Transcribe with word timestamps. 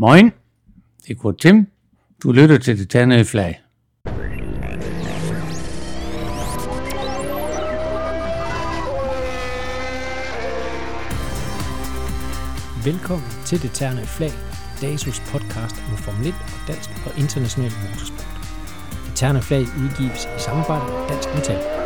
Moin, 0.00 0.24
det 1.04 1.10
er 1.10 1.14
Kurt 1.14 1.38
Tim. 1.38 1.66
Du 2.22 2.32
lytter 2.32 2.58
til 2.58 2.78
det 2.78 2.88
tandede 2.90 3.24
flag. 3.24 3.60
Velkommen 12.84 13.28
til 13.46 13.62
Det 13.62 13.70
Terne 13.72 14.06
Flag, 14.06 14.30
DASUS 14.80 15.20
podcast 15.20 15.76
om 15.90 15.96
Formel 15.96 16.26
1 16.26 16.34
og 16.34 16.68
dansk 16.68 16.90
og 17.06 17.18
international 17.18 17.72
motorsport. 17.82 18.28
Det 19.06 19.12
Terne 19.14 19.42
Flag 19.42 19.60
udgives 19.60 20.24
i 20.24 20.38
samarbejde 20.38 20.84
med 20.84 21.08
Dansk 21.08 21.28
Metal. 21.34 21.79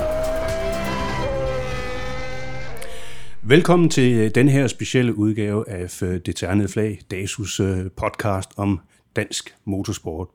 Velkommen 3.47 3.89
til 3.89 4.13
øh, 4.13 4.31
den 4.35 4.49
her 4.49 4.67
specielle 4.67 5.19
udgave 5.19 5.69
af 5.69 6.03
øh, 6.03 6.21
Det 6.27 6.37
Ternede 6.37 6.69
Flag, 6.69 7.01
DASUS 7.11 7.61
øh, 7.61 7.91
podcast 7.97 8.51
om 8.57 8.81
dansk 9.17 9.55
motorsport. 9.64 10.29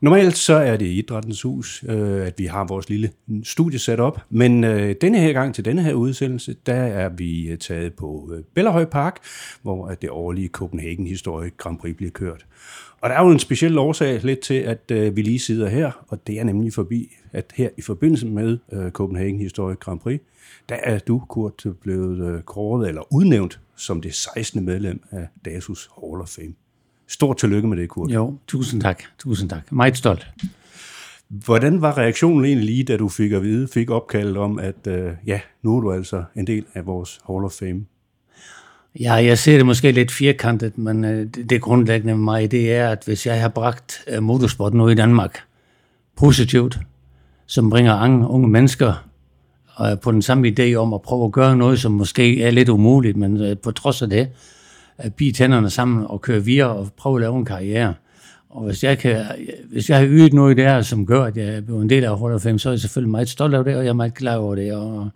Normalt 0.00 0.36
så 0.36 0.54
er 0.54 0.76
det 0.76 0.86
i 0.86 0.98
Idrættens 0.98 1.42
Hus, 1.42 1.84
at 1.88 2.34
vi 2.38 2.46
har 2.46 2.64
vores 2.64 2.88
lille 2.88 3.10
studie 3.44 3.78
sat 3.78 4.00
op, 4.00 4.20
men 4.30 4.62
denne 5.00 5.18
her 5.18 5.32
gang 5.32 5.54
til 5.54 5.64
denne 5.64 5.82
her 5.82 5.94
udsendelse, 5.94 6.56
der 6.66 6.74
er 6.74 7.08
vi 7.08 7.56
taget 7.60 7.94
på 7.94 8.32
Bellerhøj 8.54 8.84
Park, 8.84 9.18
hvor 9.62 9.88
det 9.88 10.10
årlige 10.10 10.48
Copenhagen 10.48 11.06
Historic 11.06 11.52
Grand 11.56 11.78
Prix 11.78 11.96
bliver 11.96 12.10
kørt. 12.10 12.46
Og 13.02 13.10
der 13.10 13.16
er 13.16 13.24
jo 13.24 13.30
en 13.30 13.38
speciel 13.38 13.78
årsag 13.78 14.24
lidt 14.24 14.40
til, 14.40 14.54
at 14.54 14.90
øh, 14.90 15.16
vi 15.16 15.22
lige 15.22 15.38
sidder 15.38 15.68
her, 15.68 16.04
og 16.08 16.26
det 16.26 16.40
er 16.40 16.44
nemlig 16.44 16.72
forbi, 16.72 17.16
at 17.32 17.52
her 17.54 17.68
i 17.76 17.82
forbindelse 17.82 18.26
med 18.26 18.58
øh, 18.72 18.90
Copenhagen 18.90 19.38
Historic 19.38 19.78
Grand 19.78 20.00
Prix, 20.00 20.20
der 20.68 20.74
er 20.74 20.98
du, 20.98 21.22
Kurt, 21.28 21.66
blevet 21.80 22.34
øh, 22.34 22.42
kåret 22.42 22.88
eller 22.88 23.12
udnævnt 23.12 23.60
som 23.76 24.00
det 24.00 24.14
16. 24.14 24.64
medlem 24.64 25.02
af 25.10 25.28
DASUS 25.44 25.90
Hall 26.00 26.20
of 26.20 26.28
Fame. 26.28 26.54
Stort 27.06 27.36
tillykke 27.36 27.68
med 27.68 27.76
det, 27.76 27.88
Kurt. 27.88 28.10
Jo, 28.10 28.36
tusind 28.46 28.80
tak. 28.80 29.02
Tusind 29.18 29.50
tak. 29.50 29.72
Meget 29.72 29.96
stolt. 29.96 30.26
Hvordan 31.28 31.80
var 31.80 31.98
reaktionen 31.98 32.44
egentlig 32.44 32.66
lige, 32.66 32.84
da 32.84 32.96
du 32.96 33.08
fik 33.08 33.32
at 33.32 33.42
vide, 33.42 33.68
fik 33.68 33.90
opkaldet 33.90 34.36
om, 34.36 34.58
at 34.58 34.86
øh, 34.86 35.12
ja, 35.26 35.40
nu 35.62 35.76
er 35.76 35.80
du 35.80 35.92
altså 35.92 36.24
en 36.36 36.46
del 36.46 36.64
af 36.74 36.86
vores 36.86 37.20
Hall 37.26 37.44
of 37.44 37.52
Fame? 37.52 37.84
Ja, 39.00 39.12
jeg 39.12 39.38
ser 39.38 39.56
det 39.56 39.66
måske 39.66 39.92
lidt 39.92 40.10
firkantet, 40.10 40.78
men 40.78 41.04
øh, 41.04 41.26
det, 41.34 41.50
det 41.50 41.60
grundlæggende 41.60 42.14
med 42.14 42.24
mig, 42.24 42.50
det 42.50 42.72
er, 42.72 42.88
at 42.88 43.02
hvis 43.06 43.26
jeg 43.26 43.40
har 43.40 43.48
bragt 43.48 44.04
øh, 44.08 44.22
motorsport 44.22 44.74
nu 44.74 44.88
i 44.88 44.94
Danmark 44.94 45.38
positivt, 46.16 46.78
som 47.46 47.70
bringer 47.70 48.26
unge 48.28 48.48
mennesker 48.48 49.04
på 50.02 50.12
den 50.12 50.22
samme 50.22 50.48
idé 50.48 50.74
om 50.74 50.94
at 50.94 51.02
prøve 51.02 51.24
at 51.24 51.32
gøre 51.32 51.56
noget, 51.56 51.80
som 51.80 51.92
måske 51.92 52.42
er 52.42 52.50
lidt 52.50 52.68
umuligt, 52.68 53.16
men 53.16 53.40
øh, 53.40 53.56
på 53.58 53.70
trods 53.70 54.02
af 54.02 54.10
det, 54.10 54.28
at 54.98 55.14
bide 55.14 55.32
tænderne 55.32 55.70
sammen 55.70 56.06
og 56.06 56.20
køre 56.20 56.44
videre 56.44 56.68
og 56.68 56.88
prøve 56.96 57.16
at 57.16 57.20
lave 57.20 57.38
en 57.38 57.44
karriere. 57.44 57.94
Og 58.50 58.64
hvis 58.64 58.84
jeg, 58.84 58.98
kan, 58.98 59.24
hvis 59.72 59.90
jeg 59.90 59.98
har 59.98 60.06
ydet 60.06 60.32
noget 60.32 60.56
der, 60.56 60.82
som 60.82 61.06
gør, 61.06 61.24
at 61.24 61.36
jeg 61.36 61.46
er 61.46 61.60
blevet 61.60 61.82
en 61.82 61.90
del 61.90 62.04
af 62.04 62.18
Hall 62.18 62.34
of 62.34 62.40
Fame, 62.40 62.58
så 62.58 62.68
er 62.68 62.72
jeg 62.72 62.80
selvfølgelig 62.80 63.10
meget 63.10 63.28
stolt 63.28 63.54
af 63.54 63.64
det, 63.64 63.76
og 63.76 63.84
jeg 63.84 63.88
er 63.88 63.94
meget 63.94 64.14
glad 64.14 64.36
over 64.36 64.54
det. 64.54 64.72
Og 64.74 65.08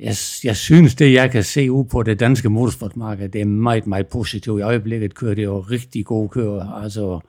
jeg, 0.00 0.14
jeg 0.44 0.56
synes, 0.56 0.94
det 0.94 1.12
jeg 1.12 1.30
kan 1.30 1.44
se 1.44 1.72
ud 1.72 1.84
på 1.84 2.02
det 2.02 2.20
danske 2.20 2.48
motorsportmarked, 2.48 3.28
det 3.28 3.40
er 3.40 3.44
meget, 3.44 3.86
meget 3.86 4.06
positivt. 4.06 4.60
I 4.60 4.62
øjeblikket 4.62 5.14
kører 5.14 5.34
det 5.34 5.44
jo 5.44 5.60
rigtig 5.60 6.04
gode 6.04 6.28
kører. 6.28 6.72
Altså, 6.72 7.20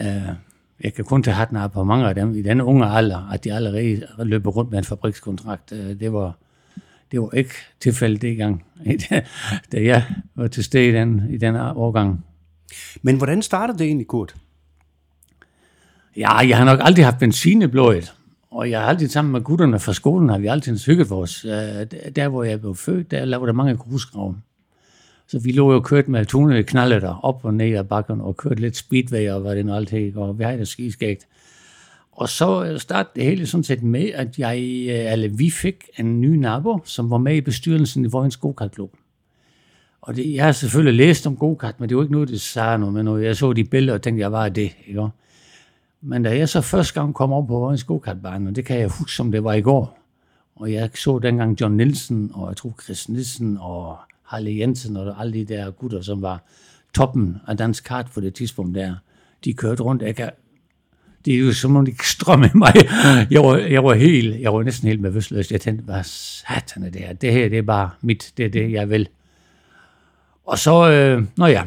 øh, 0.00 0.34
jeg 0.80 0.94
kan 0.94 1.04
kun 1.04 1.22
tage 1.22 1.34
hatten 1.34 1.56
af 1.56 1.72
på 1.72 1.84
mange 1.84 2.08
af 2.08 2.14
dem 2.14 2.34
i 2.34 2.42
den 2.42 2.60
unge 2.60 2.86
alder, 2.86 3.28
at 3.32 3.44
de 3.44 3.52
allerede 3.52 4.06
løber 4.18 4.50
rundt 4.50 4.70
med 4.70 4.78
en 4.78 4.84
fabrikskontrakt. 4.84 5.72
Øh, 5.72 6.00
det 6.00 6.12
var, 6.12 6.38
det 7.12 7.20
var 7.20 7.34
ikke 7.34 7.54
tilfældet 7.80 8.22
det 8.22 8.36
gang, 8.36 8.64
da 9.72 9.82
jeg 9.82 10.04
var 10.34 10.46
til 10.46 10.64
stede 10.64 10.88
i 10.88 10.92
den, 10.92 11.22
i 11.30 11.36
den 11.36 11.56
årgang. 11.56 12.24
Men 13.02 13.16
hvordan 13.16 13.42
startede 13.42 13.78
det 13.78 13.86
egentlig, 13.86 14.06
Kurt? 14.06 14.34
Ja, 16.16 16.36
jeg 16.36 16.56
har 16.56 16.64
nok 16.64 16.80
aldrig 16.82 17.04
haft 17.04 17.18
benzin 17.18 17.62
i 17.62 17.66
blodet. 17.66 18.14
Og 18.50 18.70
jeg 18.70 18.80
har 18.80 18.86
altid 18.86 19.08
sammen 19.08 19.32
med 19.32 19.40
gutterne 19.40 19.78
fra 19.78 19.92
skolen, 19.92 20.28
har 20.28 20.38
vi 20.38 20.46
altid 20.46 20.86
hygget 20.86 21.10
vores. 21.10 21.44
Øh, 21.44 21.50
der, 22.16 22.28
hvor 22.28 22.44
jeg 22.44 22.60
blev 22.60 22.74
født, 22.74 23.10
der 23.10 23.24
lavede 23.24 23.46
der 23.46 23.52
mange 23.52 23.76
grusgrave. 23.76 24.36
Så 25.26 25.38
vi 25.38 25.52
lå 25.52 25.70
jo 25.70 25.76
og 25.76 25.84
kørte 25.84 26.10
med 26.10 26.24
tunede 26.24 26.62
knalletter 26.62 27.24
op 27.24 27.44
og 27.44 27.54
ned 27.54 27.76
ad 27.76 27.84
bakken, 27.84 28.20
og 28.20 28.36
kørte 28.36 28.60
lidt 28.60 28.76
speedway 28.76 29.30
og 29.30 29.40
hvad 29.40 29.56
det 29.56 29.66
nu 29.66 29.74
alt 29.74 30.16
og 30.16 30.38
vi 30.38 30.44
havde 30.44 30.58
det 30.58 30.68
skiskægt. 30.68 31.26
Og 32.12 32.28
så 32.28 32.64
øh, 32.64 32.80
startede 32.80 33.12
det 33.14 33.24
hele 33.24 33.46
sådan 33.46 33.64
set 33.64 33.82
med, 33.82 34.10
at 34.14 34.38
jeg, 34.38 34.58
øh, 34.58 35.12
eller 35.12 35.28
vi 35.28 35.50
fik 35.50 35.84
en 35.98 36.20
ny 36.20 36.36
nabo, 36.36 36.78
som 36.84 37.10
var 37.10 37.18
med 37.18 37.36
i 37.36 37.40
bestyrelsen 37.40 38.04
i 38.04 38.08
Vojens 38.08 38.36
Go-Kart-klub. 38.36 38.92
Og 40.02 40.16
det, 40.16 40.34
jeg 40.34 40.44
har 40.44 40.52
selvfølgelig 40.52 41.06
læst 41.06 41.26
om 41.26 41.36
go-kart, 41.36 41.80
men 41.80 41.88
det 41.88 41.96
var 41.96 42.02
ikke 42.02 42.12
noget, 42.12 42.28
det 42.28 42.40
sagde 42.40 42.78
noget 42.78 42.94
med 42.94 43.02
noget. 43.02 43.24
Jeg 43.24 43.36
så 43.36 43.52
de 43.52 43.64
billeder 43.64 43.94
og 43.94 44.02
tænkte, 44.02 44.20
jeg 44.20 44.32
var 44.32 44.48
det. 44.48 44.76
Ikke? 44.86 45.08
Men 46.02 46.22
da 46.22 46.36
jeg 46.36 46.48
så 46.48 46.60
første 46.60 47.00
gang 47.00 47.14
kom 47.14 47.32
op 47.32 47.46
på 47.46 47.58
Vojens 47.58 47.84
Gokartbane, 47.84 48.48
og 48.48 48.56
det 48.56 48.64
kan 48.64 48.78
jeg 48.78 48.88
huske, 48.88 49.12
som 49.12 49.32
det 49.32 49.44
var 49.44 49.52
i 49.52 49.60
går, 49.60 49.98
og 50.56 50.72
jeg 50.72 50.90
så 50.94 51.18
dengang 51.18 51.60
John 51.60 51.76
Nielsen, 51.76 52.30
og 52.34 52.48
jeg 52.48 52.56
tror 52.56 52.74
Chris 52.84 53.08
Nielsen, 53.08 53.58
og 53.60 53.96
Harley 54.22 54.58
Jensen, 54.58 54.96
og 54.96 55.20
alle 55.20 55.32
de 55.32 55.44
der 55.44 55.70
gutter, 55.70 56.00
som 56.02 56.22
var 56.22 56.42
toppen 56.94 57.36
af 57.48 57.56
dansk 57.56 57.84
kart 57.84 58.10
på 58.14 58.20
det 58.20 58.34
tidspunkt 58.34 58.74
der, 58.74 58.94
de 59.44 59.54
kørte 59.54 59.82
rundt. 59.82 60.02
Jeg 60.02 60.16
kan 60.16 60.30
det 61.24 61.34
er 61.34 61.38
jo 61.38 61.52
som 61.52 61.76
om 61.76 61.86
de 61.86 61.94
strømme 62.04 62.50
mig. 62.54 62.72
Jeg 63.30 63.42
var, 63.42 63.56
jeg 63.56 63.84
var, 63.84 63.94
helt, 63.94 64.40
jeg 64.40 64.54
var 64.54 64.62
næsten 64.62 64.88
helt 64.88 65.02
bevidstløs. 65.02 65.52
Jeg 65.52 65.60
tænkte, 65.60 65.84
hvad 65.84 66.02
satan 66.04 66.82
er 66.82 66.90
det 66.90 67.00
her? 67.00 67.12
Det 67.12 67.32
her, 67.32 67.48
det 67.48 67.58
er 67.58 67.62
bare 67.62 67.90
mit, 68.00 68.32
det 68.36 68.44
er 68.44 68.48
det, 68.48 68.72
jeg 68.72 68.90
vil. 68.90 69.08
Og 70.46 70.58
så, 70.58 70.90
øh, 70.90 71.24
nå 71.36 71.46
ja, 71.46 71.62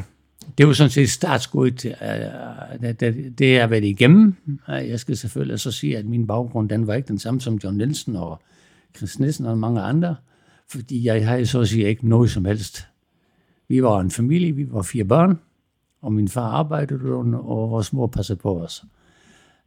det 0.58 0.66
var 0.66 0.72
sådan 0.72 0.90
set 0.90 1.10
startskuddet 1.10 1.78
til, 1.78 1.94
øh, 2.02 2.08
øh, 2.10 2.80
det, 2.80 3.00
det, 3.00 3.38
det 3.38 3.58
er 3.58 3.66
været 3.66 3.84
igennem. 3.84 4.34
Øh, 4.70 4.88
jeg 4.88 5.00
skal 5.00 5.16
selvfølgelig 5.16 5.60
så 5.60 5.70
sige, 5.70 5.98
at 5.98 6.06
min 6.06 6.26
baggrund, 6.26 6.68
den 6.68 6.86
var 6.86 6.94
ikke 6.94 7.08
den 7.08 7.18
samme 7.18 7.40
som 7.40 7.60
John 7.64 7.76
Nielsen 7.76 8.16
og 8.16 8.42
Chris 8.96 9.18
Nielsen 9.18 9.46
og 9.46 9.58
mange 9.58 9.80
andre, 9.80 10.16
fordi 10.70 11.06
jeg 11.06 11.28
har 11.28 11.44
så 11.44 11.60
at 11.60 11.68
sige 11.68 11.88
ikke 11.88 12.08
noget 12.08 12.30
som 12.30 12.44
helst. 12.44 12.88
Vi 13.68 13.82
var 13.82 14.00
en 14.00 14.10
familie, 14.10 14.52
vi 14.52 14.66
var 14.72 14.82
fire 14.82 15.04
børn, 15.04 15.38
og 16.02 16.12
min 16.12 16.28
far 16.28 16.50
arbejdede, 16.50 17.12
og 17.14 17.70
vores 17.70 17.92
mor 17.92 18.06
passede 18.06 18.38
på 18.38 18.60
os. 18.60 18.84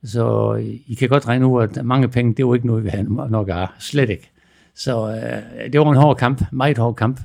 Så 0.04 0.56
I 0.88 0.94
kan 0.94 1.10
godt 1.10 1.28
regne 1.28 1.48
ud, 1.48 1.64
at 1.64 1.86
mange 1.86 2.08
penge, 2.08 2.34
det 2.34 2.48
var 2.48 2.56
ikke 2.56 2.68
noget, 2.68 2.84
vi 2.84 2.90
havde 2.90 3.04
nok 3.30 3.50
af. 3.50 3.68
Slet 3.80 4.10
ikke. 4.10 4.32
Så 4.76 5.10
øh, 5.10 5.74
det 5.74 5.80
var 5.80 5.92
en 5.92 5.98
hård 5.98 6.18
kamp, 6.18 6.44
meget 6.52 6.78
hård 6.78 6.96
kamp. 6.96 7.22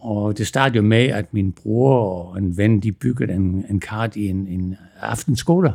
Og 0.00 0.38
det 0.38 0.46
startede 0.46 0.76
jo 0.76 0.82
med, 0.82 1.06
at 1.06 1.34
min 1.34 1.52
bror 1.52 1.98
og 1.98 2.38
en 2.38 2.56
ven, 2.56 2.80
de 2.80 2.92
byggede 2.92 3.32
en, 3.32 3.64
en 3.70 3.80
kart 3.80 4.16
i 4.16 4.28
en, 4.28 4.46
en 4.48 4.76
aftenskole. 5.00 5.74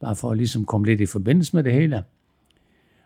Bare 0.00 0.16
for 0.16 0.30
at 0.30 0.36
ligesom 0.36 0.64
komme 0.64 0.86
lidt 0.86 1.00
i 1.00 1.06
forbindelse 1.06 1.56
med 1.56 1.64
det 1.64 1.72
hele. 1.72 2.02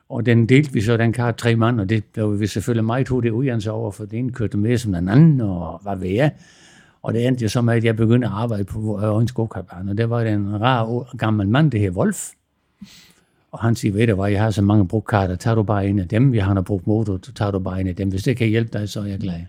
Og 0.09 0.27
den 0.27 0.47
delte 0.47 0.73
vi 0.73 0.81
så, 0.81 0.97
den 0.97 1.13
kart, 1.13 1.37
tre 1.37 1.57
mand, 1.57 1.81
og 1.81 1.89
det 1.89 2.05
blev 2.05 2.41
vi 2.41 2.47
selvfølgelig 2.47 2.85
meget 2.85 3.09
hurtigt 3.09 3.35
uanset 3.35 3.73
over, 3.73 3.91
for 3.91 4.05
den 4.05 4.33
kørte 4.33 4.57
med 4.57 4.79
som 4.79 4.93
den 4.93 5.09
anden, 5.09 5.41
og 5.41 5.81
hvad 5.83 5.97
ved 5.97 6.09
jeg. 6.09 6.33
Og 7.03 7.15
det 7.15 7.27
endte 7.27 7.43
jo 7.43 7.49
så 7.49 7.61
med, 7.63 7.75
at 7.75 7.85
jeg 7.85 7.97
begyndte 7.97 8.27
at 8.27 8.33
arbejde 8.35 8.65
på 8.65 9.01
Ørens 9.03 9.33
Gokartbane, 9.33 9.91
og 9.91 9.99
der 9.99 10.07
var 10.07 10.21
en 10.21 10.61
rar 10.61 11.17
gammel 11.17 11.49
mand, 11.49 11.71
det 11.71 11.81
her 11.81 11.91
Wolf. 11.91 12.31
Og 13.53 13.59
han 13.61 13.75
siger, 13.75 13.93
ved 13.93 14.07
du 14.07 14.15
hvad, 14.15 14.31
jeg 14.31 14.43
har 14.43 14.51
så 14.51 14.63
mange 14.63 14.89
brugkarter, 14.89 15.37
tager 15.37 15.55
du 15.55 15.63
bare 15.63 15.89
en 15.89 15.99
af 15.99 16.09
dem, 16.09 16.35
jeg 16.35 16.45
har 16.45 16.53
en 16.57 16.65
brugt 16.65 16.87
motor, 16.87 17.17
tager 17.17 17.51
du 17.51 17.59
bare 17.59 17.81
en 17.81 17.87
af 17.87 17.97
dem. 17.97 18.09
Hvis 18.09 18.23
det 18.23 18.37
kan 18.37 18.49
hjælpe 18.49 18.79
dig, 18.79 18.89
så 18.89 19.01
er 19.01 19.05
jeg 19.05 19.19
glad. 19.19 19.41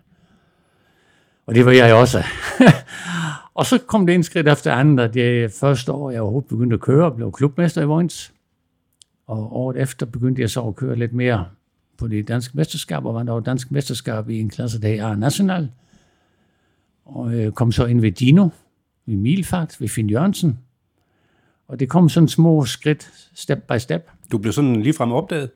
Og 1.45 1.55
det 1.55 1.65
var 1.65 1.71
jeg 1.71 1.95
også. 1.95 2.23
og 3.59 3.65
så 3.65 3.77
kom 3.87 4.05
det 4.05 4.15
en 4.15 4.23
skridt 4.23 4.47
efter 4.47 4.73
andet, 4.73 5.03
at 5.03 5.15
jeg 5.15 5.51
første 5.51 5.91
år, 5.91 6.11
jeg 6.11 6.21
overhovedet 6.21 6.49
begyndte 6.49 6.73
at 6.73 6.79
køre, 6.79 7.11
blev 7.11 7.31
klubmester 7.31 7.81
i 7.81 7.85
Vojens. 7.85 8.33
Og 9.27 9.55
året 9.55 9.77
efter 9.77 10.05
begyndte 10.05 10.41
jeg 10.41 10.49
så 10.49 10.61
at 10.61 10.75
køre 10.75 10.95
lidt 10.95 11.13
mere 11.13 11.45
på 11.97 12.07
det 12.07 12.27
danske 12.27 12.57
mesterskab, 12.57 13.05
og 13.05 13.13
var 13.13 13.23
der 13.23 13.39
dansk 13.39 13.71
mesterskab 13.71 14.29
i 14.29 14.39
en 14.39 14.49
klasse, 14.49 14.81
der 14.81 15.07
er 15.07 15.15
national 15.15 15.69
og 17.05 17.33
øh, 17.33 17.51
kom 17.51 17.71
så 17.71 17.85
ind 17.85 18.01
ved 18.01 18.11
Dino, 18.11 18.49
ved 19.05 19.15
Milfart, 19.15 19.75
ved 19.79 19.87
Finn 19.87 20.09
Jørgensen. 20.09 20.59
Og 21.67 21.79
det 21.79 21.89
kom 21.89 22.09
sådan 22.09 22.29
små 22.29 22.65
skridt, 22.65 23.11
step 23.33 23.63
by 23.69 23.77
step. 23.77 24.09
Du 24.31 24.37
blev 24.37 24.53
sådan 24.53 24.81
ligefrem 24.81 25.11
opdaget? 25.11 25.49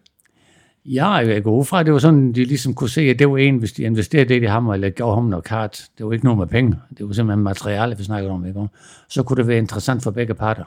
Ja, 0.86 1.10
jeg 1.10 1.44
går 1.44 1.60
ud 1.60 1.66
fra, 1.66 1.84
det 1.84 1.94
var 1.94 2.00
sådan, 2.00 2.34
de 2.34 2.46
ligesom 2.46 2.74
kunne 2.74 2.90
se, 2.90 3.02
at 3.02 3.20
det 3.20 3.30
var 3.30 3.38
en, 3.38 3.58
hvis 3.58 3.74
de 3.74 3.84
investerede 3.84 4.30
det 4.30 4.44
i 4.44 4.46
ham, 4.46 4.70
eller 4.70 4.90
gav 4.90 5.14
ham 5.14 5.24
noget 5.24 5.46
kart. 5.46 5.86
Det 5.98 6.06
var 6.06 6.14
ikke 6.14 6.26
noget 6.26 6.40
med 6.40 6.48
penge. 6.48 6.76
Det 6.98 7.08
var 7.08 7.14
simpelthen 7.14 7.44
materiale, 7.44 7.98
vi 7.98 8.04
snakkede 8.04 8.32
om. 8.32 8.46
Ikke? 8.46 8.68
Så 9.10 9.24
kunne 9.24 9.38
det 9.38 9.48
være 9.48 9.58
interessant 9.58 10.04
for 10.04 10.12
begge 10.12 10.34
parter. 10.34 10.64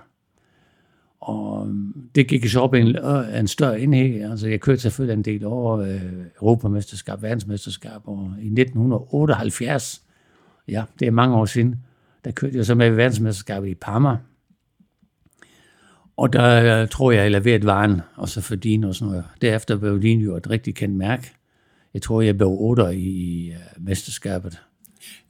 Og 1.20 1.67
øhm, 1.67 1.94
det 2.14 2.29
gik 2.29 2.49
så 2.49 2.61
op 2.61 2.75
i 2.75 2.81
en, 2.81 2.97
øh, 2.97 3.38
en 3.38 3.49
større 3.49 3.81
enhed. 3.81 4.31
Altså, 4.31 4.49
jeg 4.49 4.61
kørte 4.61 4.81
selvfølgelig 4.81 5.14
en 5.14 5.25
del 5.25 5.47
over 5.47 5.79
øh, 5.79 6.00
Europamesterskab, 6.43 7.23
verdensmesterskab, 7.23 8.00
og 8.05 8.35
i 8.41 8.47
1978 8.47 10.03
ja, 10.69 10.85
det 11.00 11.06
er 11.06 11.11
mange 11.11 11.37
år 11.37 11.44
siden, 11.44 11.76
der 12.25 12.31
kørte 12.31 12.56
jeg 12.56 12.67
så 12.67 12.75
med 12.75 12.91
verdensmesterskabet 12.91 13.69
i 13.69 13.75
Parma. 13.75 14.17
Og 16.23 16.33
der 16.33 16.87
tror 16.87 17.13
jeg, 17.13 17.23
jeg 17.23 17.31
leverede 17.31 17.67
varen, 17.67 18.01
og 18.17 18.29
så 18.29 18.41
for 18.41 18.55
din 18.55 18.85
og 18.85 18.95
sådan 18.95 19.09
noget. 19.11 19.25
Derefter 19.43 19.77
blev 19.77 20.03
din 20.03 20.21
jo 20.21 20.37
et 20.37 20.51
rigtig 20.51 20.75
kendt 20.75 20.97
mærke. 20.97 21.31
Jeg 21.95 22.03
tror, 22.03 22.21
jeg 22.21 22.37
blev 22.37 22.49
8 22.61 22.97
i 22.97 23.51
uh, 23.51 23.87
mesterskabet. 23.87 24.59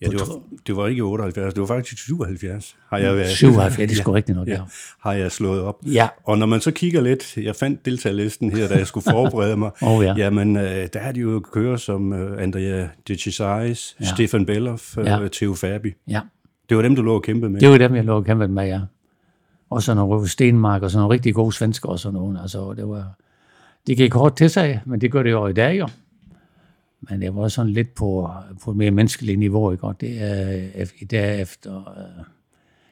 Ja, 0.03 0.06
det 0.06 0.21
var, 0.21 0.41
det 0.67 0.77
var 0.77 0.87
ikke 0.87 1.03
78, 1.03 1.55
det 1.55 1.61
var 1.61 1.67
faktisk 1.67 1.99
77, 2.03 2.77
har 2.89 2.99
jeg 2.99 3.17
været. 3.17 3.29
77, 3.29 3.77
det 3.91 3.99
er 3.99 4.03
sgu 4.03 4.12
rigtigt 4.12 4.39
nok, 4.39 4.49
ja. 4.49 4.61
Har 5.00 5.12
jeg 5.12 5.33
slået 5.33 5.61
op. 5.62 5.79
Ja. 5.87 6.09
Og 6.25 6.39
når 6.39 6.47
man 6.47 6.61
så 6.61 6.71
kigger 6.71 7.00
lidt, 7.00 7.37
jeg 7.37 7.56
fandt 7.56 7.85
deltagerlisten 7.87 8.53
her, 8.53 8.69
da 8.69 8.75
jeg 8.75 8.87
skulle 8.87 9.05
forberede 9.11 9.56
mig, 9.56 9.71
Åh, 9.89 10.05
ja. 10.05 10.15
jamen, 10.17 10.56
øh, 10.56 10.89
der 10.93 11.00
er 11.00 11.12
de 11.12 11.21
jo 11.21 11.41
kører 11.53 11.77
som 11.77 12.12
øh, 12.12 12.43
Andrea 12.43 12.87
De 13.09 13.15
Cesais, 13.19 13.97
ja. 14.00 14.05
Stefan 14.05 14.47
Bellof, 14.47 14.99
øh, 14.99 15.06
Ja. 15.06 15.29
Theo 15.33 15.55
Fabi. 15.55 15.93
ja. 16.09 16.21
Det 16.69 16.77
var 16.77 16.83
dem, 16.83 16.97
du 16.97 17.03
lå 17.03 17.15
og 17.15 17.23
kæmpe 17.23 17.49
med. 17.49 17.61
Det 17.61 17.69
var 17.69 17.79
dem, 17.79 17.94
jeg 17.94 18.05
lå 18.05 18.17
og 18.17 18.25
kæmpede 18.25 18.49
med, 18.49 18.67
ja. 18.67 18.81
Og 19.72 19.82
så 19.82 19.94
nogle 19.94 20.28
Stenmark, 20.28 20.82
og 20.82 20.90
sådan 20.90 21.02
nogle 21.02 21.14
rigtig 21.14 21.34
gode 21.34 21.52
svensker 21.52 21.88
og 21.88 21.98
sådan 21.98 22.14
nogen. 22.14 22.36
Altså, 22.36 22.74
det 22.74 22.88
var... 22.88 23.19
Det 23.86 23.96
gik 23.96 24.14
hårdt 24.14 24.36
til 24.36 24.50
sig, 24.50 24.80
men 24.86 25.00
det 25.00 25.12
gør 25.12 25.22
det 25.22 25.30
jo 25.30 25.46
i 25.46 25.52
dag, 25.52 25.78
jo. 25.78 25.88
Men 27.00 27.22
det 27.22 27.34
var 27.34 27.48
sådan 27.48 27.72
lidt 27.72 27.94
på, 27.94 28.30
på 28.64 28.70
et 28.70 28.76
mere 28.76 28.90
menneskeligt 28.90 29.38
niveau, 29.38 29.72
ikke? 29.72 29.84
Og 29.84 30.00
det 30.00 30.22
er 30.22 30.86
i 31.00 31.04
dag 31.04 31.40
efter... 31.40 31.78
Øh, 31.78 32.24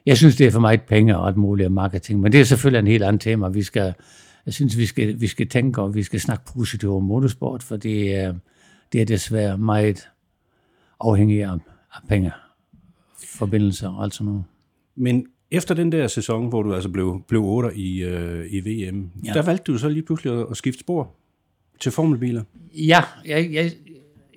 jeg 0.07 0.17
synes, 0.17 0.37
det 0.37 0.47
er 0.47 0.51
for 0.51 0.61
meget 0.61 0.83
penge 0.83 1.17
og 1.17 1.29
alt 1.29 1.37
muligt 1.37 1.73
marketing, 1.73 2.21
men 2.21 2.33
det 2.33 2.41
er 2.41 2.45
selvfølgelig 2.45 2.79
en 2.79 2.87
helt 2.87 3.03
anden 3.03 3.19
tema. 3.19 3.49
Vi 3.49 3.63
skal, 3.63 3.95
jeg 4.47 4.55
synes, 4.55 4.77
vi 4.77 4.87
skal, 4.87 5.21
vi 5.21 5.27
skal 5.27 5.49
tænke, 5.49 5.83
og 5.83 5.95
vi 5.95 6.03
skal 6.03 6.21
snakke 6.21 6.45
positivt 6.55 6.93
om 6.93 7.03
motorsport, 7.03 7.63
for 7.63 7.77
det 7.77 8.15
er, 8.17 8.35
det 8.93 9.01
er 9.01 9.05
desværre 9.05 9.59
meget 9.59 10.09
afhængigt 11.01 11.45
af, 11.45 11.53
af 11.95 12.01
penge, 12.09 12.33
forbindelser 13.39 13.89
og 13.89 14.05
alt 14.05 14.15
sådan 14.15 14.33
noget. 14.33 14.45
Men 14.97 15.27
efter 15.51 15.75
den 15.75 15.93
der 15.93 16.07
sæson, 16.07 16.49
hvor 16.49 16.63
du 16.63 16.75
altså 16.75 16.89
blev, 16.89 17.23
blev 17.29 17.45
8 17.45 17.77
i, 17.77 18.03
øh, 18.03 18.47
i 18.51 18.61
VM, 18.61 19.11
ja. 19.25 19.33
Der 19.33 19.43
valgte 19.43 19.73
du 19.73 19.79
så 19.79 19.89
lige 19.89 20.03
pludselig 20.03 20.47
at, 20.51 20.57
skifte 20.57 20.81
spor 20.81 21.11
til 21.81 21.93
formelbiler. 21.93 22.43
Ja, 22.75 23.05
jeg, 23.27 23.53
jeg, 23.53 23.73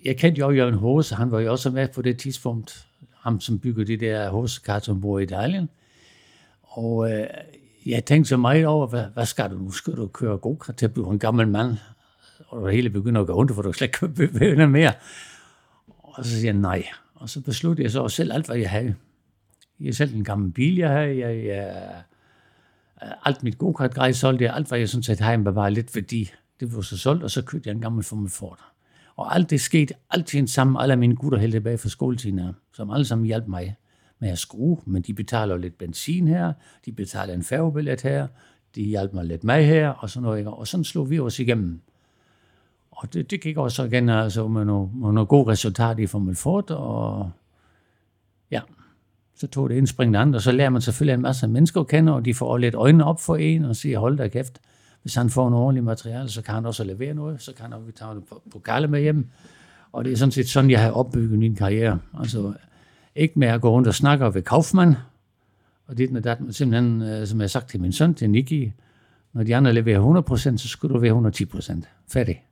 jeg 0.05 0.17
kendte 0.17 0.39
jo 0.39 0.51
Jørgen 0.51 0.73
Hose, 0.73 1.15
han 1.15 1.31
var 1.31 1.39
jo 1.39 1.51
også 1.51 1.69
med 1.69 1.87
på 1.87 2.01
det 2.01 2.17
tidspunkt, 2.17 2.87
ham 3.19 3.39
som 3.39 3.59
byggede 3.59 3.85
de 3.85 4.05
der 4.05 4.29
Hose-kar, 4.29 4.79
som 4.79 5.01
bor 5.01 5.19
i 5.19 5.23
Italien. 5.23 5.69
Og 6.61 7.11
øh, 7.11 7.27
jeg 7.85 8.05
tænkte 8.05 8.29
så 8.29 8.37
meget 8.37 8.65
over, 8.65 8.87
hvad, 8.87 9.05
hvad 9.13 9.25
skal 9.25 9.49
du 9.49 9.57
nu? 9.57 9.71
Skal 9.71 9.93
du 9.93 10.07
køre 10.07 10.37
go 10.37 10.55
til 10.77 10.85
at 10.85 10.93
blive 10.93 11.11
en 11.11 11.19
gammel 11.19 11.47
mand? 11.47 11.77
Og 12.47 12.67
det 12.67 12.75
hele 12.75 12.89
begynder 12.89 13.21
at 13.21 13.27
gå 13.27 13.39
ondt, 13.39 13.55
for 13.55 13.61
du 13.61 13.73
slet 13.73 13.95
ikke 14.01 14.67
mere. 14.77 14.93
Og 15.87 16.25
så 16.25 16.31
siger 16.31 16.53
jeg 16.53 16.61
nej. 16.61 16.87
Og 17.15 17.29
så 17.29 17.41
besluttede 17.41 17.83
jeg 17.83 17.91
så 17.91 18.07
selv 18.07 18.33
alt, 18.33 18.45
hvad 18.45 18.57
jeg 18.57 18.69
havde. 18.69 18.95
Jeg 19.79 19.95
selv 19.95 20.15
en 20.15 20.23
gammel 20.23 20.51
bil, 20.51 20.75
jeg 20.75 20.89
havde. 20.89 21.17
Jeg, 21.17 21.45
jeg, 21.45 22.03
øh, 23.03 23.11
alt 23.25 23.43
mit 23.43 23.57
go-kart 23.57 23.93
grej 23.93 24.11
solgte 24.11 24.45
jeg. 24.45 24.55
Alt, 24.55 24.67
hvad 24.67 24.79
jeg 24.79 24.89
sådan 24.89 25.03
set 25.03 25.19
havde, 25.19 25.45
var 25.45 25.51
bare 25.51 25.71
lidt 25.71 25.95
værdi. 25.95 26.31
Det 26.59 26.69
blev 26.69 26.83
så 26.83 26.97
solgt, 26.97 27.23
og 27.23 27.31
så 27.31 27.41
købte 27.41 27.67
jeg 27.67 27.75
en 27.75 27.81
gammel 27.81 28.03
Formel 28.03 28.29
Ford. 28.29 28.59
Og 29.15 29.35
alt 29.35 29.49
det 29.49 29.61
skete 29.61 29.93
altid 30.09 30.47
sammen. 30.47 30.77
Alle 30.81 30.95
mine 30.95 31.15
gutter 31.15 31.39
helt 31.39 31.53
tilbage 31.53 31.77
fra 31.77 31.89
skoletiden 31.89 32.39
her, 32.39 32.53
som 32.73 32.91
alle 32.91 33.05
sammen 33.05 33.27
hjalp 33.27 33.47
mig 33.47 33.75
med 34.19 34.29
at 34.29 34.39
skrue. 34.39 34.77
Men 34.85 35.01
de 35.01 35.13
betaler 35.13 35.57
lidt 35.57 35.77
benzin 35.77 36.27
her, 36.27 36.53
de 36.85 36.91
betaler 36.91 37.33
en 37.33 37.43
færgebillet 37.43 38.01
her, 38.01 38.27
de 38.75 38.83
hjalp 38.83 39.13
mig 39.13 39.25
lidt 39.25 39.43
med 39.43 39.65
her, 39.65 39.89
og 39.89 40.09
sådan 40.09 40.23
noget. 40.23 40.37
ikke? 40.37 40.51
Og 40.51 40.67
sådan 40.67 40.83
slog 40.83 41.09
vi 41.09 41.19
os 41.19 41.39
igennem. 41.39 41.81
Og 42.91 43.13
det, 43.13 43.31
det 43.31 43.41
gik 43.41 43.57
også 43.57 43.83
igen 43.83 44.09
altså, 44.09 44.47
med, 44.47 44.65
nogle, 44.65 44.89
med 44.93 45.11
nogle 45.11 45.25
gode 45.25 45.51
resultater 45.51 46.03
i 46.03 46.07
Formel 46.07 46.35
Ford, 46.35 46.71
og 46.71 47.31
så 49.35 49.47
tog 49.47 49.69
det 49.69 49.75
indspringende 49.75 50.19
andet, 50.19 50.35
og 50.35 50.41
så 50.41 50.51
lærer 50.51 50.69
man 50.69 50.81
selvfølgelig 50.81 51.13
en 51.13 51.21
masse 51.21 51.47
mennesker 51.47 51.81
at 51.81 51.87
kende, 51.87 52.13
og 52.13 52.25
de 52.25 52.33
får 52.33 52.57
lidt 52.57 52.75
øjnene 52.75 53.05
op 53.05 53.21
for 53.21 53.35
en, 53.35 53.65
og 53.65 53.75
siger, 53.75 53.99
hold 53.99 54.17
da 54.17 54.27
kæft, 54.27 54.59
hvis 55.01 55.15
han 55.15 55.29
får 55.29 55.49
noget 55.49 55.65
ordentligt 55.65 55.85
materiale, 55.85 56.29
så 56.29 56.41
kan 56.41 56.53
han 56.53 56.65
også 56.65 56.83
levere 56.83 57.13
noget, 57.13 57.41
så 57.41 57.53
kan 57.53 57.63
han 57.63 57.73
også 57.73 57.91
tage 57.91 58.15
det 58.15 58.23
på, 58.23 58.87
med 58.89 59.01
hjem. 59.01 59.27
Og 59.91 60.05
det 60.05 60.13
er 60.13 60.17
sådan 60.17 60.31
set 60.31 60.49
sådan, 60.49 60.69
jeg 60.69 60.81
har 60.81 60.91
opbygget 60.91 61.39
min 61.39 61.55
karriere. 61.55 61.99
Altså, 62.19 62.53
ikke 63.15 63.39
med 63.39 63.47
at 63.47 63.61
gå 63.61 63.69
rundt 63.69 63.87
og 63.87 63.95
snakke 63.95 64.33
ved 64.33 64.41
Kaufmann, 64.41 64.95
og 65.87 65.97
det 65.97 66.11
er 66.15 66.19
dat, 66.19 66.41
men 66.41 66.53
simpelthen, 66.53 67.01
øh, 67.01 67.27
som 67.27 67.39
jeg 67.39 67.43
har 67.43 67.47
sagt 67.47 67.69
til 67.69 67.81
min 67.81 67.91
søn, 67.91 68.13
til 68.13 68.29
Nicky, 68.29 68.71
når 69.33 69.43
de 69.43 69.55
andre 69.55 69.73
leverer 69.73 70.23
100%, 70.31 70.57
så 70.57 70.67
skulle 70.67 70.93
du 70.93 70.99
være 70.99 71.13
110%. 71.13 71.81
Færdig. 72.07 72.43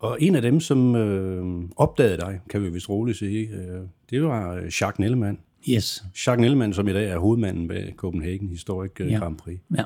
Og 0.00 0.16
en 0.20 0.34
af 0.34 0.42
dem, 0.42 0.60
som 0.60 0.94
øh, 0.96 1.68
opdagede 1.76 2.16
dig, 2.16 2.40
kan 2.50 2.62
vi 2.62 2.68
vist 2.68 2.88
roligt 2.88 3.18
sige, 3.18 3.48
øh, 3.48 3.80
det 4.10 4.22
var 4.22 4.54
øh, 4.54 4.62
Jacques 4.62 4.98
Nellemann. 4.98 5.38
Yes. 5.68 6.04
Jacques 6.26 6.40
Nellemann, 6.40 6.72
som 6.72 6.88
i 6.88 6.92
dag 6.92 7.10
er 7.10 7.18
hovedmanden 7.18 7.68
bag 7.68 7.94
Copenhagen 7.96 8.48
Historic 8.48 8.90
ja. 9.00 9.04
Ja. 9.04 9.18
Grand 9.18 9.36
Prix. 9.36 9.58
Ja. 9.76 9.84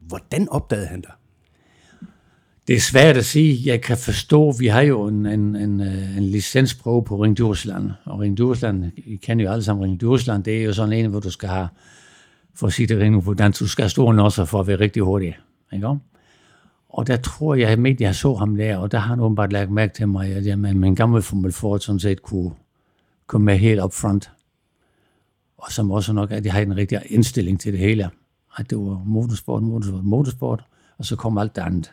Hvordan 0.00 0.48
opdagede 0.48 0.86
han 0.86 1.00
dig? 1.00 1.10
Det 2.68 2.76
er 2.76 2.80
svært 2.80 3.16
at 3.16 3.24
sige. 3.24 3.70
Jeg 3.72 3.80
kan 3.80 3.96
forstå, 3.96 4.52
vi 4.58 4.66
har 4.66 4.80
jo 4.80 5.06
en, 5.06 5.26
en, 5.26 5.56
en, 5.56 5.80
øh, 5.80 6.16
en 6.16 6.22
licensprøve 6.22 7.04
på 7.04 7.16
Ring 7.16 7.36
Djursland. 7.36 7.90
Og 8.04 8.20
Ring 8.20 8.36
Djursland, 8.36 8.92
I 8.96 9.16
kender 9.16 9.44
jo 9.44 9.50
alle 9.50 9.64
sammen 9.64 9.84
Ring 9.84 10.00
Djursland, 10.00 10.44
det 10.44 10.60
er 10.60 10.64
jo 10.64 10.72
sådan 10.72 10.92
en, 10.92 11.10
hvor 11.10 11.20
du 11.20 11.30
skal 11.30 11.48
have, 11.48 11.68
for 12.54 12.66
at 12.66 12.72
sige 12.72 12.86
det 12.86 13.00
rent 13.00 13.38
dansk, 13.38 13.60
du 13.60 13.68
skal 13.68 13.82
have 13.82 13.90
store 13.90 14.14
nosser 14.14 14.44
for 14.44 14.60
at 14.60 14.66
være 14.66 14.80
rigtig 14.80 15.02
hurtig. 15.02 15.36
Ikke? 15.72 15.86
Og 16.92 17.06
der 17.06 17.16
tror 17.16 17.54
jeg, 17.54 17.86
at 17.86 18.00
jeg 18.00 18.14
så 18.14 18.34
ham 18.34 18.56
der, 18.56 18.76
og 18.76 18.92
der 18.92 18.98
har 18.98 19.08
han 19.08 19.20
åbenbart 19.20 19.52
lagt 19.52 19.70
mærke 19.70 19.94
til 19.94 20.08
mig, 20.08 20.34
at 20.34 20.46
jamen, 20.46 20.78
min 20.78 20.94
gamle 20.94 21.22
Formel 21.22 21.52
Ford 21.52 21.80
sådan 21.80 21.98
set 21.98 22.22
kunne 22.22 22.50
komme 23.26 23.44
med 23.44 23.58
helt 23.58 23.82
up 23.82 23.92
front. 23.92 24.30
Og 25.58 25.72
som 25.72 25.90
også 25.90 26.12
nok, 26.12 26.30
at 26.32 26.44
jeg 26.44 26.52
havde 26.52 26.66
en 26.66 26.76
rigtig 26.76 27.00
indstilling 27.06 27.60
til 27.60 27.72
det 27.72 27.80
hele. 27.80 28.10
At 28.56 28.70
det 28.70 28.78
var 28.78 29.02
motorsport, 29.06 29.62
motorsport, 29.62 30.04
motorsport, 30.04 30.64
og 30.98 31.04
så 31.04 31.16
kom 31.16 31.38
alt 31.38 31.56
det 31.56 31.62
andet. 31.62 31.92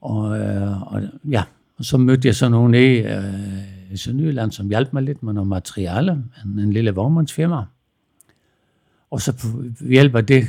Og, 0.00 0.38
øh, 0.38 0.92
og 0.92 1.02
ja, 1.30 1.42
og 1.78 1.84
så 1.84 1.98
mødte 1.98 2.28
jeg 2.28 2.34
så 2.34 2.48
nogen 2.48 2.74
i, 2.74 2.96
øh, 2.96 3.92
i 3.92 3.96
Sønderjylland, 3.96 4.52
som 4.52 4.68
hjalp 4.68 4.92
mig 4.92 5.02
lidt 5.02 5.22
med 5.22 5.32
noget 5.32 5.48
materiale, 5.48 6.24
en, 6.44 6.58
en 6.58 6.72
lille 6.72 6.90
vognmandsfirma. 6.90 7.62
Og 9.10 9.20
så 9.20 9.32
hjælper 9.80 10.20
det 10.20 10.44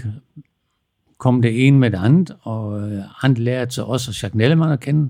kom 1.17 1.41
det 1.41 1.67
ene 1.67 1.79
med 1.79 1.91
det 1.91 1.97
andet, 1.97 2.35
og 2.41 2.81
øh, 2.81 3.03
han 3.15 3.33
lærte 3.33 3.71
så 3.71 3.83
også 3.83 4.11
Jacques 4.11 4.35
Nellemann 4.35 4.71
at 4.71 4.79
kende, 4.79 5.09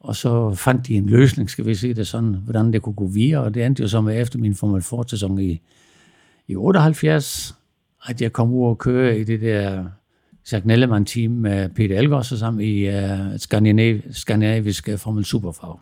og 0.00 0.16
så 0.16 0.54
fandt 0.54 0.86
de 0.86 0.94
en 0.94 1.06
løsning, 1.06 1.50
skal 1.50 1.66
vi 1.66 1.74
sige 1.74 1.94
det 1.94 2.06
sådan, 2.06 2.34
hvordan 2.44 2.72
det 2.72 2.82
kunne 2.82 2.94
gå 2.94 3.06
videre, 3.06 3.42
og 3.42 3.54
det 3.54 3.66
endte 3.66 3.82
jo 3.82 3.88
så 3.88 4.00
med 4.00 4.20
efter 4.20 4.38
min 4.38 4.54
Formel 4.54 4.82
4-sæson 4.82 5.40
i, 5.40 5.60
i 6.46 6.56
78, 6.56 7.54
at 8.06 8.22
jeg 8.22 8.32
kom 8.32 8.52
ud 8.52 8.66
og 8.66 8.78
køre 8.78 9.18
i 9.18 9.24
det 9.24 9.40
der 9.40 9.84
Jacques 10.52 10.66
Nellemann-team 10.66 11.30
med 11.30 11.68
Peter 11.68 11.98
Elgård 11.98 12.24
så 12.24 12.38
sammen 12.38 12.60
i 12.60 12.88
uh, 12.88 12.94
skandinav, 13.36 14.00
skandinavisk 14.10 14.88
Formel 14.96 15.24
Superfag. 15.24 15.78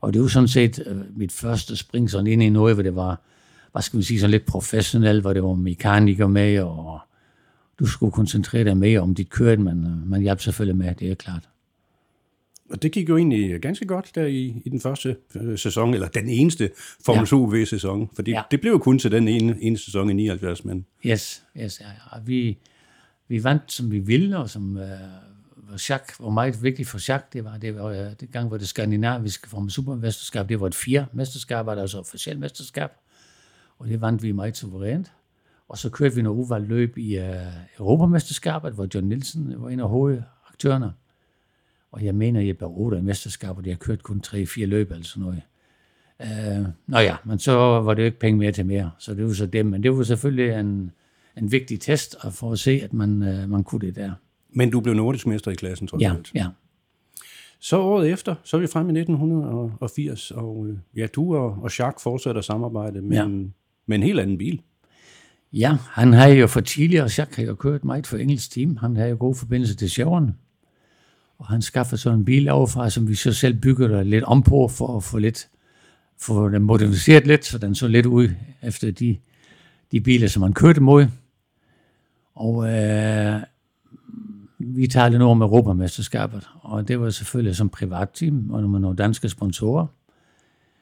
Og 0.00 0.12
det 0.12 0.22
var 0.22 0.28
sådan 0.28 0.48
set 0.48 0.82
uh, 0.90 1.18
mit 1.18 1.32
første 1.32 1.76
spring 1.76 2.10
sådan 2.10 2.26
ind 2.26 2.42
i 2.42 2.48
noget, 2.48 2.76
hvor 2.76 2.82
det 2.82 2.96
var, 2.96 3.20
hvad 3.72 3.82
skal 3.82 3.96
man 3.96 4.04
sige, 4.04 4.20
sådan 4.20 4.30
lidt 4.30 4.46
professionelt, 4.46 5.20
hvor 5.20 5.32
det 5.32 5.42
var 5.42 5.54
mekanikere 5.54 6.28
med, 6.28 6.60
og 6.60 7.00
du 7.84 7.88
skulle 7.88 8.12
koncentrere 8.12 8.64
dig 8.64 8.76
mere 8.76 9.00
om 9.00 9.14
dit 9.14 9.30
kørt, 9.30 9.58
men 9.58 9.84
uh, 9.84 10.08
man 10.08 10.20
hjalp 10.20 10.40
selvfølgelig 10.40 10.76
med, 10.76 10.94
det 10.94 11.10
er 11.10 11.14
klart. 11.14 11.48
Og 12.70 12.82
det 12.82 12.92
gik 12.92 13.08
jo 13.08 13.16
egentlig 13.16 13.60
ganske 13.60 13.86
godt 13.86 14.10
der 14.14 14.24
i, 14.26 14.62
i 14.64 14.68
den 14.68 14.80
første 14.80 15.16
øh, 15.34 15.58
sæson, 15.58 15.94
eller 15.94 16.08
den 16.08 16.28
eneste 16.28 16.70
Formel 17.04 17.28
ja. 17.30 17.36
UV-sæson, 17.36 18.10
for 18.14 18.22
det, 18.22 18.32
ja. 18.32 18.42
Det 18.50 18.60
blev 18.60 18.72
jo 18.72 18.78
kun 18.78 18.98
til 18.98 19.12
den 19.12 19.28
ene, 19.28 19.56
ene 19.60 19.78
sæson 19.78 20.10
i 20.10 20.12
79, 20.12 20.64
men 20.64 20.86
Yes, 21.06 21.44
yes, 21.60 21.80
ja, 21.80 21.86
ja. 21.86 22.20
Vi, 22.24 22.58
vi 23.28 23.44
vandt, 23.44 23.72
som 23.72 23.90
vi 23.90 23.98
ville, 23.98 24.38
og 24.38 24.50
som 24.50 24.76
uh, 24.76 24.82
var, 25.70 25.82
Jacques, 25.88 26.20
var 26.20 26.30
meget 26.30 26.62
vigtigt 26.62 26.88
for 26.88 26.98
Jacques, 27.08 27.32
det 27.32 27.44
var, 27.44 27.58
det 27.58 27.74
var 27.74 27.90
uh, 27.90 28.12
det 28.20 28.28
gang, 28.32 28.48
hvor 28.48 28.56
det 28.56 28.68
skandinaviske 28.68 29.48
Formel 29.48 29.70
Supermesterskab, 29.70 30.48
det 30.48 30.60
var 30.60 30.66
et 30.66 30.74
fire 30.74 31.06
mesterskab, 31.12 31.66
var 31.66 31.74
der 31.74 31.82
altså 31.82 31.98
officielt 31.98 32.40
mesterskab, 32.40 32.90
og 33.78 33.88
det 33.88 34.00
vandt 34.00 34.22
vi 34.22 34.32
meget 34.32 34.56
suverænt. 34.56 35.12
Og 35.74 35.78
så 35.78 35.90
kørte 35.90 36.14
vi 36.14 36.22
noget 36.22 36.38
uvalgt 36.38 36.68
løb 36.68 36.98
i 36.98 37.18
uh, 37.18 37.24
Europamesterskabet, 37.78 38.72
hvor 38.72 38.88
John 38.94 39.06
Nielsen 39.08 39.54
var 39.56 39.68
en 39.70 39.80
af 39.80 39.88
hovedaktørerne. 39.88 40.92
Og 41.92 42.04
jeg 42.04 42.14
mener, 42.14 42.40
jeg 42.40 42.56
blev 42.58 42.70
otte 42.72 42.98
i 42.98 43.00
mesterskabet, 43.00 43.66
jeg 43.66 43.72
har 43.74 43.78
kørt 43.78 44.02
kun 44.02 44.22
3-4 44.26 44.64
løb 44.64 44.90
eller 44.90 45.04
sådan 45.04 45.22
noget. 45.22 45.42
Uh, 46.20 46.66
nå 46.86 46.98
ja, 46.98 47.16
men 47.24 47.38
så 47.38 47.52
var 47.56 47.94
det 47.94 48.02
jo 48.02 48.06
ikke 48.06 48.18
penge 48.18 48.38
mere 48.38 48.52
til 48.52 48.66
mere, 48.66 48.90
så 48.98 49.14
det 49.14 49.24
var 49.26 49.32
så 49.32 49.46
det. 49.46 49.66
Men 49.66 49.82
det 49.82 49.96
var 49.96 50.02
selvfølgelig 50.02 50.60
en, 50.60 50.90
en 51.38 51.52
vigtig 51.52 51.80
test 51.80 52.16
at 52.24 52.32
få 52.32 52.52
at 52.52 52.58
se, 52.58 52.70
at 52.84 52.92
man, 52.92 53.10
uh, 53.22 53.50
man 53.50 53.64
kunne 53.64 53.86
det 53.86 53.96
der. 53.96 54.12
Men 54.50 54.70
du 54.70 54.80
blev 54.80 54.94
nordisk 54.94 55.26
mester 55.26 55.50
i 55.50 55.54
klassen, 55.54 55.86
tror 55.86 55.98
Ja, 56.00 56.12
jeg. 56.12 56.22
ja. 56.34 56.46
Så 57.60 57.78
året 57.80 58.10
efter, 58.10 58.34
så 58.44 58.56
er 58.56 58.60
vi 58.60 58.66
fremme 58.66 58.92
i 58.92 58.98
1980, 59.00 60.30
og 60.30 60.66
øh, 60.68 60.76
ja, 60.96 61.06
du 61.06 61.36
og, 61.36 61.46
og 61.62 61.78
Jacques 61.78 62.02
fortsætter 62.02 62.40
samarbejde 62.42 63.00
med, 63.02 63.16
Ja. 63.16 63.24
en, 63.24 63.54
med 63.86 63.96
en 63.96 64.02
helt 64.02 64.20
anden 64.20 64.38
bil. 64.38 64.60
Ja, 65.56 65.76
han 65.90 66.12
havde 66.12 66.34
jo 66.34 66.46
for 66.46 66.60
tidligere, 66.60 67.10
Jacques 67.18 67.38
jeg 67.38 67.48
jo 67.48 67.54
kørt 67.54 67.84
meget 67.84 68.06
for 68.06 68.16
engelsk 68.16 68.50
team. 68.50 68.76
Han 68.76 68.96
havde 68.96 69.10
jo 69.10 69.16
god 69.18 69.34
forbindelse 69.34 69.74
til 69.74 69.90
Chevron. 69.90 70.34
Og 71.38 71.46
han 71.46 71.62
skaffede 71.62 72.00
så 72.00 72.10
en 72.10 72.24
bil 72.24 72.48
overfra, 72.48 72.90
som 72.90 73.08
vi 73.08 73.14
så 73.14 73.32
selv 73.32 73.54
byggede 73.54 74.04
lidt 74.04 74.24
om 74.24 74.42
på, 74.42 74.68
for 74.68 74.96
at 74.96 75.02
få 75.04 75.18
lidt, 75.18 75.48
få 76.20 76.48
den 76.48 76.62
moderniseret 76.62 77.26
lidt, 77.26 77.44
så 77.44 77.58
den 77.58 77.74
så 77.74 77.88
lidt 77.88 78.06
ud 78.06 78.28
efter 78.62 78.90
de, 78.90 79.16
de 79.92 80.00
biler, 80.00 80.28
som 80.28 80.42
han 80.42 80.52
kørte 80.52 80.80
mod. 80.80 81.06
Og 82.34 82.68
øh, 82.68 83.40
vi 84.58 84.86
talte 84.86 85.18
nu 85.18 85.28
om 85.28 85.42
Europamesterskabet, 85.42 86.48
og 86.60 86.88
det 86.88 87.00
var 87.00 87.10
selvfølgelig 87.10 87.56
som 87.56 87.68
privatteam, 87.68 88.50
og 88.50 88.70
med 88.70 88.80
nogle 88.80 88.96
danske 88.96 89.28
sponsorer. 89.28 89.86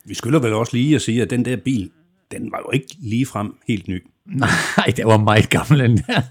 Vi 0.05 0.15
skylder 0.15 0.41
vel 0.41 0.53
også 0.53 0.77
lige 0.77 0.95
at 0.95 1.03
sige, 1.03 1.23
at 1.23 1.31
den 1.31 1.45
der 1.45 1.57
bil, 1.57 1.91
den 2.33 2.53
var 2.53 2.59
jo 2.67 2.71
ikke 2.71 2.97
lige 2.99 3.27
frem 3.27 3.55
helt 3.69 3.89
ny. 3.89 4.07
Nej, 4.27 4.49
det 4.97 5.07
var 5.07 5.19
meget 5.19 5.51
gammel. 5.51 5.79
Der. 5.81 6.23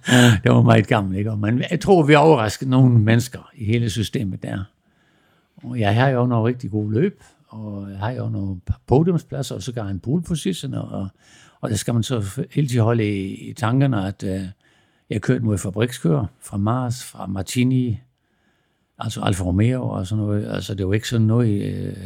Det 0.44 0.52
var 0.52 0.62
meget 0.62 0.88
gammel, 0.88 1.18
ikke? 1.18 1.36
Men 1.36 1.64
jeg 1.72 1.80
tror, 1.80 2.04
vi 2.04 2.16
overraskede 2.16 2.70
nogle 2.70 3.00
mennesker 3.00 3.50
i 3.56 3.66
hele 3.66 3.90
systemet 3.90 4.44
der. 4.44 4.64
Og 5.64 5.80
jeg 5.80 5.96
har 5.96 6.10
jo 6.10 6.26
nogle 6.26 6.48
rigtig 6.48 6.72
gode 6.72 6.94
løb, 6.94 7.24
og 7.48 7.92
jeg 7.92 8.00
har 8.00 8.12
jo 8.12 8.30
nogle 8.30 8.62
podiumspladser, 8.88 9.56
og 9.56 9.64
så 9.64 9.72
gør 9.72 9.84
en 9.84 10.00
pole 10.00 10.24
position, 10.24 10.74
og, 10.74 11.08
og 11.62 11.70
det 11.70 11.80
skal 11.80 11.94
man 11.94 12.04
så 12.04 12.46
hele 12.52 12.68
tiden 12.68 12.84
holde 12.84 13.10
i, 13.10 13.50
i 13.50 13.54
tankerne, 13.54 14.08
at 14.08 14.24
uh, 14.24 14.42
jeg 15.10 15.22
kørte 15.22 15.46
mod 15.46 15.58
fabrikskører 15.58 16.26
fra 16.42 16.58
Mars, 16.58 17.04
fra 17.04 17.28
Martini, 17.28 18.00
altså 19.00 19.22
Alfa 19.22 19.44
Romeo 19.44 19.90
og 19.90 20.08
sådan 20.08 20.24
noget. 20.24 20.54
Altså 20.54 20.76
det 20.76 20.88
var 20.88 20.94
ikke 20.94 21.10
sådan 21.10 21.28
noget, 21.28 21.74
uh, 21.88 21.98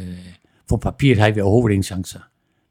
på 0.68 0.76
papiret 0.76 1.18
havde 1.18 1.34
vi 1.34 1.40
overhovedet 1.40 1.74
ingen 1.74 1.82
chancer. 1.82 2.20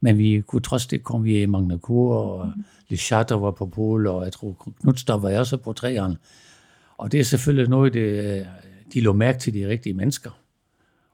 Men 0.06 0.18
vi 0.18 0.42
kunne 0.42 0.62
trods 0.62 0.88
det 0.88 1.04
kom 1.04 1.24
vi 1.24 1.42
i 1.42 1.46
Magnacour, 1.46 2.16
og 2.16 2.54
Le 2.90 2.98
Chatter 2.98 3.36
var 3.36 3.52
på 3.52 3.66
pole, 3.66 4.12
og 4.12 4.24
jeg 4.24 4.34
tror 4.34 4.74
Knudstad 4.82 5.20
var 5.20 5.40
også 5.40 5.58
på 5.58 5.74
træerne. 5.74 6.18
Og 6.98 7.12
det 7.12 7.20
er 7.20 7.24
selvfølgelig 7.24 7.70
noget, 7.70 7.94
det, 7.94 8.48
de 8.94 9.02
lå 9.02 9.14
mærke 9.14 9.40
til 9.40 9.54
de 9.54 9.68
rigtige 9.68 9.94
mennesker. 9.94 10.32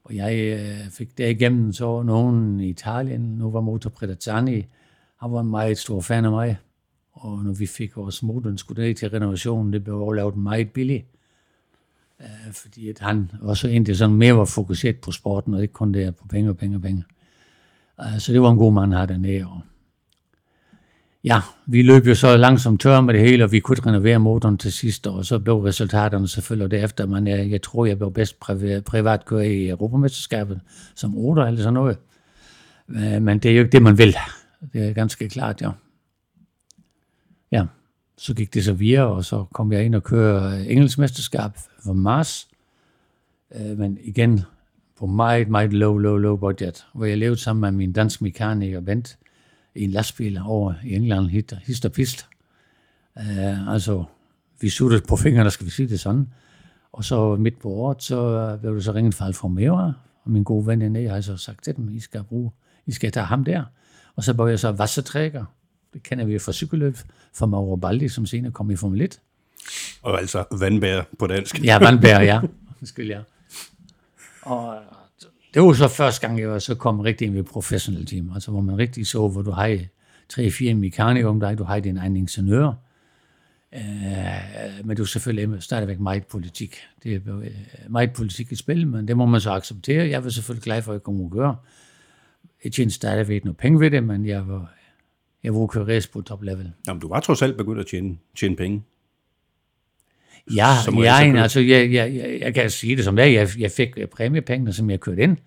Og 0.04 0.16
jeg 0.16 0.36
øh, 0.36 0.90
fik 0.90 1.18
derigennem 1.18 1.74
så 1.74 2.04
nogen 2.04 2.60
i 2.60 2.70
Italien, 2.70 3.22
nu 3.22 3.52
var 3.52 3.62
Motor 3.62 3.90
Predazzani, 3.90 4.66
han 5.22 5.32
var 5.32 5.42
en 5.42 5.50
meget 5.50 5.78
stor 5.78 6.02
fan 6.02 6.26
af 6.26 6.32
mig. 6.32 6.58
Og 7.14 7.44
når 7.44 7.54
vi 7.54 7.66
fik 7.66 7.98
vores 7.98 8.24
motor 8.24 8.56
skulle 8.56 8.84
ned 8.84 8.96
til 8.96 9.10
renovationen, 9.10 9.74
det 9.74 9.84
blev 9.84 9.96
overlavet 9.96 10.38
meget 10.38 10.72
billigt. 10.72 11.06
Øh, 12.22 12.54
fordi 12.54 12.90
at 12.90 13.00
han 13.00 13.32
var 13.42 13.54
så 13.54 13.68
egentlig 13.68 13.98
sådan 13.98 14.16
mere 14.16 14.38
var 14.38 14.46
fokuseret 14.46 14.98
på 14.98 15.12
sporten, 15.12 15.54
og 15.54 15.62
ikke 15.62 15.74
kun 15.74 15.94
der 15.94 16.12
på 16.12 16.28
penge 16.28 16.50
og 16.50 16.58
penge 16.58 16.78
og 16.78 16.82
penge. 16.82 17.04
Øh, 18.00 18.20
så 18.20 18.34
det 18.34 18.42
var 18.42 18.52
en 18.52 18.58
god 18.58 18.74
mand 18.74 18.94
at 18.94 18.98
have 19.00 19.08
dernede. 19.08 19.48
Ja, 21.24 21.40
vi 21.66 21.82
løb 21.82 22.06
jo 22.06 22.16
så 22.16 22.38
langsomt 22.38 22.82
tør 22.82 23.02
med 23.02 23.14
det 23.14 23.22
hele, 23.22 23.44
og 23.44 23.52
vi 23.52 23.60
kunne 23.60 23.78
renovere 23.86 24.20
motoren 24.20 24.58
til 24.58 24.72
sidst, 24.72 25.08
og 25.08 25.26
så 25.26 25.40
blev 25.40 25.58
resultaterne 25.58 26.28
selvfølgelig 26.28 26.72
derefter, 26.72 27.06
men 27.06 27.28
jeg, 27.28 27.52
jeg 27.52 27.62
tror, 27.62 27.86
jeg 27.86 27.98
blev 27.98 28.14
bedst 28.14 28.40
privat, 28.86 29.26
kører 29.26 29.42
i 29.42 29.70
Europamesterskabet 29.70 30.62
som 30.96 31.18
otter 31.18 31.46
eller 31.46 31.62
sådan 31.62 31.74
noget. 31.74 31.98
Øh, 32.90 33.22
men 33.22 33.40
det 33.40 33.52
er 33.52 33.56
jo 33.56 33.62
ikke 33.62 33.72
det, 33.72 33.82
man 33.82 33.98
vil. 33.98 34.16
Det 34.74 34.90
er 34.90 34.94
ganske 34.94 35.30
klart, 35.30 35.62
ja. 35.62 35.72
Ja, 37.52 37.66
så 38.18 38.34
gik 38.34 38.54
det 38.54 38.66
så 38.66 38.74
videre, 38.74 39.08
og 39.08 39.26
så 39.26 39.46
kom 39.54 39.72
jeg 39.72 39.86
ind 39.86 39.96
og 39.96 40.04
kørte 40.04 40.68
engelsk 40.68 40.98
mesterskab 40.98 41.52
for 41.84 41.94
Mars. 41.94 42.48
Øh, 43.56 43.78
men 43.78 43.98
igen, 44.04 44.42
på 45.02 45.08
meget, 45.08 45.50
meget 45.50 45.74
low, 45.74 45.98
low, 45.98 46.18
low 46.18 46.36
budget, 46.36 46.86
hvor 46.94 47.06
jeg 47.06 47.18
levede 47.18 47.38
sammen 47.38 47.62
med 47.62 47.72
min 47.72 47.94
dansk 47.94 48.22
mekaniker 48.22 48.82
Bent 48.82 49.18
i 49.76 49.84
en 49.84 49.92
lastbil 49.92 50.40
over 50.46 50.74
i 50.84 50.96
England, 50.96 51.28
hist, 51.28 51.54
hist 51.64 51.86
og 51.86 51.92
pist. 51.92 52.26
Uh, 53.16 53.74
altså, 53.74 54.04
vi 54.60 54.70
suttede 54.70 55.02
på 55.08 55.16
fingrene, 55.16 55.52
skal 55.52 55.66
vi 55.66 55.72
sige 55.72 55.90
det 55.90 56.00
sådan. 56.00 56.28
Og 56.92 57.04
så 57.04 57.36
midt 57.36 57.60
på 57.60 57.70
året, 57.70 58.04
så 58.04 58.58
blev 58.62 58.76
det 58.76 58.84
så 58.84 58.92
ringet 58.92 59.16
fra 59.16 59.26
Alfa 59.26 59.44
Romeo, 59.44 59.74
og 60.24 60.32
min 60.32 60.44
gode 60.44 60.68
ven 60.68 60.82
René 60.82 61.10
har 61.10 61.22
så 61.22 61.38
sagt 61.38 61.64
til 61.64 61.76
dem, 61.76 61.90
I 61.90 62.00
skal 62.00 62.24
bruge, 62.24 62.52
I 62.86 62.92
skal 62.92 63.12
tage 63.12 63.26
ham 63.26 63.44
der. 63.44 63.64
Og 64.16 64.24
så 64.24 64.34
blev 64.34 64.48
jeg 64.48 64.60
så 64.60 64.72
vassetrækker. 64.72 65.46
Det 65.94 66.04
kender 66.04 66.26
vi 66.26 66.40
fra 66.40 66.52
cykelløb, 66.52 66.98
fra 67.34 67.46
Mauro 67.46 67.76
Baldi, 67.76 68.10
som 68.10 68.26
senere 68.26 68.52
kom 68.52 68.72
i 68.72 68.76
Formel 68.76 69.02
1. 69.02 69.20
Og 70.02 70.20
altså 70.20 70.44
vandbær 70.60 71.02
på 71.20 71.28
dansk. 71.28 71.64
Ja, 71.64 71.80
vandbær, 71.80 72.20
ja. 72.20 72.42
Undskyld, 72.82 73.08
ja. 73.08 73.20
Og 74.42 74.82
det 75.54 75.62
var 75.62 75.74
så 75.74 75.88
første 75.88 76.28
gang, 76.28 76.40
jeg 76.40 76.50
var 76.50 76.60
så 76.60 76.76
kom 76.76 77.00
rigtig 77.00 77.28
ind 77.28 77.36
i 77.36 77.40
et 77.40 77.46
professionelt 77.46 78.10
team, 78.10 78.32
altså 78.34 78.52
hvor 78.52 78.62
man 78.62 78.78
rigtig 78.78 79.08
så, 79.08 79.28
hvor 79.28 79.42
du 79.42 79.52
har 79.52 79.80
tre-fire 80.30 80.74
mekanikere 80.74 81.30
om 81.30 81.40
dig, 81.40 81.58
du 81.58 81.64
har 81.64 81.80
din 81.80 81.98
egen 81.98 82.16
ingeniør, 82.16 82.74
øh, 83.74 83.82
men 84.86 84.98
du 84.98 85.02
er 85.02 85.08
selvfølgelig 85.08 85.64
stadigvæk 85.64 86.00
meget 86.00 86.26
politik. 86.26 86.78
Det 87.04 87.16
er 87.16 87.38
øh, 87.38 87.52
meget 87.90 88.14
politik 88.14 88.52
i 88.52 88.56
spil, 88.56 88.88
men 88.88 89.08
det 89.08 89.18
må 89.18 89.26
man 89.26 89.42
så 89.42 89.52
acceptere. 89.52 90.10
Jeg 90.10 90.24
var 90.24 90.30
selvfølgelig 90.30 90.64
glad 90.64 90.82
for, 90.82 90.92
at 90.92 90.94
jeg 90.94 91.04
kunne 91.04 91.30
gøre. 91.30 91.56
Jeg 92.64 92.72
tjente 92.72 92.94
stadigvæk 92.96 93.46
noget 93.46 93.58
penge 93.58 93.80
ved 93.80 93.92
det, 93.92 94.04
men 94.04 94.26
jeg 94.26 94.48
var, 94.48 94.74
jeg 95.44 95.56
var 95.56 95.68
køre 95.68 95.96
race 95.96 96.10
på 96.10 96.22
top 96.22 96.44
level. 96.44 96.72
Jamen, 96.88 97.02
du 97.02 97.08
var 97.08 97.20
trods 97.20 97.42
alt 97.42 97.58
begyndt 97.58 97.80
at 97.80 97.88
tjene, 97.88 98.18
tjene 98.36 98.56
penge. 98.56 98.84
Ja, 100.56 100.68
jeg, 101.04 101.36
altså, 101.38 101.60
jeg, 101.60 101.94
jeg, 101.94 102.16
jeg, 102.16 102.38
jeg 102.42 102.54
kan 102.54 102.70
sige 102.70 102.96
det 102.96 103.04
som 103.04 103.16
det 103.16 103.34
jeg, 103.34 103.50
jeg 103.60 103.72
fik 103.72 103.90
præmiepengene, 104.12 104.74
som 104.74 104.90
jeg 104.90 105.00
kørte 105.00 105.22
ind, 105.22 105.38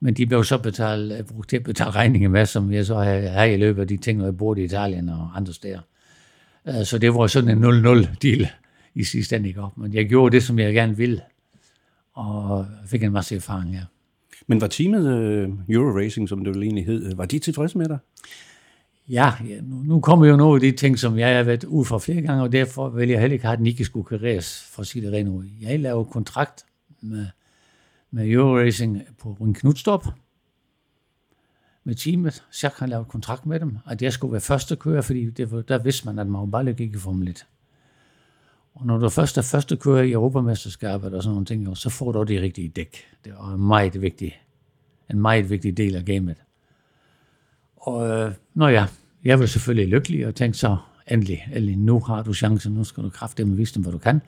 men 0.00 0.14
de 0.14 0.26
blev 0.26 0.44
så 0.44 0.58
betalt, 0.58 1.26
brugt 1.26 1.48
til 1.48 1.56
at 1.56 1.62
betale 1.62 1.90
regninger 1.90 2.28
med, 2.28 2.46
som 2.46 2.72
jeg 2.72 2.86
så 2.86 2.94
har 2.94 3.44
i 3.44 3.56
løbet 3.56 3.82
af 3.82 3.88
de 3.88 3.96
ting, 3.96 4.18
når 4.18 4.24
jeg 4.24 4.36
boede 4.36 4.60
i 4.60 4.64
Italien 4.64 5.08
og 5.08 5.30
andre 5.36 5.52
steder. 5.52 5.80
Øh, 6.68 6.84
så 6.84 6.98
det 6.98 7.14
var 7.14 7.26
sådan 7.26 7.64
en 7.64 7.64
0-0 7.64 8.14
deal 8.22 8.48
i 8.94 9.04
sidste 9.04 9.36
ende, 9.36 9.48
ikke? 9.48 9.62
Men 9.76 9.94
jeg 9.94 10.08
gjorde 10.08 10.34
det, 10.34 10.42
som 10.42 10.58
jeg 10.58 10.74
gerne 10.74 10.96
ville, 10.96 11.20
og 12.14 12.66
fik 12.86 13.02
en 13.02 13.12
masse 13.12 13.36
erfaring, 13.36 13.74
ja. 13.74 13.82
Men 14.46 14.60
var 14.60 14.66
teamet 14.66 15.00
uh, 15.00 15.74
Euro 15.74 15.98
Racing, 15.98 16.28
som 16.28 16.44
det 16.44 16.54
vel 16.54 16.62
egentlig 16.62 16.86
hed, 16.86 17.14
var 17.14 17.24
de 17.24 17.38
tilfredse 17.38 17.78
med 17.78 17.88
dig? 17.88 17.98
Ja, 19.08 19.32
ja 19.48 19.60
nu, 19.60 19.76
nu 19.76 20.00
kommer 20.00 20.26
jo 20.26 20.36
nogle 20.36 20.54
af 20.54 20.60
de 20.60 20.72
ting, 20.72 20.98
som 20.98 21.18
jeg 21.18 21.36
har 21.36 21.42
været 21.42 21.64
ud 21.64 21.84
for 21.84 21.98
flere 21.98 22.22
gange, 22.22 22.42
og 22.42 22.52
derfor 22.52 22.88
vil 22.88 23.08
jeg 23.08 23.20
heller 23.20 23.32
ikke 23.32 23.44
have, 23.44 23.52
at 23.52 23.58
den 23.58 23.66
ikke 23.66 23.84
skulle 23.84 24.04
kureres, 24.04 24.62
for 24.62 24.80
at 24.80 24.86
sige 24.86 25.06
det 25.06 25.12
rent 25.12 25.28
ud. 25.28 25.44
Jeg 25.60 25.80
laver 25.80 26.04
kontrakt 26.04 26.64
med, 27.00 27.26
med 28.10 28.28
Euroracing 28.28 29.02
på 29.18 29.36
en 29.40 29.54
knudstop 29.54 30.06
med 31.84 31.94
teamet. 31.94 32.44
Jacques 32.62 32.78
har 32.78 32.86
lavet 32.86 33.08
kontrakt 33.08 33.46
med 33.46 33.60
dem, 33.60 33.78
at 33.86 34.02
jeg 34.02 34.12
skulle 34.12 34.32
være 34.32 34.40
første 34.40 34.76
kører, 34.76 35.02
fordi 35.02 35.30
det 35.30 35.52
var, 35.52 35.62
der 35.62 35.78
vidste 35.78 36.06
man, 36.06 36.18
at 36.18 36.26
man 36.26 36.50
bare 36.50 36.72
gik 36.72 36.94
i 36.94 36.98
Formel 36.98 37.28
1. 37.28 37.46
Og 38.74 38.86
når 38.86 38.98
du 38.98 39.08
først 39.08 39.38
er 39.38 39.42
første 39.42 39.76
kører 39.76 40.02
i 40.02 40.12
Europamesterskabet 40.12 41.14
og 41.14 41.22
sådan 41.22 41.32
nogle 41.32 41.46
ting, 41.46 41.76
så 41.76 41.90
får 41.90 42.12
du 42.12 42.22
de 42.22 42.40
rigtige 42.40 42.68
dæk. 42.68 42.96
Det 43.24 43.32
er 43.32 43.54
en 43.54 43.60
meget 43.60 44.02
vigtig, 44.02 44.42
en 45.10 45.20
meget 45.20 45.50
vigtig 45.50 45.76
del 45.76 45.96
af 45.96 46.04
gamet. 46.04 46.36
Og 47.80 48.08
øh, 48.08 48.32
nå 48.54 48.68
ja, 48.68 48.86
jeg 49.24 49.40
var 49.40 49.46
selvfølgelig 49.46 49.88
lykkelig 49.88 50.26
og 50.26 50.34
tænkte 50.34 50.58
så, 50.58 50.76
endelig, 51.10 51.48
endelig, 51.52 51.76
nu 51.76 52.00
har 52.00 52.22
du 52.22 52.34
chancen, 52.34 52.72
nu 52.72 52.84
skal 52.84 53.02
du 53.04 53.08
kraftedeme 53.08 53.56
vise 53.56 53.74
dem, 53.74 53.82
hvad 53.82 53.92
du 53.92 53.98
kan. 53.98 54.20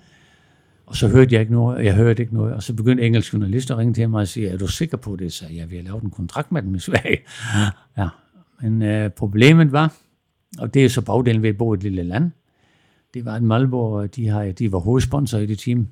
Og 0.86 0.96
så 0.96 1.08
hørte 1.08 1.34
jeg 1.34 1.40
ikke 1.40 1.52
noget, 1.52 1.76
og 1.76 1.84
jeg 1.84 1.94
hørte 1.94 2.22
ikke 2.22 2.34
noget, 2.34 2.54
og 2.54 2.62
så 2.62 2.74
begyndte 2.74 3.06
engelsk 3.06 3.32
journalister 3.32 3.74
at 3.74 3.78
ringe 3.78 3.94
til 3.94 4.10
mig 4.10 4.20
og 4.20 4.28
sige, 4.28 4.48
er 4.48 4.58
du 4.58 4.66
sikker 4.66 4.96
på 4.96 5.16
det? 5.16 5.32
Så 5.32 5.44
jeg, 5.50 5.70
vi 5.70 5.76
har 5.76 5.82
lavet 5.82 6.02
en 6.02 6.10
kontrakt 6.10 6.52
med 6.52 6.62
dem 6.62 6.74
i 6.74 6.78
Sverige. 6.78 7.18
Ja, 7.98 8.08
men 8.62 8.82
øh, 8.82 9.10
problemet 9.10 9.72
var, 9.72 9.94
og 10.58 10.74
det 10.74 10.84
er 10.84 10.88
så 10.88 11.00
bagdelen 11.00 11.42
ved 11.42 11.48
at 11.48 11.56
bo 11.56 11.74
i 11.74 11.76
et 11.76 11.82
lille 11.82 12.02
land, 12.02 12.30
det 13.14 13.24
var, 13.24 13.34
at 13.34 13.42
Malborg, 13.42 14.16
de, 14.16 14.28
har, 14.28 14.52
de 14.52 14.72
var 14.72 14.78
hovedsponsor 14.78 15.38
i 15.38 15.46
det 15.46 15.58
team. 15.58 15.88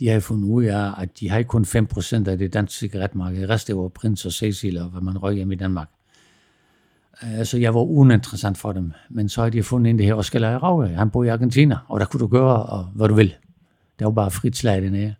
De 0.00 0.08
har 0.08 0.20
fundet 0.20 0.48
ud 0.48 0.64
af, 0.64 1.02
at 1.02 1.20
de 1.20 1.30
har 1.30 1.42
kun 1.42 1.64
5% 1.64 2.28
af 2.28 2.38
det 2.38 2.52
danske 2.52 2.78
cigaretmarked. 2.78 3.48
Resten 3.48 3.76
var 3.76 3.88
Prins 3.88 4.26
og 4.26 4.32
Cecil, 4.32 4.78
og 4.78 4.88
hvad 4.88 5.00
man 5.00 5.22
røg 5.22 5.34
hjemme 5.34 5.54
i 5.54 5.56
Danmark. 5.56 5.88
Altså, 7.20 7.58
jeg 7.58 7.74
var 7.74 7.80
uninteressant 7.80 8.58
for 8.58 8.72
dem. 8.72 8.92
Men 9.10 9.28
så 9.28 9.42
har 9.42 9.50
de 9.50 9.62
fundet 9.62 9.90
ind 9.90 9.98
det 9.98 10.06
her 10.06 10.14
Oscar 10.14 10.38
Leirauge. 10.38 10.88
Han 10.88 11.10
bor 11.10 11.24
i 11.24 11.28
Argentina, 11.28 11.78
og 11.88 12.00
der 12.00 12.06
kunne 12.06 12.20
du 12.20 12.26
gøre, 12.26 12.62
og, 12.62 12.84
hvad 12.84 13.08
du 13.08 13.14
vil. 13.14 13.34
Det 13.98 14.04
var 14.04 14.10
bare 14.10 14.30
frit 14.30 14.56
slag 14.56 14.82
dernede. 14.82 15.14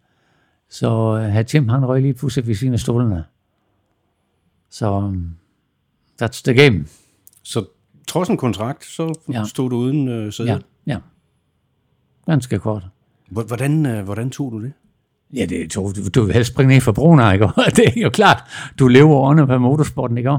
Så 0.70 1.14
uh, 1.14 1.20
her 1.20 1.42
Tim, 1.42 1.68
han 1.68 1.86
røg 1.86 2.02
lige 2.02 2.14
pludselig 2.14 2.46
ved 2.46 2.54
sine 2.54 2.78
stolene. 2.78 3.24
Så 4.70 4.90
um, 4.90 5.36
that's 6.22 6.42
the 6.44 6.54
game. 6.54 6.84
Så 7.42 7.64
trods 8.08 8.28
en 8.28 8.36
kontrakt, 8.36 8.84
så 8.84 9.14
ja. 9.32 9.44
stod 9.44 9.70
du 9.70 9.76
uden 9.76 10.26
uh, 10.26 10.32
sæde? 10.32 10.48
Ja, 10.48 10.58
ja. 10.86 10.98
Ganske 12.26 12.58
kort. 12.58 12.86
Hvordan, 13.30 13.86
uh, 13.86 14.04
hvordan 14.04 14.30
tog 14.30 14.52
du 14.52 14.62
det? 14.62 14.72
Ja, 15.34 15.46
det 15.46 15.70
tog, 15.70 15.96
du, 15.96 16.08
du 16.14 16.24
vil 16.24 16.34
helst 16.34 16.52
springe 16.52 16.74
ned 16.74 16.80
fra 16.80 16.92
broen, 16.92 17.32
ikke? 17.32 17.48
det 17.76 17.88
er 17.96 18.02
jo 18.02 18.10
klart. 18.10 18.42
Du 18.78 18.88
lever 18.88 19.20
under 19.20 19.46
på 19.46 19.58
motorsporten, 19.58 20.18
ikke? 20.18 20.38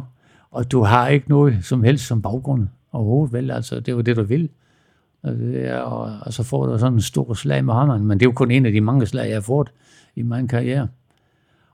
Og 0.53 0.71
du 0.71 0.83
har 0.83 1.07
ikke 1.07 1.29
noget 1.29 1.65
som 1.65 1.83
helst 1.83 2.07
som 2.07 2.21
baggrund 2.21 2.67
overhovedet, 2.91 3.33
vel? 3.33 3.51
Altså, 3.51 3.75
det 3.75 3.87
er 3.87 3.91
jo 3.91 4.01
det, 4.01 4.15
du 4.15 4.23
vil. 4.23 4.49
Og, 5.83 6.19
og 6.21 6.33
så 6.33 6.43
får 6.43 6.65
du 6.65 6.79
sådan 6.79 6.93
en 6.93 7.01
stor 7.01 7.33
slag 7.33 7.65
med 7.65 7.73
hammeren, 7.73 8.05
men 8.05 8.19
det 8.19 8.25
er 8.25 8.29
jo 8.29 8.33
kun 8.33 8.51
en 8.51 8.65
af 8.65 8.71
de 8.71 8.81
mange 8.81 9.05
slag, 9.05 9.27
jeg 9.27 9.35
har 9.35 9.41
fået 9.41 9.71
i 10.15 10.21
min 10.21 10.47
karriere. 10.47 10.87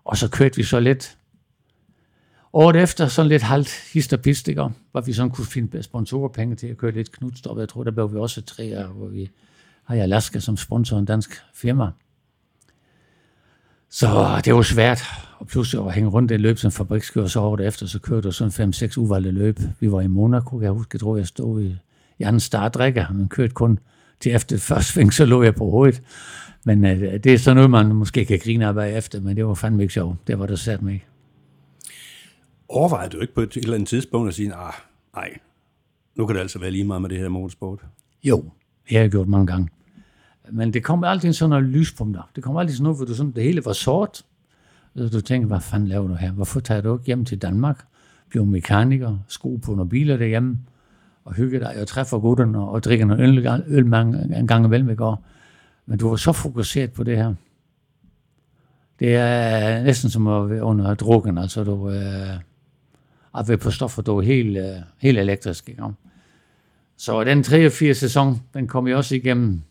Og 0.04 0.18
så 0.18 0.30
kørte 0.30 0.56
vi 0.56 0.64
så 0.64 0.80
lidt, 0.80 1.18
året 2.54 2.76
efter, 2.76 3.08
sådan 3.08 3.30
lidt 3.30 3.42
halvt 3.42 3.92
hist 3.94 4.14
og 4.14 4.22
pist, 4.22 4.48
ikke? 4.48 4.64
hvor 4.92 5.02
vi 5.02 5.14
sådan 5.14 5.32
kunne 5.32 5.48
finde 5.48 5.84
sponsorpenge 5.84 6.56
til 6.56 6.68
at 6.68 6.78
køre 6.78 6.92
lidt 6.92 7.12
knudstop. 7.12 7.60
Jeg 7.60 7.70
tror, 7.70 7.84
der 7.84 7.92
blev 7.92 8.14
vi 8.14 8.18
også 8.18 8.42
tre 8.42 8.86
år, 8.86 8.88
hvor 8.88 9.08
vi 9.08 9.30
har 9.84 9.96
Alaska 9.96 10.40
som 10.40 10.58
sponsor, 10.58 10.98
en 10.98 11.06
dansk 11.06 11.42
firma. 11.54 11.88
Så 13.90 14.42
det 14.46 14.56
var 14.56 14.62
svært, 14.62 15.02
og 15.40 15.48
pludselig 15.48 15.86
at 15.86 15.94
hænge 15.94 16.10
rundt 16.10 16.32
i 16.32 16.38
løb 16.38 16.58
som 16.58 16.72
fabrikskører, 16.72 17.28
så 17.28 17.40
året 17.40 17.68
efter, 17.68 17.86
så 17.86 18.00
kørte 18.00 18.22
der 18.22 18.32
sådan 18.32 18.74
5-6 18.74 18.98
uvalgte 18.98 19.32
løb. 19.32 19.60
Vi 19.80 19.92
var 19.92 20.02
i 20.02 20.08
Monaco, 20.08 20.62
jeg 20.62 20.72
husker, 20.72 20.90
jeg 20.94 21.00
tror, 21.00 21.18
jeg 21.18 21.28
stod 21.28 21.62
i, 21.62 21.76
i 22.20 22.24
anden 22.24 22.40
startrækker, 22.40 23.06
men 23.14 23.30
kørte 23.30 23.54
kun 23.54 23.80
til 24.20 24.36
efter 24.36 24.56
det 24.56 24.64
første 24.64 24.94
sving, 24.94 25.14
så 25.14 25.26
lå 25.26 25.44
jeg 25.44 25.56
på 25.56 25.70
hovedet. 25.70 26.02
Men 26.66 26.84
uh, 26.84 26.92
det 26.92 27.26
er 27.26 27.38
sådan 27.38 27.56
noget, 27.56 27.70
man 27.70 27.96
måske 27.96 28.26
kan 28.26 28.40
grine 28.44 28.68
af 28.68 28.98
efter, 28.98 29.22
men 29.22 29.36
det 29.36 29.46
var 29.46 29.54
fandme 29.54 29.82
ikke 29.82 29.94
sjovt. 29.94 30.28
Det 30.28 30.40
var 30.40 30.46
der 30.46 30.56
sat 30.56 30.82
mig 30.82 31.06
Overvejede 32.70 33.10
du 33.10 33.20
ikke 33.22 33.34
på 33.34 33.42
et 33.42 33.58
eller 33.58 33.74
andet 33.74 33.90
tidspunkt 33.90 34.28
at 34.28 34.34
sige, 34.34 34.54
ah, 34.54 34.74
nej, 35.16 35.38
nu 36.16 36.26
kan 36.26 36.36
det 36.36 36.42
altså 36.42 36.60
være 36.60 36.72
lige 36.72 36.84
meget 36.84 37.02
med 37.02 37.10
det 37.10 37.18
her 37.18 37.30
motorsport? 37.30 37.80
Jo, 38.24 38.38
det 38.90 38.98
har 38.98 39.00
jeg 39.00 39.12
gjort 39.12 39.28
mange 39.28 39.48
gange. 39.48 39.70
Men 40.52 40.74
det 40.74 40.84
kom 40.84 41.04
altid 41.04 41.34
sådan 41.34 41.50
nogle 41.50 41.68
lyspunkter. 41.68 42.30
Det 42.36 42.44
kom 42.44 42.58
altid 42.58 42.76
sådan 42.76 42.84
noget, 42.84 42.98
hvor 42.98 43.06
du 43.06 43.16
sådan, 43.16 43.32
det 43.32 43.44
hele 43.44 43.66
var 43.66 43.74
sort. 43.74 44.26
Så 44.96 45.10
du 45.10 45.22
tænker, 45.22 45.48
hvad 45.48 45.60
fanden 45.60 45.88
laver 45.88 46.08
du 46.08 46.14
her? 46.14 46.32
Hvorfor 46.32 46.60
tager 46.60 46.82
du 46.82 46.98
ikke 46.98 47.06
hjem 47.06 47.26
til 47.26 47.42
Danmark? 47.42 47.86
Bliver 48.30 48.46
mekaniker, 48.46 49.18
sko 49.28 49.56
på 49.56 49.76
nogle 49.76 49.90
biler 49.90 50.18
derhjemme, 50.18 50.60
og 51.26 51.34
hygge 51.34 51.60
dig 51.60 51.82
og 51.82 51.88
træffer 51.88 52.20
gutterne 52.20 52.60
og 52.60 52.84
drikker 52.84 53.06
noget 53.06 53.22
øl, 53.22 53.64
øl 53.68 53.86
mange, 53.86 54.38
en 54.40 54.48
gang 54.48 54.66
imellem 54.66 54.90
i 54.90 54.96
går. 54.96 55.26
Men 55.86 56.00
du 56.00 56.10
var 56.10 56.16
så 56.16 56.32
fokuseret 56.32 56.92
på 56.92 57.04
det 57.04 57.18
her. 57.18 57.34
Det 59.00 59.16
er 59.16 59.84
næsten 59.84 60.10
som 60.10 60.28
at 60.28 60.50
være 60.50 60.64
under 60.64 60.94
drukken, 60.94 61.38
altså 61.38 61.64
du 61.64 61.90
øh, 61.90 62.40
at 63.38 63.48
være 63.48 63.58
på 63.58 63.72
stoffer, 63.72 64.02
du 64.02 64.18
er 64.18 64.22
helt, 64.22 64.58
øh, 64.58 64.76
helt 64.98 65.20
elektrisk. 65.20 65.70
Ikke? 65.70 65.84
Så 66.98 67.24
den 67.24 67.44
83 67.44 67.98
sæson, 67.98 68.42
den 68.54 68.68
kom 68.68 68.88
jeg 68.88 68.96
også 68.96 69.16
igennem, 69.16 69.62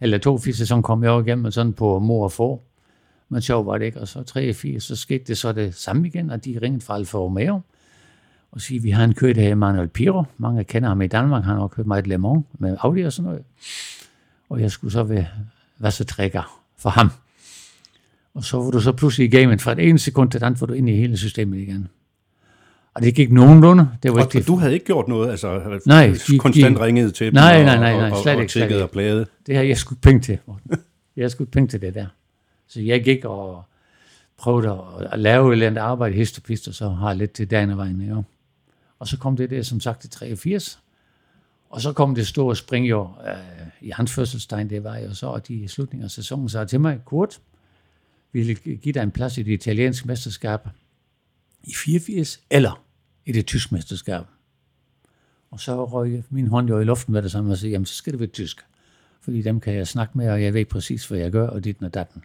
eller 0.00 0.18
82 0.18 0.56
sæson 0.56 0.82
kom 0.82 1.02
jeg 1.02 1.10
også 1.10 1.26
igennem, 1.26 1.50
sådan 1.50 1.72
på 1.72 1.98
mor 1.98 2.24
og 2.24 2.32
få. 2.32 2.62
Men 3.28 3.40
sjov 3.40 3.66
var 3.66 3.78
det 3.78 3.84
ikke. 3.84 4.00
Og 4.00 4.08
så 4.08 4.22
83, 4.22 4.84
så 4.84 4.96
skete 4.96 5.24
det 5.24 5.38
så 5.38 5.52
det 5.52 5.74
samme 5.74 6.06
igen, 6.06 6.30
og 6.30 6.44
de 6.44 6.58
ringede 6.62 6.84
fra 6.84 6.94
Alfa 6.94 7.18
Romeo 7.18 7.60
og 8.52 8.60
sige, 8.60 8.82
vi 8.82 8.90
har 8.90 9.04
en 9.04 9.14
kørt 9.14 9.36
her, 9.36 9.54
Manuel 9.54 9.88
Piro. 9.88 10.24
Mange 10.38 10.64
kender 10.64 10.88
ham 10.88 11.02
i 11.02 11.06
Danmark. 11.06 11.44
Han 11.44 11.56
har 11.56 11.66
kørt 11.66 11.86
meget 11.86 12.06
Le 12.06 12.18
Mans 12.18 12.44
med 12.58 12.76
Audi 12.80 13.02
og 13.02 13.12
sådan 13.12 13.28
noget. 13.28 13.44
Og 14.50 14.60
jeg 14.60 14.70
skulle 14.70 14.92
så 14.92 15.02
være 15.02 15.26
vassetrækker 15.78 16.62
for 16.78 16.90
ham. 16.90 17.10
Og 18.34 18.44
så 18.44 18.56
var 18.56 18.70
du 18.70 18.80
så 18.80 18.92
pludselig 18.92 19.24
i 19.26 19.36
gamet 19.36 19.62
fra 19.62 19.72
et 19.72 19.78
ene 19.78 19.98
sekund 19.98 20.30
til 20.30 20.38
et 20.38 20.42
andet, 20.42 20.60
var 20.60 20.66
du 20.66 20.72
inde 20.72 20.92
i 20.92 20.96
hele 20.96 21.16
systemet 21.16 21.58
igen. 21.58 21.88
Og 22.94 23.02
det 23.02 23.14
gik 23.14 23.32
nogenlunde. 23.32 23.88
Det 24.02 24.10
var 24.12 24.24
og 24.24 24.34
ikke 24.34 24.46
du 24.46 24.56
havde 24.56 24.74
ikke 24.74 24.86
gjort 24.86 25.08
noget? 25.08 25.30
Altså, 25.30 25.80
nej, 25.86 26.14
de, 26.28 26.38
konstant 26.38 26.76
de, 26.76 26.84
ringet 26.84 27.14
til 27.14 27.26
dem? 27.26 27.34
Nej, 27.34 27.62
nej, 27.62 27.76
nej, 27.76 28.10
nej, 28.10 28.22
slet 28.22 28.40
ikke. 28.40 28.52
Slet 28.52 28.62
ikke. 28.70 28.82
Og. 28.82 29.26
Det 29.46 29.56
har 29.56 29.62
jeg 29.62 29.76
sgu 29.76 29.94
penge 29.94 30.20
til. 30.20 30.38
jeg 31.16 31.30
skulle 31.30 31.50
penge 31.50 31.68
til 31.68 31.80
det 31.80 31.94
der. 31.94 32.06
Så 32.68 32.80
jeg 32.80 33.04
gik 33.04 33.24
og 33.24 33.62
prøvede 34.36 34.84
at 35.12 35.18
lave 35.18 35.48
et 35.48 35.52
eller 35.52 35.66
andet 35.66 35.80
arbejde 35.80 36.14
histopist, 36.14 36.68
og 36.68 36.70
og 36.70 36.74
så 36.74 36.88
har 36.88 37.12
lidt 37.12 37.32
til 37.32 37.50
dagen 37.50 37.70
og 37.70 37.76
vejen. 37.76 38.00
Ja. 38.00 38.22
Og 38.98 39.08
så 39.08 39.18
kom 39.18 39.36
det 39.36 39.50
der, 39.50 39.62
som 39.62 39.80
sagt, 39.80 40.04
i 40.04 40.08
83. 40.08 40.82
Og 41.70 41.80
så 41.80 41.92
kom 41.92 42.14
det 42.14 42.26
store 42.26 42.56
spring 42.56 42.88
jo 42.88 43.08
øh, 43.26 43.36
i 43.80 43.90
hans 43.90 44.12
fødselstegn, 44.12 44.70
det 44.70 44.84
var 44.84 44.96
jo 44.96 45.14
så, 45.14 45.32
at 45.32 45.48
de 45.48 45.54
i 45.54 45.68
slutningen 45.68 46.04
af 46.04 46.10
sæsonen 46.10 46.48
sagde 46.48 46.66
til 46.66 46.80
mig, 46.80 47.00
Kurt, 47.04 47.40
vi 48.32 48.42
vil 48.42 48.78
give 48.78 48.92
dig 48.92 49.02
en 49.02 49.10
plads 49.10 49.38
i 49.38 49.42
det 49.42 49.52
italienske 49.52 50.06
mesterskab 50.06 50.60
i 51.62 51.74
84, 51.74 52.40
eller 52.50 52.82
i 53.26 53.32
det 53.32 53.46
tyske 53.46 53.74
mesterskab. 53.74 54.24
Og 55.50 55.60
så 55.60 55.84
røg 55.84 56.24
min 56.30 56.46
hånd 56.46 56.68
jo 56.68 56.80
i 56.80 56.84
luften 56.84 57.12
med 57.12 57.22
det 57.22 57.30
samme 57.30 57.52
og 57.52 57.58
sagde, 57.58 57.72
jamen 57.72 57.86
så 57.86 57.94
skal 57.94 58.12
det 58.12 58.20
være 58.20 58.28
tysk. 58.28 58.64
Fordi 59.20 59.42
dem 59.42 59.60
kan 59.60 59.74
jeg 59.74 59.86
snakke 59.86 60.18
med, 60.18 60.30
og 60.30 60.42
jeg 60.42 60.54
ved 60.54 60.64
præcis, 60.64 61.06
hvad 61.06 61.18
jeg 61.18 61.30
gør, 61.30 61.48
og 61.48 61.64
dit 61.64 61.82
og 61.82 61.94
datten. 61.94 62.24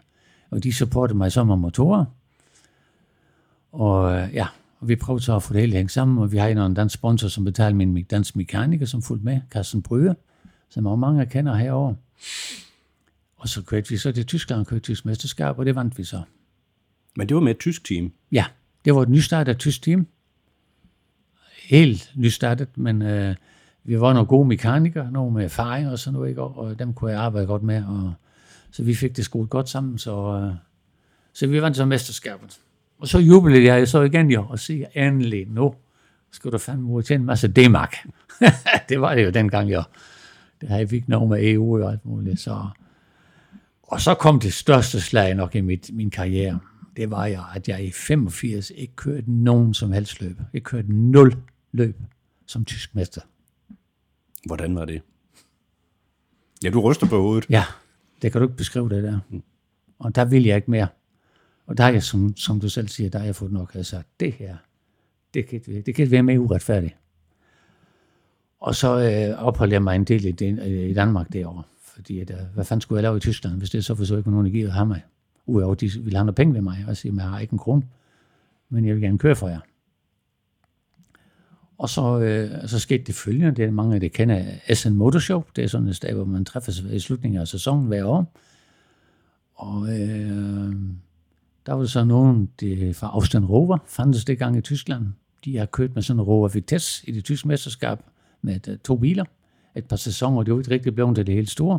Og 0.50 0.62
de 0.62 0.72
supporter 0.72 1.14
mig 1.14 1.32
som 1.32 1.46
motorer. 1.46 2.04
Og 3.72 4.28
ja, 4.32 4.46
og 4.80 4.88
vi 4.88 4.96
prøvede 4.96 5.24
så 5.24 5.36
at 5.36 5.42
få 5.42 5.52
det 5.52 5.60
hele 5.60 5.76
hængt 5.76 5.92
sammen, 5.92 6.18
og 6.18 6.32
vi 6.32 6.36
har 6.36 6.48
en 6.48 6.58
af 6.58 6.66
en 6.66 6.74
dansk 6.74 6.94
sponsor, 6.94 7.28
som 7.28 7.44
betaler 7.44 7.74
min 7.74 8.04
dansk 8.04 8.36
mekaniker, 8.36 8.86
som 8.86 9.02
fulgte 9.02 9.24
med, 9.24 9.40
Carsten 9.50 9.82
Bryge, 9.82 10.14
som 10.68 10.86
også 10.86 10.96
mange 10.96 11.26
kender 11.26 11.54
herovre. 11.54 11.96
Og 13.36 13.48
så 13.48 13.62
kørte 13.62 13.88
vi 13.88 13.96
så 13.96 14.12
til 14.12 14.26
Tyskland 14.26 14.60
og 14.60 14.66
kørte 14.66 14.82
tysk 14.82 15.04
mesterskab, 15.04 15.58
og 15.58 15.66
det 15.66 15.74
vandt 15.74 15.98
vi 15.98 16.04
så. 16.04 16.22
Men 17.16 17.28
det 17.28 17.34
var 17.34 17.40
med 17.40 17.50
et 17.50 17.58
tysk 17.58 17.84
team? 17.84 18.12
Ja, 18.32 18.44
det 18.84 18.94
var 18.94 19.02
et 19.02 19.08
nystartet 19.08 19.58
tysk 19.58 19.82
team. 19.82 20.06
Helt 21.68 22.12
nystartet, 22.14 22.78
men 22.78 23.02
øh, 23.02 23.34
vi 23.84 24.00
var 24.00 24.12
nogle 24.12 24.26
gode 24.26 24.48
mekanikere, 24.48 25.12
nogle 25.12 25.32
med 25.32 25.44
erfaring 25.44 25.90
og 25.90 25.98
sådan 25.98 26.14
noget, 26.14 26.28
ikke? 26.28 26.42
og 26.42 26.78
dem 26.78 26.94
kunne 26.94 27.10
jeg 27.10 27.20
arbejde 27.20 27.46
godt 27.46 27.62
med. 27.62 27.84
Og, 27.84 28.14
så 28.74 28.82
vi 28.82 28.94
fik 28.94 29.16
det 29.16 29.24
skruet 29.24 29.50
godt 29.50 29.68
sammen, 29.68 29.98
så, 29.98 30.40
øh, 30.42 30.54
så 31.32 31.46
vi 31.46 31.62
vandt 31.62 31.76
så 31.76 31.84
mesterskabet. 31.84 32.60
Og 32.98 33.08
så 33.08 33.18
jublede 33.18 33.64
jeg 33.64 33.88
så 33.88 34.02
igen 34.02 34.30
jo, 34.30 34.46
og 34.48 34.58
siger, 34.58 34.86
endelig 34.94 35.46
nu 35.48 35.74
skal 36.30 36.52
du 36.52 36.58
fandme 36.58 36.92
ud 36.92 37.02
til 37.02 37.14
en 37.14 37.24
masse 37.24 37.48
D-mark. 37.48 37.96
det 38.88 39.00
var 39.00 39.14
det 39.14 39.24
jo 39.24 39.30
dengang 39.30 39.72
jo. 39.72 39.82
Det 40.60 40.68
havde 40.68 40.90
vi 40.90 40.96
ikke 40.96 41.10
noget 41.10 41.28
med 41.28 41.52
EU 41.52 41.82
og 41.84 41.92
alt 41.92 42.04
muligt. 42.04 42.40
Så. 42.40 42.68
Og 43.82 44.00
så 44.00 44.14
kom 44.14 44.40
det 44.40 44.52
største 44.52 45.00
slag 45.00 45.34
nok 45.34 45.54
i 45.54 45.60
mit, 45.60 45.90
min 45.92 46.10
karriere. 46.10 46.58
Det 46.96 47.10
var 47.10 47.26
jo, 47.26 47.40
at 47.54 47.68
jeg 47.68 47.84
i 47.84 47.90
85 47.90 48.70
ikke 48.70 48.96
kørte 48.96 49.32
nogen 49.32 49.74
som 49.74 49.92
helst 49.92 50.20
løb. 50.20 50.40
Jeg 50.52 50.62
kørte 50.62 50.92
nul 50.92 51.36
løb 51.72 51.96
som 52.46 52.64
tysk 52.64 52.94
mester. 52.94 53.20
Hvordan 54.46 54.74
var 54.74 54.84
det? 54.84 55.02
Ja, 56.64 56.70
du 56.70 56.80
ryster 56.80 57.06
på 57.06 57.20
hovedet. 57.20 57.46
Ja, 57.50 57.64
det 58.24 58.32
kan 58.32 58.40
du 58.40 58.46
ikke 58.46 58.56
beskrive 58.56 58.88
det 58.88 59.02
der. 59.02 59.18
Og 59.98 60.14
der 60.14 60.24
vil 60.24 60.44
jeg 60.44 60.56
ikke 60.56 60.70
mere. 60.70 60.86
Og 61.66 61.78
der 61.78 61.84
er 61.84 61.88
jeg, 61.88 62.02
som, 62.02 62.36
som 62.36 62.60
du 62.60 62.68
selv 62.68 62.88
siger, 62.88 63.10
der 63.10 63.18
har 63.18 63.26
jeg 63.26 63.36
fået 63.36 63.52
nok 63.52 63.70
af 63.74 63.86
sagt, 63.86 64.08
det 64.20 64.32
her, 64.32 64.56
det 65.34 65.46
kan, 65.46 65.60
det 65.86 65.94
kan 65.94 66.10
være 66.10 66.22
mere 66.22 66.40
uretfærdigt. 66.40 66.96
Og 68.60 68.74
så 68.74 68.98
øh, 68.98 69.44
opholdt 69.44 69.72
jeg 69.72 69.82
mig 69.82 69.96
en 69.96 70.04
del 70.04 70.24
i, 70.24 70.90
i 70.90 70.94
Danmark 70.94 71.32
derovre. 71.32 71.62
Fordi, 71.82 72.20
at, 72.20 72.30
øh, 72.30 72.36
hvad 72.54 72.64
fanden 72.64 72.80
skulle 72.80 72.96
jeg 72.96 73.02
lave 73.02 73.16
i 73.16 73.20
Tyskland, 73.20 73.58
hvis 73.58 73.70
det 73.70 73.84
så 73.84 73.94
for 73.94 74.04
så 74.04 74.16
ikke 74.16 74.30
nogen, 74.30 74.46
der 74.46 74.52
giver 74.52 74.70
have 74.70 74.86
mig? 74.86 75.04
Udover, 75.46 75.74
de 75.74 75.90
ville 76.00 76.16
have 76.16 76.24
noget 76.24 76.36
penge 76.36 76.54
ved 76.54 76.60
mig. 76.60 76.84
Og 76.88 76.96
sige, 76.96 77.14
jeg 77.16 77.24
har 77.24 77.40
ikke 77.40 77.52
en 77.52 77.58
krone, 77.58 77.82
men 78.68 78.84
jeg 78.84 78.94
vil 78.94 79.02
gerne 79.02 79.18
køre 79.18 79.36
for 79.36 79.48
jer. 79.48 79.60
Og 81.78 81.88
så, 81.88 82.18
øh, 82.20 82.68
så 82.68 82.78
skete 82.78 83.04
det 83.04 83.14
følgende, 83.14 83.54
det 83.54 83.64
er 83.64 83.70
mange 83.70 83.94
af 83.94 84.00
det 84.00 84.12
kender, 84.12 84.44
SN 84.74 84.92
Motorshow. 84.92 85.42
Det 85.56 85.64
er 85.64 85.68
sådan 85.68 85.88
et 85.88 85.96
sted, 85.96 86.12
hvor 86.12 86.24
man 86.24 86.44
træffes 86.44 86.78
i 86.78 86.98
slutningen 86.98 87.40
af 87.40 87.48
sæsonen 87.48 87.86
hver 87.86 88.04
år. 88.04 88.32
Og 89.54 89.88
øh, 89.88 90.74
der 91.66 91.72
var 91.72 91.84
så 91.84 92.04
nogen 92.04 92.50
det, 92.60 92.96
fra 92.96 93.10
Austin 93.12 93.44
Rover, 93.44 93.78
fandtes 93.86 94.24
det 94.24 94.38
gang 94.38 94.56
i 94.56 94.60
Tyskland. 94.60 95.06
De 95.44 95.56
har 95.56 95.66
kørt 95.66 95.94
med 95.94 96.02
sådan 96.02 96.20
en 96.20 96.24
Rover 96.24 96.48
Vitesse 96.48 97.08
i 97.08 97.12
det 97.12 97.24
tyske 97.24 97.48
mesterskab 97.48 97.98
med 98.42 98.68
øh, 98.68 98.78
to 98.78 98.96
biler. 98.96 99.24
Et 99.76 99.84
par 99.84 99.96
sæsoner, 99.96 100.42
det 100.42 100.54
var 100.54 100.60
ikke 100.60 100.70
rigtig 100.70 100.94
blevet 100.94 101.16
til 101.16 101.26
det 101.26 101.34
helt 101.34 101.50
store. 101.50 101.78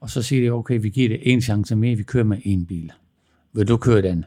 Og 0.00 0.10
så 0.10 0.22
siger 0.22 0.42
de, 0.42 0.50
okay, 0.50 0.80
vi 0.80 0.88
giver 0.88 1.08
det 1.08 1.32
en 1.32 1.40
chance 1.40 1.76
mere, 1.76 1.96
vi 1.96 2.02
kører 2.02 2.24
med 2.24 2.38
en 2.44 2.66
bil. 2.66 2.92
Vil 3.52 3.68
du 3.68 3.76
køre 3.76 4.02
den? 4.02 4.24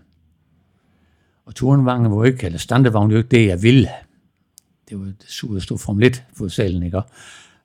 Og 1.45 1.55
turenvangen 1.55 2.11
var 2.11 2.25
ikke, 2.25 2.45
eller 2.45 2.59
standardvognen 2.59 3.11
var 3.11 3.17
ikke 3.17 3.29
det, 3.29 3.47
jeg 3.47 3.63
ville. 3.63 3.89
Det 4.89 4.99
var 4.99 5.05
det 5.05 5.25
super 5.27 5.59
stort 5.59 5.79
Formel 5.79 6.03
1 6.03 6.23
på 6.37 6.49
salen, 6.49 6.83
ikke? 6.83 7.01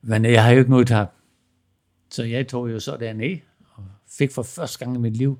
Men 0.02 0.24
jeg 0.24 0.44
har 0.44 0.50
jo 0.50 0.58
ikke 0.58 0.70
noget 0.70 0.86
tab. 0.86 1.08
Så 2.10 2.24
jeg 2.24 2.48
tog 2.48 2.70
jo 2.70 2.80
så 2.80 2.96
derned, 2.96 3.38
og 3.74 3.84
fik 4.18 4.32
for 4.32 4.42
første 4.42 4.78
gang 4.78 4.96
i 4.96 4.98
mit 4.98 5.16
liv 5.16 5.38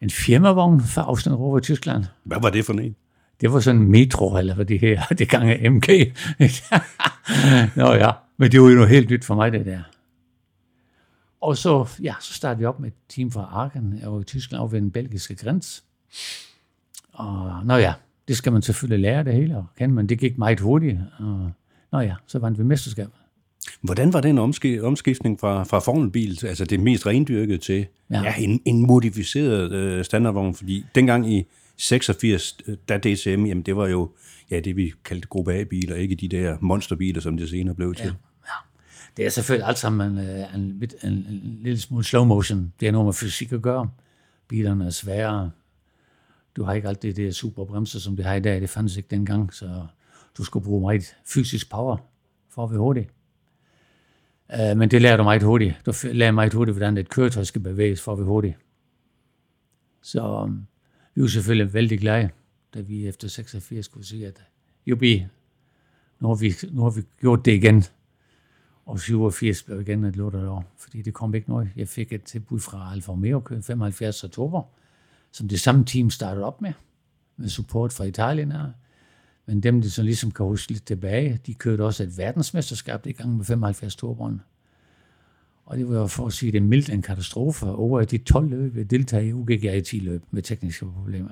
en 0.00 0.10
firmavogn 0.10 0.80
fra 0.80 1.02
Austin 1.02 1.34
Rover 1.34 1.58
i 1.58 1.62
Tyskland. 1.62 2.04
Hvad 2.24 2.40
var 2.40 2.50
det 2.50 2.64
for 2.64 2.72
en? 2.72 2.96
Det 3.40 3.52
var 3.52 3.60
sådan 3.60 3.80
en 3.80 3.90
metro, 3.90 4.36
eller 4.36 4.54
hvad 4.54 4.64
det 4.64 4.80
her, 4.80 5.02
det 5.18 5.30
gange 5.30 5.70
MG. 5.70 5.88
Nå 7.76 7.92
ja, 7.92 8.10
men 8.36 8.52
det 8.52 8.60
var 8.62 8.68
jo 8.68 8.74
noget 8.74 8.90
helt 8.90 9.10
nyt 9.10 9.24
for 9.24 9.34
mig, 9.34 9.52
det 9.52 9.66
der. 9.66 9.82
Og 11.40 11.56
så, 11.56 11.88
ja, 12.02 12.14
så 12.20 12.34
startede 12.34 12.58
vi 12.58 12.64
op 12.64 12.80
med 12.80 12.88
et 12.88 12.94
team 13.08 13.30
fra 13.30 13.50
Aachen, 13.52 14.00
og 14.04 14.20
i 14.20 14.24
Tyskland 14.24 14.60
over 14.60 14.68
ved 14.68 14.80
den 14.80 14.90
belgiske 14.90 15.34
grænse. 15.34 15.82
Og 17.12 17.66
nå 17.66 17.76
ja, 17.76 17.94
det 18.32 18.38
skal 18.38 18.52
man 18.52 18.62
selvfølgelig 18.62 19.02
lære 19.02 19.24
det 19.24 19.34
hele, 19.34 19.56
og 19.56 19.66
kan 19.78 19.90
man, 19.90 20.06
det 20.06 20.18
gik 20.18 20.38
meget 20.38 20.60
hurtigt. 20.60 20.98
Og, 21.18 21.50
nå 21.92 22.00
ja, 22.00 22.14
så 22.26 22.38
vandt 22.38 22.58
vi 22.58 22.64
mesterskabet. 22.64 23.12
Hvordan 23.80 24.12
var 24.12 24.20
den 24.20 24.38
omskiftning 24.82 25.40
fra, 25.40 25.64
fra 25.64 25.78
formelbil, 25.78 26.46
altså 26.46 26.64
det 26.64 26.80
mest 26.80 27.06
rendyrket 27.06 27.60
til 27.60 27.86
ja. 28.10 28.22
Ja, 28.22 28.34
en, 28.38 28.60
en 28.64 28.86
modificeret 28.86 29.72
øh, 29.72 30.04
standardvogn? 30.04 30.54
Fordi 30.54 30.84
dengang 30.94 31.32
i 31.32 31.46
86, 31.76 32.56
øh, 32.66 32.76
da 32.88 32.98
DCM, 32.98 33.46
jamen 33.46 33.62
det 33.62 33.76
var 33.76 33.88
jo 33.88 34.10
ja, 34.50 34.60
det, 34.60 34.76
vi 34.76 34.92
kaldte 35.04 35.28
gruppe 35.28 35.54
A-biler, 35.54 35.96
ikke 35.96 36.14
de 36.14 36.28
der 36.28 36.56
monsterbiler, 36.60 37.20
som 37.20 37.36
det 37.36 37.48
senere 37.48 37.74
blev 37.74 37.94
til. 37.94 38.04
Ja. 38.04 38.12
Ja. 38.46 38.52
Det 39.16 39.26
er 39.26 39.30
selvfølgelig 39.30 39.68
alt 39.68 39.78
sammen 39.78 40.10
en, 40.10 40.18
øh, 40.18 40.54
en, 40.54 40.60
en, 40.60 40.90
en, 41.02 41.12
en 41.12 41.58
lille 41.62 41.80
smule 41.80 42.04
slow 42.04 42.24
motion. 42.24 42.72
Det 42.80 42.88
er 42.88 42.92
noget 42.92 43.06
med 43.06 43.12
fysik 43.12 43.52
at 43.52 43.62
gøre. 43.62 43.88
Bilerne 44.48 44.86
er 44.86 44.90
svære. 44.90 45.50
Du 46.56 46.62
har 46.64 46.72
ikke 46.72 46.88
alt 46.88 47.02
det 47.02 47.34
super 47.34 47.64
bremser, 47.64 47.98
som 47.98 48.16
det 48.16 48.24
har 48.24 48.34
i 48.34 48.40
dag. 48.40 48.60
Det 48.60 48.70
fandtes 48.70 48.96
ikke 48.96 49.08
dengang, 49.10 49.54
så 49.54 49.86
du 50.38 50.44
skulle 50.44 50.64
bruge 50.64 50.80
meget 50.80 51.16
fysisk 51.26 51.70
power 51.70 51.96
for 52.48 52.64
at 52.64 52.70
være 52.70 52.78
hurtig. 52.78 53.08
Uh, 54.48 54.78
men 54.78 54.90
det 54.90 55.02
lærer 55.02 55.16
du 55.16 55.22
meget 55.22 55.42
hurtigt. 55.42 55.74
Du 55.86 55.92
lærer 56.04 56.32
meget 56.32 56.54
hurtigt, 56.54 56.76
hvordan 56.76 56.96
et 56.96 57.08
køretøj 57.08 57.44
skal 57.44 57.60
bevæges 57.60 58.02
for 58.02 58.12
at 58.12 58.18
være 58.18 58.26
hurtigt. 58.26 58.56
Så 60.02 60.42
um, 60.42 60.66
vi 61.14 61.22
var 61.22 61.28
selvfølgelig 61.28 61.74
vældig 61.74 62.00
glade, 62.00 62.30
da 62.74 62.80
vi 62.80 63.06
efter 63.06 63.28
86 63.28 63.88
kunne 63.88 64.04
sige, 64.04 64.26
at 64.26 64.42
jubi, 64.86 65.26
nu 66.20 66.28
har 66.28 66.34
vi, 66.34 66.54
nu 66.70 66.82
har 66.82 66.90
vi 66.90 67.02
gjort 67.20 67.44
det 67.44 67.52
igen. 67.52 67.84
Og 68.86 69.00
87 69.00 69.62
blev 69.62 69.80
igen 69.80 70.04
et 70.04 70.16
lortet 70.16 70.48
år, 70.48 70.64
fordi 70.78 71.02
det 71.02 71.14
kom 71.14 71.34
ikke 71.34 71.48
noget. 71.48 71.70
Jeg 71.76 71.88
fik 71.88 72.12
et 72.12 72.22
tilbud 72.22 72.60
fra 72.60 72.92
Alfa 72.92 73.12
Romeo, 73.12 73.42
75 73.62 74.24
oktober, 74.24 74.62
som 75.32 75.48
det 75.48 75.60
samme 75.60 75.84
team 75.84 76.10
startede 76.10 76.44
op 76.44 76.62
med, 76.62 76.72
med 77.36 77.48
support 77.48 77.92
fra 77.92 78.04
Italien 78.04 78.52
her. 78.52 78.70
Men 79.46 79.60
dem, 79.60 79.82
der 79.82 79.88
så 79.88 80.02
ligesom 80.02 80.30
kan 80.30 80.46
huske 80.46 80.72
lidt 80.72 80.86
tilbage, 80.86 81.40
de 81.46 81.54
kørte 81.54 81.84
også 81.84 82.02
et 82.02 82.18
verdensmesterskab 82.18 83.06
i 83.06 83.12
gang 83.12 83.36
med 83.36 83.44
75 83.44 83.96
Torbånd. 83.96 84.40
Og 85.64 85.78
det 85.78 85.88
var 85.88 85.94
jo 85.94 86.06
for 86.06 86.26
at 86.26 86.32
sige 86.32 86.52
det 86.52 86.62
mildt 86.62 86.90
en 86.90 87.02
katastrofe. 87.02 87.66
Over 87.66 88.04
de 88.04 88.18
12 88.18 88.48
løb, 88.50 88.90
deltager 88.90 89.24
i 89.24 89.32
UGG 89.32 89.64
i 89.64 89.80
10 89.80 89.98
løb 89.98 90.22
med 90.30 90.42
tekniske 90.42 90.86
problemer. 90.86 91.30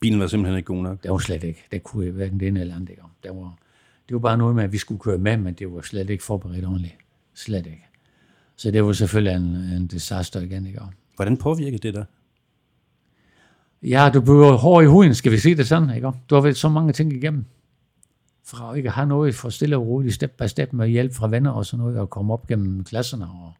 Bilen 0.00 0.20
var 0.20 0.26
simpelthen 0.26 0.56
ikke 0.56 0.66
god 0.66 0.82
nok. 0.82 1.02
Det 1.02 1.10
var 1.10 1.18
slet 1.18 1.44
ikke. 1.44 1.64
Det 1.72 1.82
kunne 1.82 2.04
jeg 2.04 2.12
hverken 2.12 2.40
det 2.40 2.48
ene 2.48 2.60
eller 2.60 2.74
andet. 2.74 2.88
Det 3.22 3.30
var, 3.30 3.58
det 4.08 4.14
var 4.14 4.18
bare 4.18 4.38
noget 4.38 4.56
med, 4.56 4.64
at 4.64 4.72
vi 4.72 4.78
skulle 4.78 5.00
køre 5.00 5.18
med, 5.18 5.36
men 5.36 5.54
det 5.54 5.72
var 5.72 5.80
slet 5.80 6.10
ikke 6.10 6.24
forberedt 6.24 6.64
ordentligt. 6.64 6.96
Slet 7.34 7.66
ikke. 7.66 7.86
Så 8.56 8.70
det 8.70 8.84
var 8.84 8.92
selvfølgelig 8.92 9.36
en, 9.36 9.56
en 9.56 9.86
disaster 9.86 10.40
igen. 10.40 10.66
Ikke? 10.66 10.80
Hvordan 11.16 11.36
påvirkede 11.36 11.78
det 11.78 11.94
dig? 11.94 12.04
Ja, 13.82 14.10
du 14.14 14.20
bliver 14.20 14.52
hård 14.52 14.84
i 14.84 14.86
huden, 14.86 15.14
skal 15.14 15.32
vi 15.32 15.38
sige 15.38 15.54
det 15.54 15.68
sådan. 15.68 15.94
Ikke? 15.94 16.12
Du 16.30 16.34
har 16.34 16.42
været 16.42 16.56
så 16.56 16.68
mange 16.68 16.92
ting 16.92 17.12
igennem. 17.12 17.44
Fra 18.44 18.74
ikke 18.74 18.90
have 18.90 19.06
noget 19.06 19.34
for 19.34 19.48
stille 19.48 19.76
og 19.76 19.86
roligt, 19.86 20.14
step 20.14 20.30
by 20.30 20.46
step 20.46 20.72
med 20.72 20.88
hjælp 20.88 21.14
fra 21.14 21.28
venner 21.28 21.50
og 21.50 21.66
sådan 21.66 21.84
noget, 21.84 21.98
og 21.98 22.10
komme 22.10 22.32
op 22.32 22.46
gennem 22.46 22.84
klasserne 22.84 23.24
og 23.24 23.52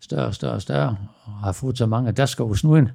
større 0.00 0.26
og 0.26 0.34
større 0.34 0.52
og 0.52 0.62
større, 0.62 0.96
og 1.24 1.32
har 1.32 1.52
fået 1.52 1.78
så 1.78 1.86
mange 1.86 2.12
dasker 2.12 2.44
hos 2.44 2.58
snuden. 2.58 2.88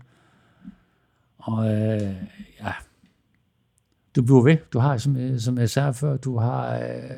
Og 1.38 1.66
øh, 1.66 2.16
ja, 2.62 2.74
du 4.16 4.22
bliver 4.22 4.42
ved. 4.42 4.58
Du 4.74 4.80
har, 4.80 4.98
som, 4.98 5.18
øh, 5.18 5.40
som 5.40 5.58
jeg 5.58 5.70
sagde 5.70 5.94
før, 5.94 6.18
du 6.18 6.38
har, 6.38 6.78
øh, 6.78 7.12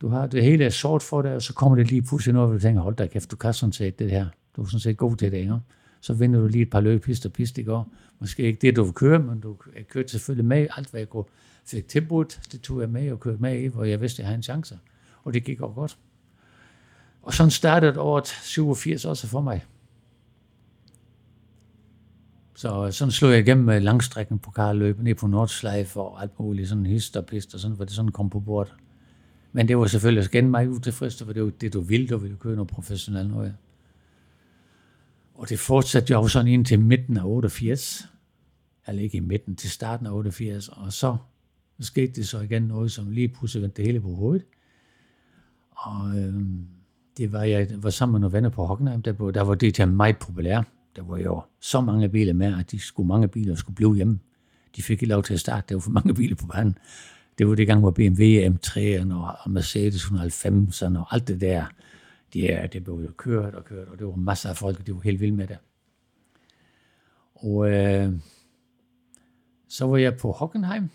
du 0.00 0.08
har 0.08 0.26
det 0.26 0.44
hele 0.44 0.64
er 0.64 0.70
sort 0.70 1.02
for 1.02 1.22
dig, 1.22 1.34
og 1.34 1.42
så 1.42 1.54
kommer 1.54 1.76
det 1.76 1.90
lige 1.90 2.02
pludselig 2.02 2.34
noget, 2.34 2.48
hvor 2.48 2.54
du 2.54 2.62
tænker, 2.62 2.82
hold 2.82 2.96
da 2.96 3.06
kæft, 3.06 3.30
du 3.30 3.36
kan 3.36 3.54
sådan 3.54 3.72
set 3.72 3.98
det 3.98 4.10
her. 4.10 4.26
Du 4.56 4.62
er 4.62 4.66
sådan 4.66 4.80
set 4.80 4.96
god 4.96 5.16
til 5.16 5.32
det, 5.32 5.38
ikke? 5.38 5.58
Så 6.02 6.14
vinder 6.14 6.40
du 6.40 6.46
lige 6.46 6.62
et 6.62 6.70
par 6.70 6.80
løb, 6.80 7.02
pist 7.02 7.26
og 7.26 7.32
pist, 7.32 7.58
i 7.58 7.62
går. 7.62 7.92
Måske 8.18 8.42
ikke 8.42 8.58
det, 8.60 8.76
du 8.76 8.84
vil 8.84 8.92
køre, 8.92 9.18
men 9.18 9.40
du 9.40 9.56
kørte 9.88 10.08
selvfølgelig 10.08 10.44
med 10.44 10.66
alt, 10.76 10.90
hvad 10.90 11.00
jeg 11.00 11.08
kunne 11.08 11.24
fik 11.64 11.88
tilbudt. 11.88 12.40
Det 12.52 12.60
tog 12.60 12.80
jeg 12.80 12.90
med 12.90 13.12
og 13.12 13.20
kørte 13.20 13.42
med 13.42 13.60
i, 13.60 13.66
hvor 13.66 13.84
jeg 13.84 14.00
vidste, 14.00 14.16
at 14.16 14.18
jeg 14.18 14.26
havde 14.26 14.36
en 14.36 14.42
chance. 14.42 14.78
Og 15.22 15.34
det 15.34 15.44
gik 15.44 15.60
også 15.60 15.74
godt. 15.74 15.98
Og 17.22 17.34
sådan 17.34 17.50
startede 17.50 18.00
året 18.00 18.26
87 18.26 19.04
også 19.04 19.26
for 19.26 19.40
mig. 19.40 19.64
Så 22.54 22.86
øh, 22.86 22.92
sådan 22.92 23.12
slog 23.12 23.30
jeg 23.30 23.40
igennem 23.40 23.64
med 23.64 23.80
langstrækken 23.80 24.38
på 24.38 24.50
karløbet 24.50 25.04
ned 25.04 25.14
på 25.14 25.26
Nordschleife 25.26 26.00
og 26.00 26.22
alt 26.22 26.38
muligt, 26.38 26.68
sådan 26.68 26.86
hist 26.86 27.16
og 27.16 27.26
pist, 27.26 27.54
og 27.54 27.60
sådan, 27.60 27.76
hvor 27.76 27.84
det 27.84 27.94
sådan 27.94 28.10
kom 28.10 28.30
på 28.30 28.40
bord. 28.40 28.74
Men 29.52 29.68
det 29.68 29.78
var 29.78 29.86
selvfølgelig 29.86 30.24
igen 30.24 30.50
mig 30.50 30.70
utilfreds, 30.70 31.22
for 31.22 31.32
det 31.32 31.42
var 31.42 31.50
det, 31.50 31.72
du 31.72 31.80
ville, 31.80 32.08
du 32.08 32.16
ville 32.16 32.36
køre 32.36 32.54
noget 32.54 32.68
professionelt 32.68 33.30
noget. 33.30 33.54
Og 35.34 35.48
det 35.48 35.58
fortsatte 35.58 36.12
jo 36.12 36.28
sådan 36.28 36.48
ind 36.48 36.64
til 36.64 36.80
midten 36.80 37.16
af 37.16 37.24
88, 37.24 38.08
eller 38.88 39.02
ikke 39.02 39.16
i 39.16 39.20
midten, 39.20 39.56
til 39.56 39.70
starten 39.70 40.06
af 40.06 40.12
88, 40.12 40.68
og 40.68 40.92
så 40.92 41.16
skete 41.80 42.12
det 42.12 42.28
så 42.28 42.40
igen 42.40 42.62
noget, 42.62 42.92
som 42.92 43.10
lige 43.10 43.28
pludselig 43.28 43.62
vendte 43.62 43.76
det 43.76 43.86
hele 43.86 44.00
på 44.00 44.14
hovedet. 44.14 44.46
Og 45.70 46.18
øh, 46.18 46.34
det 47.16 47.32
var, 47.32 47.42
jeg 47.42 47.68
var 47.76 47.90
sammen 47.90 48.12
med 48.12 48.20
nogle 48.20 48.32
venner 48.32 48.48
på 48.48 48.66
Hockenheim, 48.66 49.02
der, 49.02 49.30
der 49.30 49.42
var 49.42 49.54
det 49.54 49.74
til 49.74 49.88
meget 49.88 50.18
populær. 50.18 50.62
Der 50.96 51.02
var 51.02 51.18
jo 51.18 51.42
så 51.60 51.80
mange 51.80 52.08
biler 52.08 52.32
med, 52.32 52.58
at 52.58 52.70
de 52.70 52.78
skulle 52.78 53.06
mange 53.06 53.28
biler 53.28 53.54
skulle 53.54 53.76
blive 53.76 53.96
hjemme. 53.96 54.18
De 54.76 54.82
fik 54.82 55.02
ikke 55.02 55.06
lov 55.06 55.22
til 55.22 55.34
at 55.34 55.40
starte, 55.40 55.66
der 55.68 55.74
var 55.74 55.80
for 55.80 55.90
mange 55.90 56.14
biler 56.14 56.36
på 56.36 56.46
banen. 56.46 56.78
Det 57.38 57.48
var 57.48 57.54
det 57.54 57.66
gang, 57.66 57.80
hvor 57.80 57.90
BMW 57.90 58.24
M3'erne 58.24 59.14
og 59.14 59.50
Mercedes 59.50 60.04
190'erne 60.04 60.98
og 60.98 61.14
alt 61.14 61.28
det 61.28 61.40
der, 61.40 61.66
det, 62.32 62.72
det 62.72 62.84
blev 62.84 62.94
jo 62.94 63.12
kørt 63.16 63.54
og 63.54 63.64
kørt, 63.64 63.88
og 63.88 63.98
det 63.98 64.06
var 64.06 64.14
masser 64.14 64.50
af 64.50 64.56
folk, 64.56 64.80
og 64.80 64.86
de 64.86 64.94
var 64.94 65.00
helt 65.00 65.20
vilde 65.20 65.36
med 65.36 65.46
det. 65.46 65.58
Og 67.34 67.70
øh, 67.70 68.12
så 69.68 69.86
var 69.86 69.96
jeg 69.96 70.16
på 70.16 70.32
Hockenheim, 70.32 70.88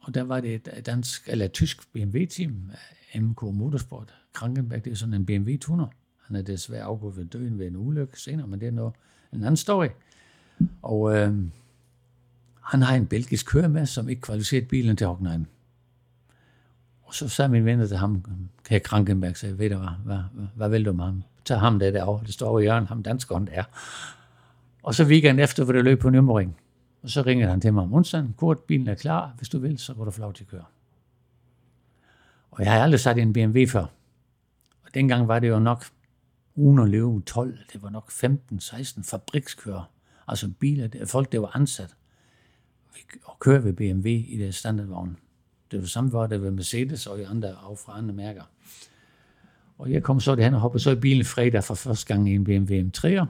og 0.00 0.14
der 0.14 0.22
var 0.22 0.40
det 0.40 0.54
et 0.54 0.86
dansk, 0.86 1.28
eller 1.28 1.44
et 1.44 1.52
tysk 1.52 1.92
BMW-team, 1.92 2.70
MK 3.14 3.42
Motorsport. 3.42 4.14
Krankenberg, 4.32 4.84
det 4.84 4.90
er 4.90 4.94
sådan 4.94 5.14
en 5.14 5.26
BMW 5.26 5.56
tuner. 5.60 5.86
Han 6.26 6.36
er 6.36 6.42
desværre 6.42 6.82
afgået 6.82 7.16
ved 7.16 7.24
døden 7.24 7.58
ved 7.58 7.66
en 7.66 7.76
ulykke 7.76 8.20
senere, 8.20 8.46
men 8.46 8.60
det 8.60 8.68
er 8.68 8.72
noget, 8.72 8.94
en 9.32 9.40
anden 9.40 9.56
story. 9.56 9.88
Og 10.82 11.16
øh, 11.16 11.34
han 12.62 12.82
har 12.82 12.94
en 12.94 13.06
belgisk 13.06 13.46
kører 13.46 13.68
med, 13.68 13.86
som 13.86 14.08
ikke 14.08 14.22
kvalificerede 14.22 14.66
bilen 14.66 14.96
til 14.96 15.06
Hockenheim. 15.06 15.46
Og 17.08 17.14
så 17.14 17.28
sagde 17.28 17.48
min 17.48 17.64
venner 17.64 17.86
til 17.86 17.96
ham, 17.96 18.24
her 18.68 18.78
Krankenberg, 18.78 19.36
sagde, 19.36 19.58
ved 19.58 19.70
du 19.70 19.76
hvad, 19.76 19.88
hvad, 20.04 20.18
hvad, 20.54 20.68
vil 20.68 20.84
du 20.84 20.92
med 20.92 21.04
ham? 21.04 21.22
Tag 21.44 21.60
ham 21.60 21.78
der 21.78 21.90
derovre, 21.90 22.26
det 22.26 22.34
står 22.34 22.58
i 22.58 22.62
hjørnet, 22.62 22.88
ham 22.88 23.02
danskeren 23.02 23.46
der. 23.46 23.64
Og 24.82 24.94
så 24.94 25.04
weekend 25.04 25.40
efter, 25.40 25.64
hvor 25.64 25.72
det 25.72 25.84
løb 25.84 26.00
på 26.00 26.08
Nürburgring. 26.08 26.50
Og 27.02 27.10
så 27.10 27.22
ringede 27.22 27.50
han 27.50 27.60
til 27.60 27.74
mig 27.74 27.82
om 27.82 27.94
onsdagen. 27.94 28.34
kort, 28.36 28.58
bilen 28.58 28.88
er 28.88 28.94
klar. 28.94 29.34
Hvis 29.36 29.48
du 29.48 29.58
vil, 29.58 29.78
så 29.78 29.94
går 29.94 30.04
du 30.04 30.10
for 30.10 30.20
lov 30.20 30.32
til 30.32 30.44
at 30.44 30.48
køre. 30.48 30.64
Og 32.50 32.64
jeg 32.64 32.72
har 32.72 32.80
aldrig 32.80 33.00
sat 33.00 33.18
i 33.18 33.20
en 33.20 33.32
BMW 33.32 33.66
før. 33.68 33.86
Og 34.84 34.94
dengang 34.94 35.28
var 35.28 35.38
det 35.38 35.48
jo 35.48 35.58
nok 35.58 35.84
Uno 36.56 36.84
leve 36.84 37.22
12. 37.26 37.58
Det 37.72 37.82
var 37.82 37.90
nok 37.90 38.10
15-16 38.10 39.10
fabrikskører. 39.10 39.90
Altså 40.28 40.50
biler, 40.58 40.88
folk 41.06 41.32
der 41.32 41.38
var 41.38 41.56
ansat 41.56 41.94
og 43.24 43.38
kører 43.38 43.60
ved 43.60 43.72
BMW 43.72 44.08
i 44.08 44.36
deres 44.38 44.54
standardvogn. 44.54 45.16
Det 45.70 45.80
var 45.80 45.86
samme 45.86 46.12
var 46.12 46.26
det 46.26 46.42
ved 46.42 46.50
Mercedes 46.50 47.06
og 47.06 47.20
andre, 47.30 47.54
og 47.54 47.78
fra 47.78 47.98
andre 47.98 48.14
mærker. 48.14 48.42
Og 49.78 49.90
jeg 49.90 50.02
kom 50.02 50.20
så 50.20 50.34
derhen 50.34 50.54
og 50.54 50.60
hoppede 50.60 50.82
så 50.82 50.90
i 50.90 50.94
bilen 50.94 51.24
fredag 51.24 51.64
for 51.64 51.74
første 51.74 52.06
gang 52.06 52.30
i 52.30 52.34
en 52.34 52.44
BMW 52.44 52.74
M3'er. 52.74 53.26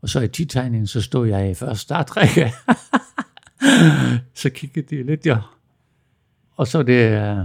Og 0.00 0.08
så 0.08 0.20
i 0.20 0.28
tidtegningen, 0.28 0.86
så 0.86 1.02
stod 1.02 1.28
jeg 1.28 1.50
i 1.50 1.54
første 1.54 1.82
startrække. 1.82 2.52
så 4.34 4.50
kiggede 4.50 4.96
de 4.96 5.02
lidt, 5.02 5.26
ja. 5.26 5.38
Og 6.56 6.66
så 6.66 6.82
det, 6.82 7.10
ja, 7.10 7.44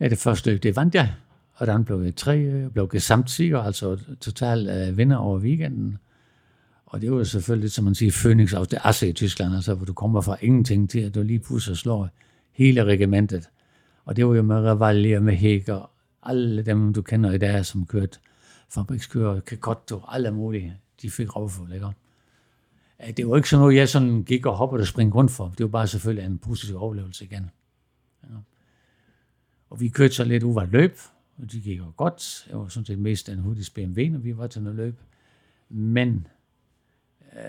øh, 0.00 0.10
det 0.10 0.18
første 0.18 0.50
løb, 0.50 0.62
det 0.62 0.76
vandt 0.76 0.94
jeg. 0.94 1.14
Og 1.54 1.66
den 1.66 1.84
blev 1.84 2.02
jeg 2.02 2.16
tre, 2.16 2.32
jeg 2.32 2.46
øh, 2.46 2.70
blev 2.70 2.90
altså 3.64 3.98
total 4.20 4.88
uh, 4.90 4.98
vinder 4.98 5.16
over 5.16 5.38
weekenden. 5.38 5.98
Og 6.96 7.02
det 7.02 7.12
var 7.12 7.24
selvfølgelig, 7.24 7.70
som 7.70 7.84
man 7.84 7.94
siger, 7.94 8.12
Phoenix 8.22 8.52
aus 8.52 8.68
det 8.68 8.78
Asse 8.84 9.08
i 9.08 9.12
Tyskland, 9.12 9.54
altså 9.54 9.74
hvor 9.74 9.86
du 9.86 9.92
kommer 9.92 10.20
fra 10.20 10.36
ingenting 10.40 10.90
til, 10.90 11.00
at 11.00 11.14
du 11.14 11.22
lige 11.22 11.38
pludselig 11.38 11.76
slår 11.76 12.08
hele 12.52 12.84
regimentet. 12.84 13.48
Og 14.04 14.16
det 14.16 14.26
var 14.26 14.34
jo 14.34 14.42
med 14.42 14.56
Revallier, 14.56 15.20
med 15.20 15.34
Heger, 15.34 15.90
alle 16.22 16.62
dem, 16.62 16.92
du 16.92 17.02
kender 17.02 17.32
i 17.32 17.38
dag, 17.38 17.66
som 17.66 17.86
kørte 17.86 18.18
fabrikskører, 18.68 19.40
Kakotto, 19.40 20.00
alle 20.08 20.30
mulige 20.30 20.76
de 21.02 21.10
fik 21.10 21.36
rovfuld, 21.36 21.72
ikke? 21.72 21.86
Det 23.16 23.28
var 23.28 23.36
ikke 23.36 23.48
sådan 23.48 23.60
noget, 23.60 23.76
jeg 23.76 23.88
sådan 23.88 24.22
gik 24.22 24.46
og 24.46 24.56
hoppede 24.56 24.80
og 24.80 24.86
springede 24.86 25.14
rundt 25.14 25.30
for. 25.30 25.54
Det 25.58 25.64
var 25.64 25.70
bare 25.70 25.86
selvfølgelig 25.86 26.26
en 26.26 26.38
positiv 26.38 26.82
oplevelse 26.82 27.24
igen. 27.24 27.50
Ja. 28.22 28.36
Og 29.70 29.80
vi 29.80 29.88
kørte 29.88 30.14
så 30.14 30.24
lidt 30.24 30.42
uvar 30.42 30.64
løb, 30.64 30.98
og 31.38 31.52
det 31.52 31.62
gik 31.62 31.78
jo 31.78 31.92
godt. 31.96 32.46
Jeg 32.50 32.58
var 32.58 32.68
sådan 32.68 32.86
set 32.86 32.98
mest 32.98 33.28
en 33.28 33.38
hurtig 33.38 33.64
BMW, 33.74 34.12
når 34.12 34.18
vi 34.18 34.36
var 34.36 34.46
til 34.46 34.62
noget 34.62 34.76
løb. 34.76 35.00
Men 35.68 36.26
Øh, 37.36 37.42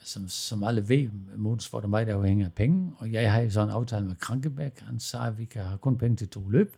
som, 0.00 0.28
som 0.28 0.64
alle 0.64 0.88
ved, 0.88 1.08
motorsport 1.36 1.84
er 1.84 1.88
mig, 1.88 2.06
der 2.06 2.44
af 2.44 2.52
penge, 2.52 2.92
og 2.98 3.12
jeg 3.12 3.32
har 3.32 3.48
sådan 3.48 3.68
en 3.68 3.74
aftale 3.74 4.06
med 4.06 4.16
Krankebæk. 4.16 4.80
Han 4.80 5.00
sagde, 5.00 5.26
at 5.26 5.38
vi 5.38 5.44
kan 5.44 5.64
have 5.64 5.78
kun 5.78 5.98
penge 5.98 6.16
til 6.16 6.28
to 6.28 6.48
løb. 6.48 6.76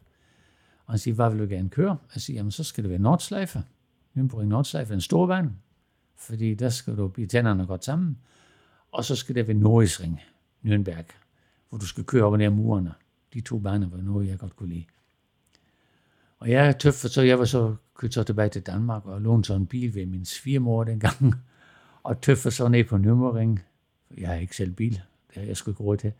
Og 0.86 0.92
han 0.92 0.98
siger, 0.98 1.14
hvad 1.14 1.30
vil 1.30 1.38
du 1.38 1.46
gerne 1.54 1.68
køre? 1.68 1.96
Jeg 2.14 2.22
siger, 2.22 2.36
jamen 2.36 2.50
så 2.50 2.64
skal 2.64 2.84
det 2.84 2.90
være 2.90 2.98
Nordschleife. 2.98 3.62
Nürburgring 4.16 4.44
Nordschleife, 4.44 4.94
en 4.94 5.00
stor 5.00 5.26
vand 5.26 5.50
fordi 6.22 6.54
der 6.54 6.68
skal 6.68 6.96
du 6.96 7.08
blive 7.08 7.26
tænderne 7.26 7.66
godt 7.66 7.84
sammen. 7.84 8.18
Og 8.92 9.04
så 9.04 9.16
skal 9.16 9.34
det 9.34 9.48
være 9.48 9.56
Nordisring, 9.56 10.20
Nürnberg, 10.64 11.04
hvor 11.68 11.78
du 11.78 11.86
skal 11.86 12.04
køre 12.04 12.24
op 12.24 12.32
og 12.32 12.38
ned 12.38 12.50
murene. 12.50 12.94
De 13.34 13.40
to 13.40 13.58
baner 13.58 13.88
var 13.88 13.96
noget, 13.96 14.28
jeg 14.28 14.38
godt 14.38 14.56
kunne 14.56 14.68
lide. 14.68 14.84
Og 16.38 16.50
jeg 16.50 16.78
tøffer, 16.78 17.08
så 17.08 17.22
jeg 17.22 17.38
var 17.38 17.44
så 17.44 17.76
kørt 17.94 18.14
så 18.14 18.22
tilbage 18.22 18.48
til 18.48 18.62
Danmark 18.62 19.06
og 19.06 19.20
lånte 19.20 19.46
så 19.46 19.54
en 19.54 19.66
bil 19.66 19.94
ved 19.94 20.06
min 20.06 20.24
svigermor 20.24 20.84
dengang. 20.84 21.34
Og 22.04 22.20
tøffer 22.20 22.50
så 22.50 22.68
ned 22.68 22.84
på 22.84 22.96
Nürburgring. 22.96 23.60
Jeg 24.20 24.28
har 24.28 24.34
ikke 24.34 24.56
selv 24.56 24.72
bil, 24.72 24.92
det 24.92 25.36
har 25.36 25.42
jeg 25.42 25.56
sgu 25.56 25.70
ikke 25.70 25.82
råd 25.82 25.96
til. 25.96 26.12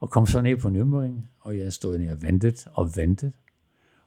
Og 0.00 0.10
kom 0.10 0.26
så 0.26 0.40
ned 0.40 0.56
på 0.56 0.68
Nürburgring, 0.68 1.28
og 1.40 1.58
jeg 1.58 1.72
stod 1.72 1.98
ned 1.98 2.10
og 2.10 2.22
ventede 2.22 2.70
og 2.72 2.96
ventede 2.96 3.32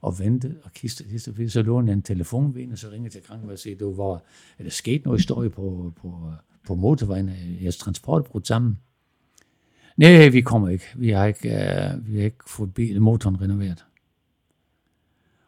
og 0.02 0.20
ventede 0.20 0.56
og 0.64 0.74
kistede, 0.74 1.10
kistede, 1.10 1.50
så 1.50 1.62
lå 1.62 1.80
en 1.80 2.02
telefon 2.02 2.56
ved 2.56 2.72
og 2.72 2.78
så 2.78 2.90
ringede 2.92 3.14
til 3.14 3.24
kranken 3.24 3.50
og 3.50 3.60
sagde, 3.60 3.78
du 3.78 3.94
hvor, 3.94 4.24
er 4.60 4.64
der 4.64 4.70
sket 4.70 5.06
noget 5.06 5.20
historie 5.20 5.50
på, 5.50 5.94
på, 6.02 6.32
på 6.68 6.76
motorvejen, 6.76 7.30
øh, 7.30 7.64
jeres 7.64 7.78
transport 7.78 8.26
brudt 8.26 8.48
sammen? 8.48 8.80
Nej, 9.98 10.30
vi 10.30 10.42
kommer 10.42 10.70
ikke. 10.70 10.86
Vi 10.96 11.10
har 11.10 11.26
ikke, 11.26 11.50
uh, 11.50 12.08
vi 12.08 12.18
har 12.18 12.24
ikke 12.24 12.38
fået 12.48 12.74
bil, 12.74 13.02
motoren 13.02 13.42
renoveret. 13.42 13.86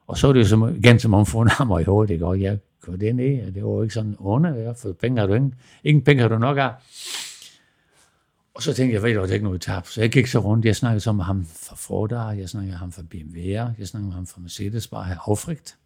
Og 0.07 0.17
så 0.17 0.27
er 0.27 0.33
det 0.33 0.39
jo 0.39 0.45
som, 0.45 0.75
igen 0.75 0.99
som 0.99 1.13
om 1.13 1.25
ham 1.47 1.79
i 1.79 1.83
hovedet, 1.83 2.13
ikke? 2.13 2.25
og 2.25 2.41
jeg 2.41 2.59
går 2.89 2.95
det 2.95 3.15
ned, 3.15 3.47
og 3.47 3.55
det 3.55 3.63
var 3.63 3.69
jo 3.69 3.81
ikke 3.81 3.93
sådan 3.93 4.15
under, 4.19 4.73
for 4.73 4.93
penge 4.93 5.19
har 5.19 5.27
du 5.27 5.33
ingen, 5.33 5.55
ingen 5.83 6.03
penge 6.03 6.21
har 6.21 6.29
du 6.29 6.37
nok 6.37 6.57
af. 6.57 6.73
Og 8.53 8.63
så 8.63 8.73
tænkte 8.73 8.93
jeg, 8.93 9.03
ved 9.03 9.13
du, 9.13 9.21
det 9.21 9.29
er 9.29 9.33
ikke 9.33 9.45
noget 9.45 9.61
tab. 9.61 9.85
Så 9.85 10.01
jeg 10.01 10.11
gik 10.11 10.27
så 10.27 10.39
rundt. 10.39 10.65
Jeg 10.65 10.75
snakkede 10.75 10.99
så 10.99 11.11
med 11.11 11.23
ham 11.23 11.45
fra 11.45 11.75
Fordar, 11.75 12.31
jeg 12.31 12.49
snakkede 12.49 12.71
med 12.71 12.77
ham 12.77 12.91
fra 12.91 13.01
BMW'er, 13.01 13.79
jeg 13.79 13.87
snakkede 13.87 14.07
med 14.07 14.15
ham 14.15 14.25
fra 14.25 14.41
Mercedes, 14.41 14.87
bare 14.87 15.05
her 15.05 15.29
affrigt. 15.29 15.77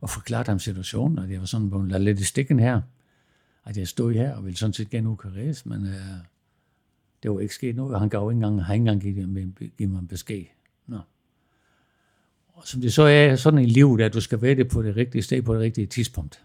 Og 0.00 0.10
forklarede 0.10 0.50
ham 0.50 0.58
situationen, 0.58 1.18
og 1.18 1.30
jeg 1.30 1.40
var 1.40 1.46
sådan 1.46 1.70
blevet 1.70 2.00
lidt 2.00 2.20
i 2.20 2.24
stikken 2.24 2.60
her. 2.60 2.80
At 3.64 3.76
jeg 3.76 3.88
stod 3.88 4.14
her 4.14 4.34
og 4.34 4.44
ville 4.44 4.56
sådan 4.56 4.72
set 4.72 4.90
gerne 4.90 5.10
ud 5.10 5.62
men 5.64 5.86
øh, 5.86 5.94
Det 7.22 7.30
var 7.30 7.40
ikke 7.40 7.54
sket 7.54 7.76
noget. 7.76 8.00
Han 8.00 8.08
gav 8.08 8.30
ikke 8.30 8.36
engang, 8.36 8.64
han 8.64 8.74
ikke 8.74 8.90
engang 8.90 9.00
givet, 9.00 9.74
givet 9.78 9.92
mig 9.92 9.98
en 9.98 10.08
besked. 10.08 10.44
Og 12.56 12.66
som 12.66 12.80
det 12.80 12.92
så 12.92 13.02
er 13.02 13.36
sådan 13.36 13.58
i 13.58 13.66
livet, 13.66 14.00
at 14.00 14.14
du 14.14 14.20
skal 14.20 14.42
være 14.42 14.54
det 14.54 14.68
på 14.68 14.82
det 14.82 14.96
rigtige 14.96 15.22
sted 15.22 15.42
på 15.42 15.54
det 15.54 15.60
rigtige 15.60 15.86
tidspunkt. 15.86 16.42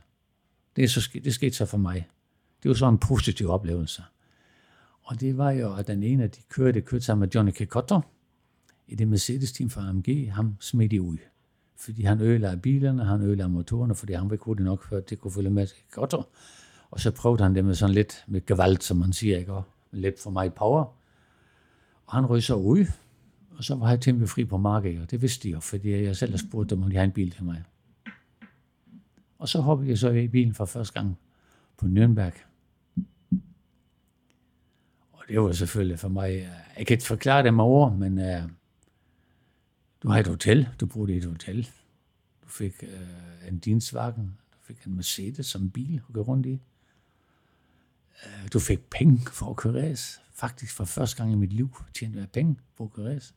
Det, 0.75 0.83
er 0.83 0.87
så, 0.87 1.09
det 1.23 1.33
skete 1.33 1.55
så 1.55 1.65
for 1.65 1.77
mig. 1.77 2.07
Det 2.63 2.69
var 2.69 2.75
så 2.75 2.87
en 2.87 2.97
positiv 2.97 3.49
oplevelse. 3.49 4.03
Og 5.03 5.21
det 5.21 5.37
var 5.37 5.51
jo, 5.51 5.75
at 5.75 5.87
den 5.87 6.03
ene 6.03 6.23
af 6.23 6.31
de 6.31 6.41
kørte, 6.49 6.81
kørte 6.81 7.05
sammen 7.05 7.19
med 7.19 7.29
Johnny 7.35 7.51
Kekotto 7.51 8.01
i 8.87 8.95
det 8.95 9.07
Mercedes-team 9.07 9.69
fra 9.69 9.89
AMG. 9.89 10.33
Ham 10.33 10.55
smidt 10.59 10.93
ud. 10.93 11.17
Fordi 11.77 12.03
han 12.03 12.21
ødelagde 12.21 12.57
bilerne, 12.57 13.05
han 13.05 13.21
ødelagde 13.21 13.49
motorerne, 13.49 13.95
fordi 13.95 14.13
han 14.13 14.29
var 14.29 14.33
ikke 14.33 14.45
hurtigt 14.45 14.65
nok, 14.65 14.83
for 14.83 14.99
det 14.99 15.19
kunne 15.19 15.31
følge 15.31 15.49
med 15.49 15.67
Kekotto. 15.67 16.23
Og 16.91 16.99
så 16.99 17.11
prøvede 17.11 17.43
han 17.43 17.55
det 17.55 17.65
med 17.65 17.75
sådan 17.75 17.95
lidt 17.95 18.23
med 18.27 18.45
gevalt, 18.45 18.83
som 18.83 18.97
man 18.97 19.13
siger, 19.13 19.37
ikke? 19.37 19.53
Og 19.53 19.63
lidt 19.91 20.19
for 20.19 20.29
meget 20.29 20.53
power. 20.53 20.83
Og 22.05 22.13
han 22.13 22.25
røg 22.25 22.43
så 22.43 22.55
ud, 22.55 22.85
og 23.61 23.65
så 23.65 23.75
var 23.75 23.89
jeg 23.89 24.01
temmelig 24.01 24.29
fri 24.29 24.45
på 24.45 24.57
markedet, 24.57 25.01
og 25.01 25.11
det 25.11 25.21
vidste 25.21 25.43
de 25.43 25.53
jo, 25.53 25.59
fordi 25.59 25.89
jeg 26.03 26.17
selv 26.17 26.31
har 26.31 26.37
spurgt 26.37 26.69
dem, 26.69 26.83
om 26.83 26.89
de 26.89 26.95
har 26.95 27.03
en 27.03 27.11
bil 27.11 27.31
til 27.31 27.43
mig. 27.43 27.63
Og 29.37 29.49
så 29.49 29.61
hoppede 29.61 29.89
jeg 29.89 29.97
så 29.97 30.09
i 30.09 30.27
bilen 30.27 30.53
for 30.53 30.65
første 30.65 30.93
gang 30.93 31.17
på 31.77 31.85
Nürnberg. 31.85 32.39
Og 35.11 35.23
det 35.27 35.41
var 35.41 35.51
selvfølgelig 35.51 35.99
for 35.99 36.09
mig, 36.09 36.31
øh, 36.31 36.41
jeg 36.77 36.87
kan 36.87 36.93
ikke 36.93 37.03
forklare 37.03 37.43
det 37.43 37.53
med 37.53 37.63
ord, 37.63 37.95
men 37.95 38.17
uh, 38.17 38.49
du 40.03 40.09
har 40.09 40.19
et 40.19 40.27
hotel, 40.27 40.67
du 40.79 40.85
boede 40.85 41.13
i 41.13 41.17
et 41.17 41.25
hotel. 41.25 41.69
Du 42.43 42.49
fik 42.49 42.83
uh, 42.83 43.47
en 43.47 43.59
Dienstwagen, 43.59 44.37
du 44.53 44.57
fik 44.61 44.83
en 44.85 44.95
Mercedes 44.95 45.45
som 45.45 45.71
bil 45.71 46.01
at 46.07 46.13
gå 46.13 46.21
rundt 46.21 46.45
i. 46.45 46.61
Uh, 48.25 48.47
du 48.53 48.59
fik 48.59 48.79
penge 48.89 49.21
for 49.31 49.49
at 49.49 49.55
køre 49.55 49.89
race. 49.89 50.21
Faktisk 50.33 50.73
for 50.73 50.85
første 50.85 51.17
gang 51.17 51.31
i 51.31 51.35
mit 51.35 51.53
liv 51.53 51.75
tjente 51.93 52.19
jeg 52.19 52.29
penge 52.29 52.55
på 52.77 52.83
at 52.83 52.93
køre 52.93 53.15
race. 53.15 53.33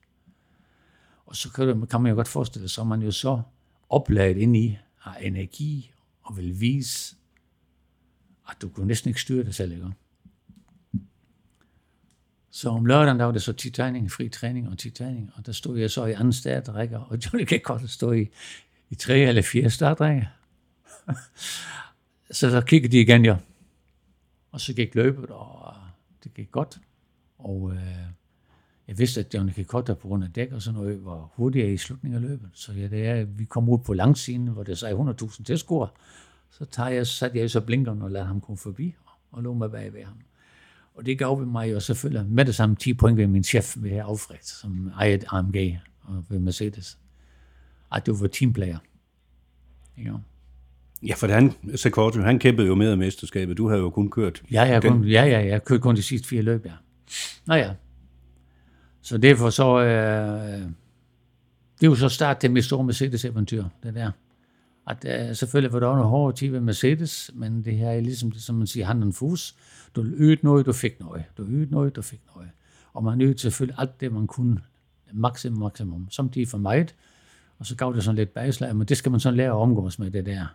Og 1.26 1.36
så 1.36 1.52
kan, 1.52 1.86
kan 1.86 2.00
man 2.00 2.10
jo 2.10 2.16
godt 2.16 2.28
forestille 2.28 2.68
sig, 2.68 2.82
at 2.82 2.88
man 2.88 3.02
jo 3.02 3.10
så 3.10 3.42
opladet 3.88 4.36
ind 4.36 4.56
i 4.56 4.78
har 4.96 5.14
energi 5.14 5.92
og 6.22 6.36
vil 6.36 6.60
vise, 6.60 7.16
at 8.50 8.56
du 8.62 8.68
kunne 8.68 8.86
næsten 8.86 9.08
ikke 9.08 9.20
styre 9.20 9.44
det 9.44 9.54
selv, 9.54 9.72
ikke? 9.72 9.92
Så 12.50 12.68
om 12.68 12.86
lørdagen, 12.86 13.18
der 13.18 13.24
var 13.24 13.32
det 13.32 13.42
så 13.42 13.52
10 13.52 13.70
tegning, 13.70 14.12
fri 14.12 14.28
træning 14.28 14.68
og 14.68 14.78
10 14.78 14.90
træning, 14.90 15.30
og 15.34 15.46
der 15.46 15.52
stod 15.52 15.78
jeg 15.78 15.90
så 15.90 16.04
i 16.04 16.12
anden 16.12 16.32
startrækker, 16.32 16.98
og 16.98 17.18
Johnny 17.24 17.44
kan 17.44 17.60
godt 17.64 17.90
stå 17.90 18.12
i, 18.12 18.28
i 18.90 18.94
tre 18.94 19.18
eller 19.18 19.42
fire 19.42 19.70
startrækker. 19.70 20.26
så 22.38 22.50
så 22.50 22.60
kiggede 22.60 22.92
de 22.92 23.00
igen, 23.00 23.24
ja. 23.24 23.36
Og 24.52 24.60
så 24.60 24.74
gik 24.74 24.94
løbet, 24.94 25.30
og 25.30 25.74
det 26.24 26.34
gik 26.34 26.50
godt. 26.50 26.78
Og 27.38 27.72
øh, 27.72 27.98
jeg 28.88 28.98
vidste, 28.98 29.20
at 29.20 29.34
Johnny 29.34 29.52
Kikotta 29.52 29.94
på 29.94 30.08
grund 30.08 30.24
af 30.24 30.30
dæk 30.30 30.52
og 30.52 30.62
sådan 30.62 30.80
noget, 30.80 31.04
var 31.04 31.32
hurtigere 31.34 31.72
i 31.72 31.76
slutningen 31.76 32.22
af 32.22 32.28
løbet. 32.30 32.48
Så 32.52 32.72
ja, 32.72 32.88
det 32.88 33.06
er, 33.06 33.24
vi 33.24 33.44
kom 33.44 33.68
ud 33.68 33.78
på 33.78 33.94
langsiden, 33.94 34.46
hvor 34.46 34.62
det 34.62 34.78
sagde 34.78 34.94
100.000 34.94 35.44
tilskuere. 35.44 35.88
Så 36.50 36.64
tager 36.64 36.88
jeg, 36.88 37.06
satte 37.06 37.38
jeg 37.38 37.50
så 37.50 37.60
blinkeren 37.60 38.02
og 38.02 38.10
lader 38.10 38.26
ham 38.26 38.40
komme 38.40 38.58
forbi 38.58 38.94
og 39.32 39.42
lå 39.42 39.54
mig 39.54 39.70
bag 39.70 39.92
ved 39.92 40.04
ham. 40.04 40.16
Og 40.94 41.06
det 41.06 41.18
gav 41.18 41.46
mig 41.46 41.72
jo 41.72 41.80
selvfølgelig 41.80 42.26
med 42.30 42.44
det 42.44 42.54
samme 42.54 42.76
10 42.76 42.94
point 42.94 43.16
ved 43.16 43.26
min 43.26 43.44
chef 43.44 43.76
ved 43.76 43.90
Alfred, 43.90 44.36
som 44.42 44.90
ejede 44.98 45.26
AMG 45.30 45.78
og 46.02 46.24
ved 46.28 46.38
Mercedes. 46.38 46.98
At 47.92 48.06
du 48.06 48.16
var 48.16 48.26
teamplayer. 48.26 48.78
Ja. 49.98 50.12
Ja, 51.02 51.14
for 51.14 51.26
han, 51.26 51.52
Sekorto, 51.74 52.20
han 52.20 52.38
kæmpede 52.38 52.66
jo 52.66 52.74
med 52.74 52.90
af 52.90 52.98
mesterskabet. 52.98 53.56
Du 53.56 53.68
havde 53.68 53.80
jo 53.80 53.90
kun 53.90 54.10
kørt... 54.10 54.42
Ja, 54.50 54.62
jeg, 54.62 54.82
kun, 54.82 55.04
ja, 55.04 55.24
ja, 55.24 55.46
jeg 55.46 55.64
kørte 55.64 55.80
kun 55.80 55.96
de 55.96 56.02
sidste 56.02 56.28
fire 56.28 56.42
løb, 56.42 56.66
ja. 56.66 56.72
Nå 57.46 57.54
ja, 57.54 57.70
så 59.04 59.18
derfor 59.18 59.50
så, 59.50 59.80
øh, 59.80 60.54
øh, 60.54 60.60
det 61.80 61.82
er 61.82 61.86
jo 61.86 61.94
så 61.94 62.08
start 62.08 62.38
til 62.38 62.50
mit 62.50 62.64
store 62.64 62.84
Mercedes-eventyr, 62.84 63.64
det 63.82 63.94
der. 63.94 64.10
At 64.86 65.06
øh, 65.08 65.36
selvfølgelig 65.36 65.72
var 65.72 65.80
der 65.80 65.86
også 65.86 65.96
nogle 65.96 66.10
hårde 66.10 66.36
tid 66.36 66.50
ved 66.50 66.60
Mercedes, 66.60 67.30
men 67.34 67.64
det 67.64 67.76
her 67.76 67.90
er 67.90 68.00
ligesom 68.00 68.30
det, 68.30 68.42
som 68.42 68.56
man 68.56 68.66
siger, 68.66 68.86
handen 68.86 69.12
fus. 69.12 69.54
Du 69.96 70.04
ydte 70.04 70.44
noget, 70.44 70.66
du 70.66 70.72
fik 70.72 71.00
noget. 71.00 71.24
Du 71.38 71.44
ydte 71.48 71.72
noget, 71.72 71.96
du 71.96 72.02
fik 72.02 72.20
noget. 72.34 72.50
Og 72.92 73.04
man 73.04 73.20
ydte 73.20 73.38
selvfølgelig 73.42 73.78
alt 73.78 74.00
det, 74.00 74.12
man 74.12 74.26
kunne. 74.26 74.60
Maksimum, 75.12 75.58
maksimum. 75.58 76.06
Samtidig 76.10 76.48
for 76.48 76.58
meget. 76.58 76.94
Og 77.58 77.66
så 77.66 77.76
gav 77.76 77.92
det 77.94 78.04
sådan 78.04 78.16
lidt 78.16 78.34
bagslag, 78.34 78.76
men 78.76 78.86
det 78.86 78.96
skal 78.96 79.10
man 79.10 79.20
sådan 79.20 79.36
lære 79.36 79.48
at 79.48 79.56
omgås 79.56 79.98
med 79.98 80.10
det 80.10 80.26
der. 80.26 80.46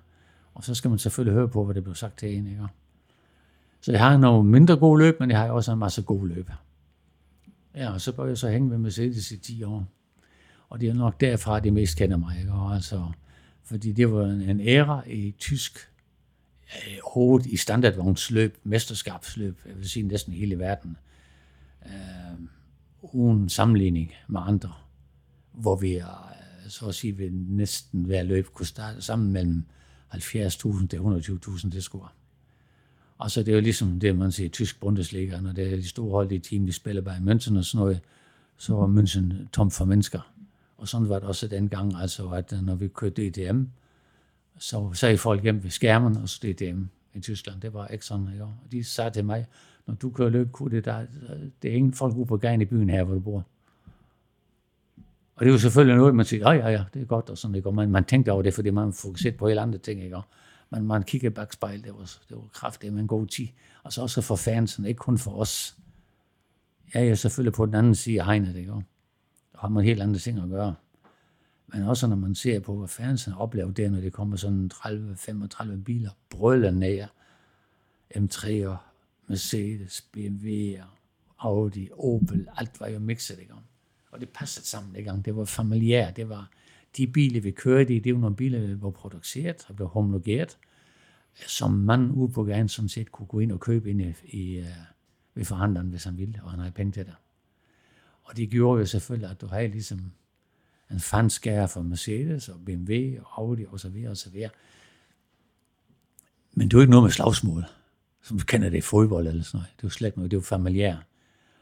Og 0.54 0.64
så 0.64 0.76
skal 0.76 0.90
man 0.90 1.00
selvfølgelig 1.00 1.34
høre 1.34 1.48
på, 1.48 1.66
hvad 1.66 1.76
det 1.76 1.84
blev 1.84 1.96
sagt 1.96 2.18
til 2.18 2.38
en, 2.38 2.48
ikke? 2.48 2.68
Så 3.82 3.92
jeg 3.92 4.02
har 4.02 4.18
nogle 4.18 4.50
mindre 4.50 4.76
gode 4.76 5.00
løb, 5.00 5.20
men 5.20 5.32
jeg 5.32 5.40
har 5.40 5.52
også 5.52 5.72
en 5.72 5.80
masse 5.80 6.02
gode 6.02 6.28
løb. 6.28 6.50
Ja, 7.76 7.92
og 7.94 8.02
så 8.02 8.12
bør 8.12 8.26
jeg 8.26 8.38
så 8.38 8.50
hænge 8.50 8.70
med 8.70 8.78
Mercedes 8.78 9.32
i 9.32 9.38
10 9.38 9.64
år. 9.64 9.88
Og 10.70 10.82
det 10.82 10.90
er 10.90 10.94
nok 10.94 11.22
derfra, 11.22 11.60
de 11.60 11.72
mest 11.72 11.98
kender 11.98 12.18
mig. 12.18 12.40
Ikke? 12.40 12.52
Og 12.52 12.76
altså, 12.76 13.12
fordi 13.64 13.92
det 13.92 14.12
var 14.12 14.26
en, 14.26 14.42
en 14.42 14.60
æra 14.60 15.04
i 15.08 15.36
tysk 15.38 15.90
øh, 16.76 16.98
hoved 17.14 17.46
i 17.46 17.58
standardvognsløb, 17.58 18.58
mesterskabsløb, 18.64 19.60
jeg 19.66 19.78
vil 19.78 19.90
sige 19.90 20.08
næsten 20.08 20.34
hele 20.34 20.60
verden, 20.60 20.98
øh, 21.86 22.40
uden 23.02 23.50
sammenligning 23.50 24.12
med 24.28 24.42
andre, 24.44 24.74
hvor 25.52 25.76
vi 25.76 25.96
øh, 25.96 26.04
så 26.68 26.88
at 26.88 26.96
sige 26.96 27.18
ved 27.18 27.30
næsten 27.32 28.04
hver 28.04 28.24
løb 28.24 28.46
kunne 28.46 28.66
starte 28.66 29.02
sammen 29.02 29.32
mellem 29.32 29.64
70.000 30.14 30.88
til 30.88 30.98
120.000 30.98 31.72
tilskuere. 31.72 32.10
Og 33.20 33.32
så 33.32 33.44
det 33.44 33.52
er 33.52 33.56
jo 33.56 33.62
ligesom 33.62 34.00
det, 34.00 34.18
man 34.18 34.32
siger 34.32 34.48
i 34.48 34.50
tysk 34.50 34.80
Bundesliga, 34.80 35.40
når 35.40 35.52
det 35.52 35.74
er 35.74 35.76
de 35.76 35.88
store 35.88 36.12
hold 36.12 36.32
i 36.32 36.40
team, 36.40 36.66
de 36.66 36.74
spiller 36.74 37.02
bare 37.02 37.18
i 37.18 37.20
München 37.20 37.58
og 37.58 37.66
sådan 37.66 37.86
noget, 37.86 38.00
så 38.58 38.74
var 38.74 38.88
München 38.88 39.50
tom 39.54 39.72
for 39.72 39.86
mennesker. 39.86 40.32
Og 40.78 40.88
sådan 40.88 41.10
var 41.10 41.20
det 41.20 41.28
også 41.28 41.48
dengang, 41.48 41.96
altså 41.96 42.30
at 42.30 42.54
øh, 42.54 42.62
når 42.62 42.76
vi 42.76 42.88
kørte 42.88 43.30
DTM, 43.30 43.64
så 44.58 44.94
sagde 44.94 45.18
folk 45.18 45.44
hjem 45.44 45.64
ved 45.64 45.70
skærmen, 45.70 46.18
og 46.18 46.30
så 46.30 46.40
DTM 46.44 46.84
i 47.14 47.20
Tyskland. 47.20 47.62
Det 47.62 47.74
var 47.74 47.88
ikke 47.88 48.06
sådan, 48.06 48.30
ikke? 48.34 48.44
Og 48.44 48.54
de 48.72 48.84
sagde 48.84 49.12
til 49.12 49.26
mig, 49.26 49.48
når 49.88 49.94
du 49.94 50.10
kører 50.10 50.30
løb, 50.30 50.48
det, 50.72 50.86
der, 50.86 51.06
det 51.62 51.72
er 51.72 51.76
ingen 51.76 51.94
folk 51.94 52.16
ude 52.16 52.26
på 52.26 52.38
gaden 52.38 52.62
i 52.62 52.66
byen 52.66 52.90
her, 52.90 53.04
hvor 53.04 53.14
du 53.14 53.20
bor. 53.20 53.46
Og 55.36 55.46
det 55.46 55.48
er 55.48 55.52
jo 55.52 55.58
selvfølgelig 55.60 55.98
noget, 55.98 56.16
man 56.16 56.26
siger, 56.26 56.54
ja, 56.54 56.58
ja, 56.58 56.70
ja, 56.70 56.84
det 56.94 57.02
er 57.02 57.06
godt, 57.06 57.30
og 57.30 57.38
sådan, 57.38 57.56
ikke? 57.56 57.70
Og 57.70 57.76
man, 57.76 57.90
man 57.90 58.04
tænkte 58.04 58.32
over 58.32 58.42
det, 58.42 58.54
fordi 58.54 58.70
man 58.70 58.94
fokuserer 58.94 59.34
på 59.38 59.48
helt 59.48 59.60
andre 59.60 59.78
ting, 59.78 60.04
ikke? 60.04 60.18
Man, 60.70 60.84
man 60.84 61.04
kigger 61.04 61.30
bagspejl, 61.30 61.84
det 61.84 61.94
var, 61.94 62.18
det 62.30 62.38
var 62.38 62.48
kraftigt 62.54 62.94
med 62.94 63.02
en 63.02 63.08
god 63.08 63.28
tid. 63.28 63.48
Og 63.84 63.94
så 63.94 64.02
også 64.02 64.22
for 64.22 64.36
fansen, 64.36 64.86
ikke 64.86 64.98
kun 64.98 65.18
for 65.18 65.32
os. 65.32 65.78
Jeg 66.94 67.08
er 67.08 67.16
selvfølgelig 67.16 67.54
på 67.54 67.66
den 67.66 67.76
anden 67.76 67.96
side 67.96 68.20
af 68.20 68.26
hegnet, 68.26 68.56
ikke? 68.56 68.72
Der 68.72 69.60
har 69.60 69.70
man 69.70 69.84
helt 69.84 70.02
andre 70.02 70.20
ting 70.20 70.40
at 70.40 70.50
gøre. 70.50 70.76
Men 71.68 71.84
også 71.84 72.08
når 72.08 72.16
man 72.16 72.36
ser 72.36 72.60
på, 72.60 72.78
hvad 72.78 72.88
fansen 72.88 73.34
oplever 73.34 73.72
der, 73.72 73.90
når 73.90 74.00
det 74.02 74.14
kommer 74.14 74.38
sådan 74.38 74.72
30-35 74.74 75.84
biler, 75.84 76.10
brøller 76.30 76.72
ned, 76.72 77.08
M3'er, 78.16 78.76
Mercedes, 79.28 80.08
BMW'er, 80.18 80.84
Audi, 81.40 81.90
Opel, 81.94 82.48
alt 82.58 82.80
var 82.80 82.88
jo 82.88 83.00
mixet, 83.00 83.40
ikke? 83.40 83.54
Og 84.12 84.20
det 84.20 84.30
passede 84.30 84.66
sammen, 84.66 84.96
ikke? 84.96 85.22
Det 85.26 85.36
var 85.36 85.46
familiært, 85.46 86.16
det 86.16 86.30
var, 86.30 86.50
de 86.98 87.08
biler, 87.08 87.42
vi 87.42 87.52
kørte 87.52 87.96
i, 87.96 88.00
det 88.00 88.14
var 88.14 88.20
nogle 88.20 88.36
biler, 88.36 88.68
der 88.68 88.76
var 88.76 88.90
produceret 88.90 89.66
og 89.70 89.76
blev 89.76 89.88
homologeret, 89.88 90.58
som 91.48 91.72
man 91.72 92.12
ude 92.12 92.32
på 92.32 92.44
gaden 92.44 92.68
sådan 92.68 92.90
set 92.90 93.12
kunne 93.12 93.28
gå 93.28 93.40
ind 93.40 93.52
og 93.52 93.60
købe 93.60 93.90
ind 93.90 94.02
i, 94.02 94.14
i, 94.24 94.58
øh, 94.58 94.66
ved 95.34 95.46
forhandleren, 95.46 95.90
hvis 95.90 96.04
han 96.04 96.18
ville, 96.18 96.40
og 96.44 96.52
han 96.52 96.60
havde 96.60 96.72
penge 96.72 96.92
til 96.92 97.06
det. 97.06 97.16
Og 98.24 98.38
det 98.38 98.50
gjorde 98.50 98.80
jo 98.80 98.86
selvfølgelig, 98.86 99.30
at 99.30 99.42
du 99.42 99.48
havde 99.48 99.68
ligesom 99.68 100.12
en 100.92 101.00
fanskære 101.00 101.68
for 101.68 101.82
Mercedes 101.82 102.50
og 102.50 102.60
BMW 102.66 103.20
og 103.20 103.42
Audi 103.42 103.66
og 103.68 103.80
så 103.80 103.90
videre 103.90 104.12
og 104.12 104.18
så 104.18 104.30
videre. 104.30 104.50
Men 106.54 106.68
det 106.68 106.78
var 106.78 106.82
ikke 106.82 106.92
noget 106.92 107.04
med 107.04 107.12
slagsmål, 107.12 107.66
som 108.22 108.38
vi 108.38 108.44
kender 108.48 108.70
det 108.70 108.78
i 108.78 108.82
fodbold 108.82 109.28
eller 109.28 109.44
sådan 109.44 109.58
noget. 109.58 109.74
Det 109.78 109.84
var 109.84 109.90
slet 109.90 110.18
noget, 110.18 110.32
det 110.32 110.38
var 110.38 110.44
familiært. 110.44 111.06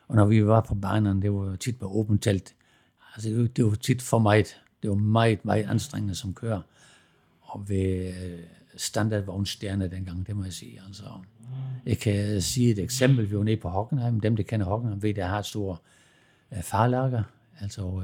Og 0.07 0.15
når 0.15 0.25
vi 0.25 0.45
var 0.45 0.61
på 0.61 0.75
banerne, 0.75 1.21
det 1.21 1.33
var 1.33 1.55
tit 1.55 1.79
på 1.79 1.87
åbent 1.87 2.23
telt. 2.23 2.55
Altså, 3.15 3.29
det 3.29 3.39
var, 3.39 3.47
det 3.47 3.65
var 3.65 3.75
tit 3.75 4.01
for 4.01 4.19
meget 4.19 4.61
det 4.81 4.89
var 4.89 4.95
meget, 4.95 5.45
meget 5.45 5.65
anstrengende 5.69 6.15
som 6.15 6.33
kører. 6.33 6.61
Og 7.41 7.69
ved 7.69 8.07
øh, 8.07 8.39
standardvognstjerne 8.77 9.87
dengang, 9.87 10.27
det 10.27 10.35
må 10.35 10.43
jeg 10.43 10.53
sige. 10.53 10.81
Altså, 10.87 11.03
jeg 11.85 11.97
kan 11.97 12.41
sige 12.41 12.71
et 12.71 12.79
eksempel. 12.79 13.29
Vi 13.29 13.37
var 13.37 13.43
nede 13.43 13.57
på 13.57 13.69
Hockenheim. 13.69 14.19
Dem, 14.19 14.35
der 14.35 14.43
kender 14.43 14.65
Hockenheim, 14.65 15.03
ved, 15.03 15.13
der 15.13 15.25
har 15.25 15.39
et 15.39 15.45
stort 15.45 15.77
uh, 16.51 16.61
farlager, 16.61 17.23
altså 17.59 17.81
uh, 17.81 18.03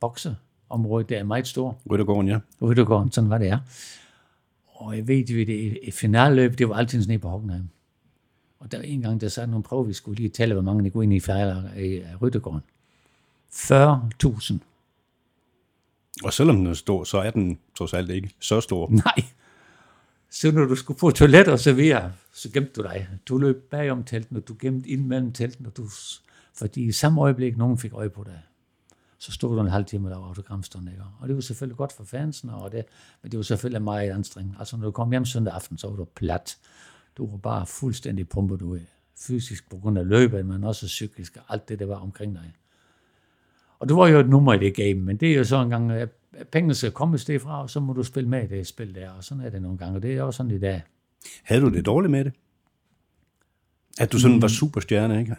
bokseområdet, 0.00 1.08
der 1.08 1.18
er 1.18 1.24
meget 1.24 1.46
stor. 1.46 1.78
Ryttergården, 1.90 2.28
ja. 2.28 2.38
Ryttergården, 2.62 3.12
sådan 3.12 3.30
var 3.30 3.38
det, 3.38 3.46
ja. 3.46 3.58
Og 4.66 4.96
jeg 4.96 5.08
ved, 5.08 5.22
at 5.22 5.28
det 5.28 5.78
et 5.88 5.94
finalløb, 5.94 6.58
det 6.58 6.68
var 6.68 6.74
altid 6.74 7.06
nede 7.06 7.18
på 7.18 7.28
Hockenheim. 7.28 7.68
Og 8.60 8.72
der 8.72 8.82
en 8.82 9.02
gang, 9.02 9.20
der 9.20 9.28
sagde 9.28 9.50
nogle 9.50 9.62
prøver, 9.62 9.82
vi 9.82 9.92
skulle 9.92 10.16
lige 10.16 10.28
tælle, 10.28 10.54
hvor 10.54 10.62
mange 10.62 10.84
der 10.84 10.90
kunne 10.90 11.04
ind 11.04 11.12
i 11.12 11.16
i 11.86 12.02
Ryttergården. 12.22 12.62
40.000 13.52 14.58
og 16.24 16.32
selvom 16.32 16.56
den 16.56 16.66
er 16.66 16.74
stor, 16.74 17.04
så 17.04 17.18
er 17.18 17.30
den 17.30 17.58
trods 17.78 17.92
alt 17.92 18.10
ikke 18.10 18.34
så 18.40 18.60
stor. 18.60 18.90
Nej. 19.04 19.24
Så 20.30 20.52
når 20.52 20.64
du 20.64 20.74
skulle 20.74 20.98
på 20.98 21.10
toilet 21.10 21.48
og 21.48 21.58
servere, 21.58 22.12
så 22.32 22.50
gemte 22.50 22.72
du 22.72 22.82
dig. 22.82 23.08
Du 23.28 23.38
løb 23.38 23.70
bagom 23.70 24.04
telten, 24.04 24.36
og 24.36 24.48
du 24.48 24.56
gemte 24.60 24.88
ind 24.88 25.06
mellem 25.06 25.32
telten, 25.32 25.66
og 25.66 25.76
du 25.76 25.88
Fordi 26.54 26.84
i 26.84 26.92
samme 26.92 27.20
øjeblik, 27.20 27.56
nogen 27.56 27.78
fik 27.78 27.92
øje 27.92 28.10
på 28.10 28.24
dig, 28.24 28.40
så 29.18 29.32
stod 29.32 29.56
du 29.56 29.60
en 29.60 29.70
halv 29.70 29.84
time 29.84 30.06
og 30.06 30.10
lavede 30.10 30.26
autogramstund, 30.26 30.88
ikke? 30.88 31.02
Og 31.20 31.28
det 31.28 31.36
var 31.36 31.42
selvfølgelig 31.42 31.76
godt 31.76 31.92
for 31.92 32.04
fansen, 32.04 32.50
og 32.50 32.72
det, 32.72 32.84
men 33.22 33.30
det 33.30 33.36
var 33.36 33.42
selvfølgelig 33.42 33.82
meget 33.82 34.10
anstrengende. 34.10 34.56
Altså, 34.58 34.76
når 34.76 34.84
du 34.84 34.90
kom 34.90 35.10
hjem 35.10 35.24
søndag 35.24 35.54
aften, 35.54 35.78
så 35.78 35.88
var 35.88 35.96
du 35.96 36.04
plat. 36.04 36.58
Du 37.16 37.30
var 37.30 37.36
bare 37.36 37.66
fuldstændig 37.66 38.28
pumpet 38.28 38.62
ud 38.62 38.80
fysisk 39.26 39.70
på 39.70 39.76
grund 39.76 39.98
af 39.98 40.08
løbet, 40.08 40.46
men 40.46 40.64
også 40.64 40.86
psykisk, 40.86 41.36
og 41.36 41.42
alt 41.48 41.68
det, 41.68 41.78
der 41.78 41.86
var 41.86 41.96
omkring 41.96 42.34
dig. 42.34 42.52
Og 43.80 43.88
det 43.88 43.96
var 43.96 44.08
jo 44.08 44.18
et 44.18 44.28
nummer 44.28 44.54
i 44.54 44.58
det 44.58 44.74
game, 44.74 44.94
men 44.94 45.16
det 45.16 45.32
er 45.32 45.34
jo 45.34 45.44
så 45.44 45.62
en 45.62 45.70
gang, 45.70 45.92
at 45.92 46.08
pengene 46.52 46.74
skal 46.74 46.90
komme 46.90 47.14
et 47.14 47.20
sted 47.20 47.40
fra, 47.40 47.62
og 47.62 47.70
så 47.70 47.80
må 47.80 47.92
du 47.92 48.02
spille 48.02 48.28
med 48.28 48.44
i 48.44 48.46
det 48.46 48.66
spil 48.66 48.94
der, 48.94 49.10
og 49.10 49.24
sådan 49.24 49.44
er 49.44 49.50
det 49.50 49.62
nogle 49.62 49.78
gange, 49.78 49.96
og 49.96 50.02
det 50.02 50.16
er 50.16 50.22
også 50.22 50.36
sådan 50.36 50.52
i 50.52 50.58
dag. 50.58 50.82
Havde 51.42 51.62
du 51.62 51.68
det 51.68 51.86
dårligt 51.86 52.10
med 52.10 52.24
det? 52.24 52.32
At 53.98 54.12
du 54.12 54.18
sådan 54.18 54.36
mm. 54.36 54.42
var 54.42 54.48
superstjerne, 54.48 55.20
ikke? 55.20 55.36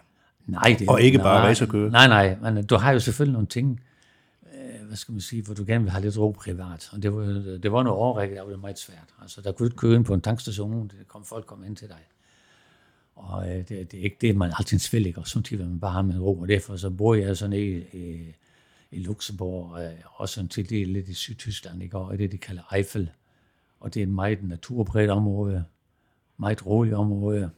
Nej, 0.47 0.75
det, 0.79 0.89
Og 0.89 1.01
ikke 1.01 1.17
bare 1.17 1.39
nej, 1.39 1.49
racerkører. 1.49 1.91
Nej, 1.91 2.07
nej, 2.07 2.51
men 2.51 2.65
du 2.65 2.75
har 2.75 2.91
jo 2.91 2.99
selvfølgelig 2.99 3.33
nogle 3.33 3.47
ting, 3.47 3.81
øh, 4.53 4.87
hvad 4.87 4.97
skal 4.97 5.11
man 5.11 5.21
sige, 5.21 5.43
hvor 5.43 5.53
du 5.53 5.63
gerne 5.67 5.83
vil 5.83 5.91
have 5.91 6.01
lidt 6.01 6.17
ro 6.17 6.31
privat. 6.31 6.89
Og 6.93 7.03
det 7.03 7.13
var, 7.13 7.23
det 7.57 7.71
var 7.71 7.83
noget 7.83 7.99
overrække, 7.99 8.35
der 8.35 8.41
var 8.41 8.49
det 8.49 8.59
meget 8.59 8.79
svært. 8.79 9.07
Altså, 9.21 9.41
der 9.41 9.51
kunne 9.51 9.67
du 9.67 9.71
ikke 9.73 9.77
køre 9.77 9.95
ind 9.95 10.05
på 10.05 10.13
en 10.13 10.21
tankstation, 10.21 10.87
det 10.87 11.07
kom 11.07 11.25
folk 11.25 11.45
kom 11.45 11.63
ind 11.63 11.75
til 11.75 11.87
dig. 11.87 11.99
Og 13.15 13.49
øh, 13.49 13.57
det, 13.57 13.91
det, 13.91 13.99
er 13.99 14.03
ikke 14.03 14.17
det, 14.21 14.35
man 14.35 14.53
altid 14.59 14.91
vil, 14.91 15.05
ikke? 15.05 15.19
Og 15.19 15.27
samtidig 15.27 15.59
vil 15.59 15.69
man 15.69 15.79
bare 15.79 15.91
have 15.91 16.03
med 16.03 16.19
ro. 16.19 16.39
Og 16.39 16.47
derfor 16.47 16.75
så 16.77 16.89
bor 16.89 17.15
jeg 17.15 17.37
sådan 17.37 17.53
i, 17.53 17.77
i, 17.77 18.35
i 18.91 18.99
Luxembourg, 18.99 19.81
øh, 19.81 19.91
og 20.15 20.29
sådan 20.29 20.47
til 20.47 20.69
det 20.69 20.87
lidt 20.87 21.07
i 21.07 21.13
Sydtyskland, 21.13 21.83
ikke? 21.83 21.97
Og 21.97 22.17
det, 22.17 22.31
de 22.31 22.37
kalder 22.37 22.73
Eifel. 22.73 23.11
Og 23.79 23.93
det 23.93 23.99
er 23.99 24.03
et 24.03 24.09
meget 24.09 24.43
naturbredt 24.43 25.09
område, 25.09 25.65
meget 26.37 26.65
roligt 26.65 26.95
område. 26.95 27.49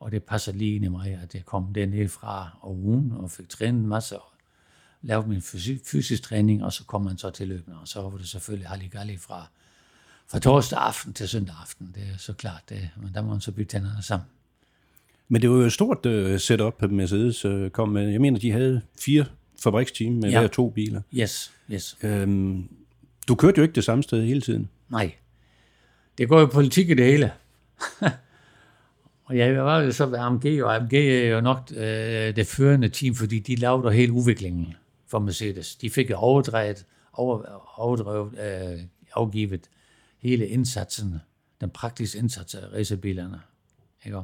Og 0.00 0.12
det 0.12 0.22
passer 0.22 0.52
lige 0.52 0.74
ind 0.74 0.84
i 0.84 0.88
mig, 0.88 1.18
at 1.22 1.34
jeg 1.34 1.44
kom 1.44 1.74
dernede 1.74 2.08
fra 2.08 2.58
og 2.60 2.78
ugen 2.78 3.12
og 3.12 3.30
fik 3.30 3.48
trænet 3.48 3.80
en 3.80 3.86
masse 3.86 4.18
og 4.18 4.32
lavet 5.02 5.28
min 5.28 5.38
fysi- 5.38 5.84
fysisk 5.84 6.22
træning, 6.22 6.64
og 6.64 6.72
så 6.72 6.84
kom 6.84 7.02
man 7.02 7.18
så 7.18 7.30
til 7.30 7.48
løbende, 7.48 7.80
og 7.80 7.88
så 7.88 8.02
var 8.02 8.10
det 8.10 8.28
selvfølgelig 8.28 8.68
Halligalli 8.68 9.16
fra, 9.16 9.46
fra 10.26 10.38
torsdag 10.38 10.78
aften 10.78 11.12
til 11.12 11.28
søndag 11.28 11.54
aften. 11.60 11.92
Det 11.94 12.02
er 12.12 12.16
så 12.16 12.32
klart, 12.32 12.62
det, 12.68 12.90
men 12.96 13.14
der 13.14 13.22
må 13.22 13.30
man 13.30 13.40
så 13.40 13.52
bytte 13.52 13.70
tænderne 13.70 14.02
sammen. 14.02 14.28
Men 15.32 15.42
det 15.42 15.50
var 15.50 15.56
jo 15.56 15.62
et 15.62 15.72
stort 15.72 16.06
uh, 16.06 16.38
setup, 16.38 16.82
Mercedes 16.82 17.44
uh, 17.44 17.68
kom 17.68 17.88
med. 17.88 18.08
Jeg 18.08 18.20
mener, 18.20 18.38
de 18.38 18.50
havde 18.52 18.80
fire 19.00 19.24
fabriksteam 19.62 20.12
med 20.12 20.30
Ja. 20.30 20.40
hver 20.40 20.48
to 20.48 20.70
biler. 20.70 21.00
Yes, 21.14 21.52
yes. 21.70 21.96
Øhm, 22.02 22.68
du 23.28 23.34
kørte 23.34 23.58
jo 23.58 23.62
ikke 23.62 23.74
det 23.74 23.84
samme 23.84 24.02
sted 24.02 24.26
hele 24.26 24.40
tiden. 24.40 24.68
Nej. 24.90 25.12
Det 26.18 26.28
går 26.28 26.40
jo 26.40 26.46
politik 26.46 26.90
i 26.90 26.94
det 26.94 27.06
hele. 27.06 27.32
og 29.24 29.36
jeg 29.36 29.64
var 29.64 29.80
jo 29.80 29.92
så 29.92 30.06
ved 30.06 30.18
AMG, 30.18 30.64
og 30.64 30.76
AMG 30.76 30.94
er 30.94 31.28
jo 31.28 31.40
nok 31.40 31.72
øh, 31.76 32.36
det 32.36 32.46
førende 32.46 32.88
team, 32.88 33.14
fordi 33.14 33.38
de 33.38 33.56
lavede 33.56 33.92
hele 33.92 34.12
udviklingen 34.12 34.74
for 35.08 35.18
Mercedes. 35.18 35.76
De 35.76 35.90
fik 35.90 36.10
overdrevet, 36.14 36.86
over, 37.12 37.62
overdrevet, 37.80 38.32
øh, 38.38 38.80
afgivet 39.14 39.60
hele 40.18 40.46
indsatsen, 40.48 41.14
den 41.60 41.70
praktiske 41.70 42.18
indsats 42.18 42.54
af 42.54 42.72
racerbilerne. 42.72 43.40
Ikke? 44.06 44.18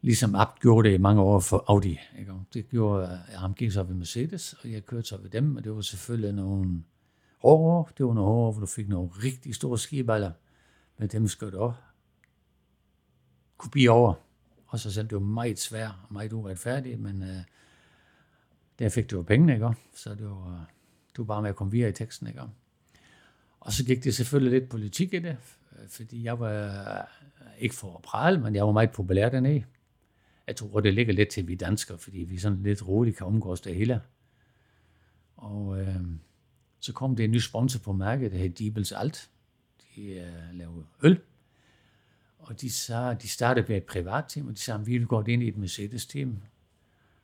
Ligesom 0.00 0.34
Abt 0.34 0.60
gjorde 0.60 0.88
det 0.88 0.94
i 0.94 0.98
mange 0.98 1.22
år 1.22 1.40
for 1.40 1.64
Audi. 1.68 1.98
Ikke? 2.18 2.32
Det 2.54 2.68
gjorde 2.68 3.20
AMG 3.34 3.72
så 3.72 3.82
ved 3.82 3.94
Mercedes, 3.94 4.52
og 4.52 4.72
jeg 4.72 4.86
kørte 4.86 5.08
så 5.08 5.16
ved 5.16 5.30
dem, 5.30 5.56
og 5.56 5.64
det 5.64 5.74
var 5.74 5.80
selvfølgelig 5.80 6.32
nogle 6.32 6.82
hårde 7.38 7.64
år. 7.64 7.90
Det 7.98 8.06
var 8.06 8.14
nogle 8.14 8.30
hårde 8.30 8.46
år, 8.46 8.52
hvor 8.52 8.60
du 8.60 8.66
fik 8.66 8.88
nogle 8.88 9.08
rigtig 9.08 9.54
store 9.54 9.78
skiballer, 9.78 10.32
men 10.98 11.08
dem 11.08 11.28
skal 11.28 11.52
du 11.52 11.58
også 11.58 11.80
kunne 13.56 13.70
blive 13.70 13.90
over. 13.90 14.14
Og 14.66 14.78
så 14.78 14.92
selv 14.92 15.08
det 15.08 15.14
var 15.14 15.24
meget 15.24 15.58
svært 15.58 15.94
og 16.08 16.12
meget 16.12 16.32
uretfærdigt, 16.32 17.00
men 17.00 17.22
øh, 17.22 17.36
der 18.78 18.88
fik 18.88 19.10
du 19.10 19.16
jo 19.16 19.22
pengene, 19.22 19.54
ikke? 19.54 19.74
Så 19.94 20.14
det 20.14 20.26
var, 20.26 20.70
du 21.16 21.22
var 21.22 21.26
bare 21.26 21.42
med 21.42 21.50
at 21.50 21.56
komme 21.56 21.70
videre 21.70 21.88
i 21.88 21.92
teksten, 21.92 22.26
ikke? 22.26 22.40
Og 23.60 23.72
så 23.72 23.84
gik 23.84 24.04
det 24.04 24.14
selvfølgelig 24.14 24.60
lidt 24.60 24.70
politik 24.70 25.14
i 25.14 25.18
det, 25.18 25.36
fordi 25.88 26.24
jeg 26.24 26.40
var 26.40 27.08
ikke 27.58 27.74
for 27.74 27.94
at 27.96 28.02
prale, 28.02 28.40
men 28.40 28.54
jeg 28.54 28.66
var 28.66 28.72
meget 28.72 28.90
populær 28.90 29.28
dernede. 29.28 29.64
Jeg 30.46 30.56
tror, 30.56 30.80
det 30.80 30.94
ligger 30.94 31.12
lidt 31.12 31.28
til 31.28 31.48
vi 31.48 31.54
danskere, 31.54 31.98
fordi 31.98 32.18
vi 32.18 32.38
sådan 32.38 32.62
lidt 32.62 32.88
roligt 32.88 33.16
kan 33.16 33.26
omgås 33.26 33.60
det 33.60 33.74
hele. 33.74 34.00
Og 35.36 35.80
øh, 35.80 35.96
så 36.80 36.92
kom 36.92 37.16
det 37.16 37.24
en 37.24 37.30
ny 37.30 37.38
sponsor 37.38 37.78
på 37.78 37.92
mærket, 37.92 38.32
der 38.32 38.38
hed 38.38 38.50
Diebels 38.50 38.92
Alt. 38.92 39.30
De 39.96 40.02
øh, 40.02 40.32
laver 40.52 40.82
øl. 41.02 41.20
Og 42.38 42.60
de, 42.60 42.70
sagde, 42.70 43.16
de 43.22 43.28
startede 43.28 43.66
med 43.68 43.76
et 43.76 43.84
privat 43.84 44.24
team, 44.28 44.46
og 44.46 44.54
de 44.54 44.58
sagde, 44.58 44.84
vi 44.84 44.98
vil 44.98 45.06
godt 45.06 45.28
ind 45.28 45.42
i 45.42 45.48
et 45.48 45.56
Mercedes-team. 45.56 46.38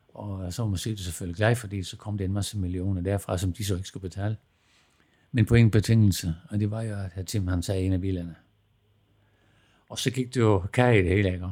Og 0.09 0.45
øh, 0.45 0.53
så 0.53 0.63
var 0.63 0.69
Mercedes 0.69 1.01
selvfølgelig 1.01 1.37
glad, 1.37 1.57
fordi 1.57 1.83
så 1.83 1.97
kom 1.97 2.19
det 2.19 2.25
en 2.25 2.33
masse 2.33 2.59
millioner 2.59 3.01
derfra, 3.01 3.39
som 3.39 3.53
de 3.53 3.65
så 3.65 3.77
ikke 3.77 3.89
skulle 3.89 4.09
betale. 4.09 4.37
Men 5.33 5.47
på 5.47 5.55
ingen 5.55 5.71
betingelse, 5.71 6.35
og 6.49 6.61
det 6.61 6.71
var 6.71 6.83
jo, 6.83 6.99
at 6.99 7.13
herr 7.13 7.25
Tim 7.25 7.49
han 7.49 7.63
sagde 7.63 7.83
en 7.83 7.93
af 7.93 8.01
bilerne. 8.01 8.37
Og 9.89 9.99
så 9.99 10.11
gik 10.11 10.35
det 10.35 10.41
jo 10.41 10.59
kage 10.73 10.99
i 10.99 11.03
det 11.03 11.11
hele, 11.17 11.33
ikke? 11.33 11.51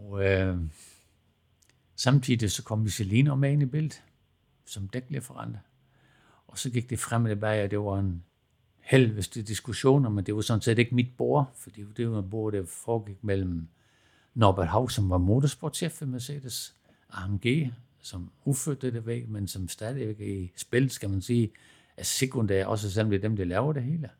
Og 0.00 0.24
øh, 0.24 0.58
samtidig 1.96 2.50
så 2.50 2.62
kom 2.62 2.78
Michelino 2.78 3.34
med 3.34 3.52
ind 3.52 3.62
i 3.62 3.66
billedet, 3.66 4.02
som 4.66 4.88
dækleverant. 4.88 5.56
Og 6.46 6.58
så 6.58 6.70
gik 6.70 6.90
det 6.90 6.98
frem 6.98 7.24
og 7.24 7.30
tilbage, 7.30 7.64
og 7.64 7.70
det 7.70 7.78
var 7.78 7.98
en 7.98 8.24
helveste 8.80 9.42
diskussioner, 9.42 10.10
men 10.10 10.26
det 10.26 10.34
var 10.34 10.40
sådan 10.40 10.60
set 10.60 10.78
ikke 10.78 10.94
mit 10.94 11.16
bord, 11.16 11.52
for 11.54 11.70
det 11.70 12.10
var 12.10 12.18
et 12.18 12.30
bord, 12.30 12.52
der 12.52 12.64
foregik 12.64 13.24
mellem 13.24 13.68
Norbert 14.34 14.68
Hav, 14.68 14.88
som 14.88 15.10
var 15.10 15.18
motorsportchef 15.18 16.00
ved 16.00 16.08
Mercedes, 16.08 16.74
AMG, 17.12 17.72
som 18.02 18.30
ufødte 18.44 18.92
det 18.92 19.06
væk, 19.06 19.28
men 19.28 19.48
som 19.48 19.68
stadigvæk 19.68 20.20
i 20.20 20.52
spil, 20.56 20.90
skal 20.90 21.10
man 21.10 21.22
sige, 21.22 21.50
er 21.96 22.02
sekundær, 22.02 22.66
også 22.66 22.90
selvom 22.90 23.10
det 23.10 23.16
er 23.16 23.20
dem, 23.20 23.36
der 23.36 23.44
laver 23.44 23.72
det 23.72 23.82
hele. 23.82 24.10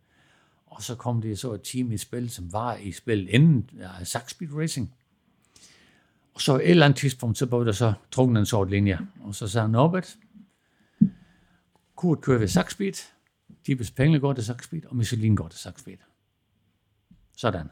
Og 0.66 0.82
så 0.82 0.94
kom 0.94 1.22
det 1.22 1.38
så 1.38 1.52
et 1.52 1.62
team 1.62 1.92
i 1.92 1.96
spil, 1.96 2.30
som 2.30 2.52
var 2.52 2.76
i 2.76 2.92
spil 2.92 3.34
inden 3.34 3.70
uh, 3.72 4.06
Sax 4.06 4.30
Speed 4.30 4.52
Racing. 4.52 4.94
Så 6.40 6.56
et 6.56 6.70
eller 6.70 6.86
andet 6.86 6.98
tidspunkt, 6.98 7.38
så 7.38 7.46
blev 7.46 7.64
der 7.64 7.72
så 7.72 7.92
trukket 8.10 8.38
en 8.38 8.46
sort 8.46 8.70
linje. 8.70 8.98
Og 9.20 9.34
så 9.34 9.48
sagde 9.48 9.68
Norbert, 9.68 10.16
Kurt 11.96 12.20
kører 12.20 12.38
ved 12.38 12.48
Sax 12.48 12.72
Speed, 12.72 12.92
Dibes 13.66 13.90
Penge 13.90 14.20
går 14.20 14.32
til 14.32 14.44
Sax 14.44 14.64
Speed, 14.64 14.86
og 14.86 14.96
Michelin 14.96 15.36
går 15.36 15.48
til 15.48 15.60
Sax 15.60 15.80
Speed. 15.80 15.96
Sådan. 17.36 17.66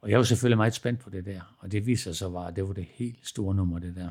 Og 0.00 0.10
jeg 0.10 0.18
var 0.18 0.24
selvfølgelig 0.24 0.56
meget 0.56 0.74
spændt 0.74 1.00
på 1.00 1.10
det 1.10 1.24
der, 1.24 1.56
og 1.58 1.72
det 1.72 1.86
viser 1.86 2.12
sig 2.12 2.16
så 2.16 2.28
var, 2.28 2.46
at 2.46 2.56
det 2.56 2.68
var 2.68 2.72
det 2.72 2.86
helt 2.90 3.26
store 3.26 3.54
nummer, 3.54 3.78
det 3.78 3.96
der. 3.96 4.10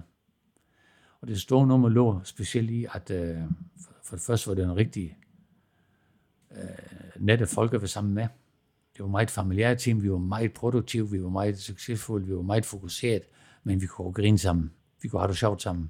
Og 1.22 1.28
det 1.28 1.42
store 1.42 1.68
nummer 1.68 1.90
lå 1.90 2.22
specielt 2.24 2.70
i, 2.70 2.86
at 2.94 3.12
øh, 3.12 3.38
for, 3.84 3.94
for 4.04 4.16
det 4.16 4.26
første 4.26 4.48
var 4.48 4.54
det 4.54 4.64
en 4.64 4.76
rigtig 4.76 5.18
øh, 6.52 6.60
nette 7.20 7.48
folke, 7.48 7.82
vi 7.82 7.88
sammen 7.88 8.14
med. 8.14 8.28
Det 8.96 9.00
var 9.00 9.06
et 9.06 9.12
meget 9.12 9.32
familiært 9.32 9.78
team, 9.78 10.04
vi 10.04 10.12
var 10.12 10.18
meget 10.18 10.54
produktive, 10.54 11.12
vi 11.12 11.24
var 11.24 11.30
meget 11.30 11.60
succesfulde, 11.60 12.26
vi 12.26 12.36
var 12.36 12.42
meget 12.42 12.66
fokuseret, 12.66 13.22
men 13.64 13.82
vi 13.82 13.86
kunne 13.86 14.14
grine 14.14 14.38
sammen. 14.38 14.72
Vi 15.02 15.08
kunne 15.08 15.20
have 15.20 15.30
det 15.30 15.38
sjovt 15.38 15.62
sammen. 15.62 15.90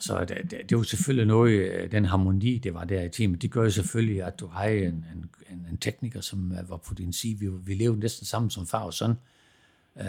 Så 0.00 0.24
det, 0.24 0.50
det, 0.50 0.70
det 0.70 0.76
var 0.76 0.82
selvfølgelig 0.82 1.26
noget, 1.26 1.52
øh, 1.52 1.90
den 1.90 2.04
harmoni, 2.04 2.58
det 2.58 2.74
var 2.74 2.84
der 2.84 3.02
i 3.02 3.08
teamet, 3.08 3.42
det 3.42 3.50
gør 3.50 3.62
jo 3.62 3.70
selvfølgelig, 3.70 4.22
at 4.22 4.40
du 4.40 4.46
har 4.46 4.64
en, 4.64 4.86
en, 4.86 5.30
en, 5.50 5.66
en 5.70 5.78
tekniker, 5.78 6.20
som 6.20 6.52
øh, 6.52 6.70
var 6.70 6.76
på 6.76 6.94
din 6.94 7.12
side. 7.12 7.38
Vi, 7.38 7.48
vi 7.48 7.74
levede 7.74 8.00
næsten 8.00 8.26
sammen 8.26 8.50
som 8.50 8.66
far 8.66 8.82
og 8.82 8.94
søn. 8.94 9.14
Øh, 9.96 10.06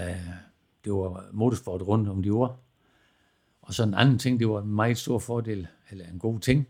det 0.86 0.94
var 0.94 1.30
motorsport 1.32 1.82
rundt 1.82 2.10
om 2.10 2.24
de 2.24 2.30
ord. 2.30 2.60
Og 3.62 3.74
så 3.74 3.84
en 3.84 3.94
anden 3.94 4.20
ting, 4.20 4.40
det 4.40 4.50
var 4.50 4.62
en 4.62 4.72
meget 4.72 4.98
stor 4.98 5.20
fordel, 5.20 5.68
eller 5.90 6.06
en 6.06 6.20
god 6.20 6.40
ting, 6.40 6.68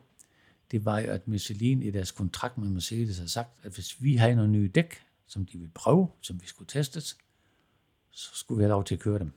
det 0.72 0.86
var 0.86 1.00
jo, 1.00 1.12
at 1.12 1.28
Michelin 1.28 1.82
i 1.82 1.92
deres 1.92 2.12
kontrakt 2.12 2.58
med 2.58 2.70
Mercedes 2.70 3.18
har 3.18 3.26
sagt, 3.26 3.50
at 3.64 3.74
hvis 3.74 4.04
vi 4.04 4.16
havde 4.16 4.36
nogle 4.36 4.52
nye 4.52 4.72
dæk, 4.76 5.02
som 5.28 5.46
de 5.46 5.58
ville 5.58 5.72
prøve, 5.74 6.08
som 6.22 6.42
vi 6.42 6.48
skulle 6.48 6.68
testes, 6.68 7.18
så 8.12 8.30
skulle 8.34 8.58
vi 8.58 8.64
have 8.64 8.70
lov 8.70 8.84
til 8.84 8.96
at 8.96 9.02
køre 9.02 9.20
dem. 9.20 9.32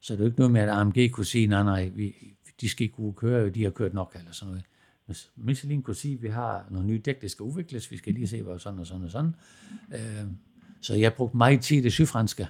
Så 0.00 0.12
det 0.12 0.20
er 0.20 0.24
jo 0.24 0.28
ikke 0.28 0.38
noget 0.38 0.52
med, 0.52 0.60
at 0.60 0.68
AMG 0.68 1.12
kunne 1.12 1.26
sige, 1.26 1.46
nej, 1.46 1.62
nej, 1.62 1.88
vi, 1.88 2.14
de 2.60 2.68
skal 2.68 2.84
ikke 2.84 2.96
kunne 2.96 3.12
køre, 3.12 3.50
de 3.50 3.64
har 3.64 3.70
kørt 3.70 3.94
nok, 3.94 4.16
eller 4.18 4.32
sådan 4.32 4.50
noget. 4.50 4.64
Hvis 5.06 5.30
Michelin 5.36 5.82
kunne 5.82 5.96
sige, 5.96 6.14
at 6.14 6.22
vi 6.22 6.28
har 6.28 6.66
nogle 6.70 6.86
nye 6.86 6.98
dæk, 7.04 7.22
der 7.22 7.28
skal 7.28 7.42
udvikles, 7.42 7.90
vi 7.90 7.96
skal 7.96 8.14
lige 8.14 8.28
se, 8.28 8.42
hvad 8.42 8.58
sådan 8.58 8.78
og 8.78 8.86
sådan 8.86 9.04
og 9.04 9.10
sådan. 9.10 9.34
Øh, 9.92 10.26
så 10.80 10.94
jeg 10.94 11.14
brugte 11.14 11.36
meget 11.36 11.60
tid 11.60 11.78
i 11.78 11.80
det 11.80 11.92
sygfranske, 11.92 12.48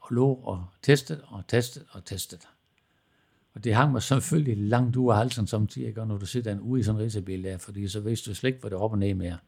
og 0.00 0.14
lå 0.14 0.32
og 0.32 0.66
testet 0.82 1.22
og 1.26 1.46
testet 1.48 1.84
og 1.90 2.04
testet. 2.04 2.48
Og 3.56 3.64
det 3.64 3.74
hang 3.74 3.92
mig 3.92 4.02
selvfølgelig 4.02 4.56
langt 4.56 4.96
ud 4.96 5.10
af 5.10 5.16
halsen 5.16 5.46
samtidig. 5.46 5.98
Og 5.98 6.06
når 6.06 6.18
du 6.18 6.26
sidder 6.26 6.52
en 6.52 6.60
ude 6.60 6.80
i 6.80 6.82
sådan 6.82 7.00
en 7.00 7.04
racerbil 7.04 7.44
der, 7.44 7.58
fordi 7.58 7.88
så 7.88 8.00
vidste 8.00 8.30
du 8.30 8.34
slet 8.34 8.48
ikke, 8.48 8.60
hvor 8.60 8.68
det 8.68 8.78
op 8.78 8.92
og 8.92 8.98
ned 8.98 9.14
mere. 9.14 9.38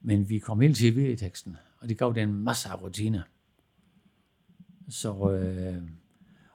Men 0.00 0.28
vi 0.28 0.38
kom 0.38 0.60
hele 0.60 0.74
tiden 0.74 0.96
videre 0.96 1.12
i 1.12 1.16
teksten, 1.16 1.56
og 1.78 1.88
det 1.88 1.98
gav 1.98 2.12
det 2.14 2.22
en 2.22 2.34
masse 2.34 2.68
af 2.68 2.82
rutine. 2.82 3.24
Så, 4.88 5.30
øh, 5.30 5.82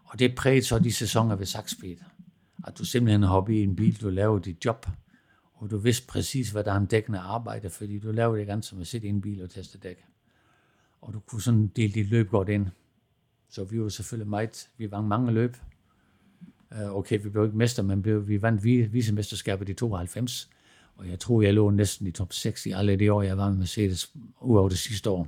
og 0.04 0.20
det 0.20 0.36
prægede 0.36 0.66
så 0.66 0.80
de 0.80 0.94
sæsoner 0.94 1.36
ved 1.36 1.46
Sax 1.46 1.74
At 2.68 2.78
du 2.78 2.86
simpelthen 2.86 3.24
hoppede 3.24 3.58
i 3.58 3.64
en 3.64 3.76
bil, 3.76 4.02
du 4.02 4.10
lavede 4.10 4.44
dit 4.44 4.66
job, 4.66 4.88
og 5.54 5.72
du 5.72 5.78
vidste 5.78 6.08
præcis, 6.08 6.50
hvad 6.50 6.64
der 6.64 6.72
er 6.72 6.78
en 6.78 6.86
dækkende 6.86 7.20
arbejde, 7.20 7.70
fordi 7.70 8.00
du 8.00 8.12
lavede 8.12 8.40
det 8.40 8.48
ganske 8.48 8.70
som 8.70 8.82
at 8.82 8.88
sidde 8.88 9.08
i 9.08 9.10
en 9.10 9.22
bil 9.22 9.44
og 9.44 9.50
teste 9.50 9.78
dæk. 9.78 10.06
Og 11.02 11.14
du 11.14 11.20
kunne 11.20 11.42
sådan 11.42 11.68
dele 11.68 11.94
dit 11.94 12.10
løb 12.10 12.30
godt 12.30 12.50
ind. 12.50 12.68
Så 13.50 13.64
vi 13.64 13.82
var 13.82 13.90
selvfølgelig 13.90 14.30
meget, 14.30 14.70
vi 14.78 14.92
var 14.92 15.02
mange 15.02 15.32
løb. 15.32 15.56
Uh, 16.72 16.96
okay, 16.96 17.20
vi 17.24 17.30
blev 17.30 17.44
ikke 17.44 17.58
mester, 17.58 17.84
men 17.84 18.02
blev, 18.02 18.28
vi 18.28 18.42
vandt 18.42 18.64
vicemesterskabet 18.94 19.70
i 19.70 19.74
92. 19.74 20.50
Og 20.96 21.10
jeg 21.10 21.20
tror, 21.20 21.42
jeg 21.42 21.54
lå 21.54 21.70
næsten 21.70 22.08
i 22.08 22.12
top 22.12 22.34
6 22.34 22.66
i 22.66 22.72
alle 22.72 22.96
de 22.96 23.14
år, 23.14 23.22
jeg 23.22 23.38
var 23.38 23.50
med 23.50 23.58
Mercedes, 23.58 24.12
udover 24.42 24.70
det 24.70 24.78
sidste 24.78 25.10
år. 25.10 25.28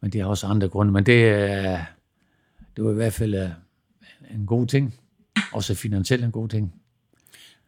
Men 0.00 0.12
det 0.12 0.20
er 0.20 0.24
også 0.24 0.46
andre 0.46 0.68
grunde. 0.68 0.92
Men 0.92 1.06
det, 1.06 1.32
det 2.76 2.84
var 2.84 2.90
i 2.90 2.94
hvert 2.94 3.12
fald 3.12 3.34
uh, 3.34 3.50
en 4.34 4.46
god 4.46 4.66
ting. 4.66 4.94
Også 5.52 5.74
finansielt 5.74 6.24
en 6.24 6.32
god 6.32 6.48
ting. 6.48 6.74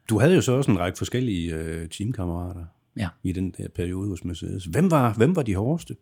Du 0.09 0.19
havde 0.19 0.35
jo 0.35 0.41
så 0.41 0.53
også 0.53 0.71
en 0.71 0.79
række 0.79 0.99
forskellige 0.99 1.55
uh, 1.55 1.89
teamkammerater 1.89 2.65
ja. 2.97 3.09
i 3.23 3.33
den 3.33 3.51
der 3.51 3.69
periode 3.69 4.09
hos 4.09 4.25
Mercedes. 4.25 4.65
Hvem 4.65 4.91
var, 4.91 5.15
hvem 5.15 5.37
var 5.37 5.43
de 5.43 5.55
hårdeste? 5.55 5.97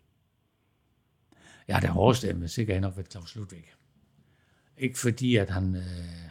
Ja, 1.67 1.79
det 1.81 1.89
hårdeste 1.89 2.33
med 2.33 2.47
sikkert 2.47 2.81
nok 2.81 2.95
været 2.95 3.11
Claus 3.11 3.35
Ludvig. 3.35 3.63
Ikke 4.79 4.99
fordi, 4.99 5.35
at 5.35 5.49
han, 5.49 5.75
øh, 5.75 5.81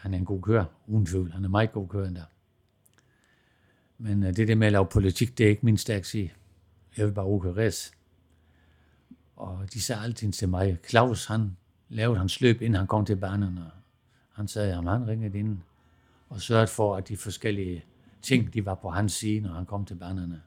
han 0.00 0.14
er 0.14 0.18
en 0.18 0.24
god 0.24 0.42
kører, 0.42 0.64
uden 0.86 1.06
tvivl. 1.06 1.32
Han 1.32 1.44
er 1.44 1.48
meget 1.48 1.72
god 1.72 1.88
kører 1.88 2.10
der. 2.10 2.24
Men 3.98 4.22
øh, 4.22 4.36
det 4.36 4.48
der 4.48 4.54
med 4.54 4.66
at 4.66 4.72
lave 4.72 4.86
politik, 4.86 5.38
det 5.38 5.46
er 5.46 5.50
ikke 5.50 5.66
min 5.66 5.76
stærk 5.76 6.04
sige. 6.04 6.32
Jeg 6.96 7.06
vil 7.06 7.12
bare 7.12 7.26
uge 7.26 7.56
race. 7.56 7.92
Og 9.36 9.66
de 9.72 9.80
sagde 9.80 10.02
altid 10.02 10.32
til 10.32 10.48
mig, 10.48 10.78
Claus, 10.88 11.26
han 11.26 11.56
lavede 11.88 12.18
hans 12.18 12.40
løb, 12.40 12.62
inden 12.62 12.74
han 12.74 12.86
kom 12.86 13.04
til 13.04 13.16
banen, 13.16 13.58
og 13.58 13.70
han 14.32 14.48
sagde, 14.48 14.68
at 14.68 14.84
han 14.84 15.08
ringede 15.08 15.38
ind 15.38 15.58
og 16.28 16.40
sørgede 16.40 16.66
for, 16.66 16.96
at 16.96 17.08
de 17.08 17.16
forskellige 17.16 17.84
ting, 18.22 18.54
de 18.54 18.66
var 18.66 18.74
på 18.74 18.90
hans 18.90 19.12
side, 19.12 19.40
når 19.40 19.54
han 19.54 19.66
kom 19.66 19.84
til 19.84 19.94
banerne. 19.94 20.40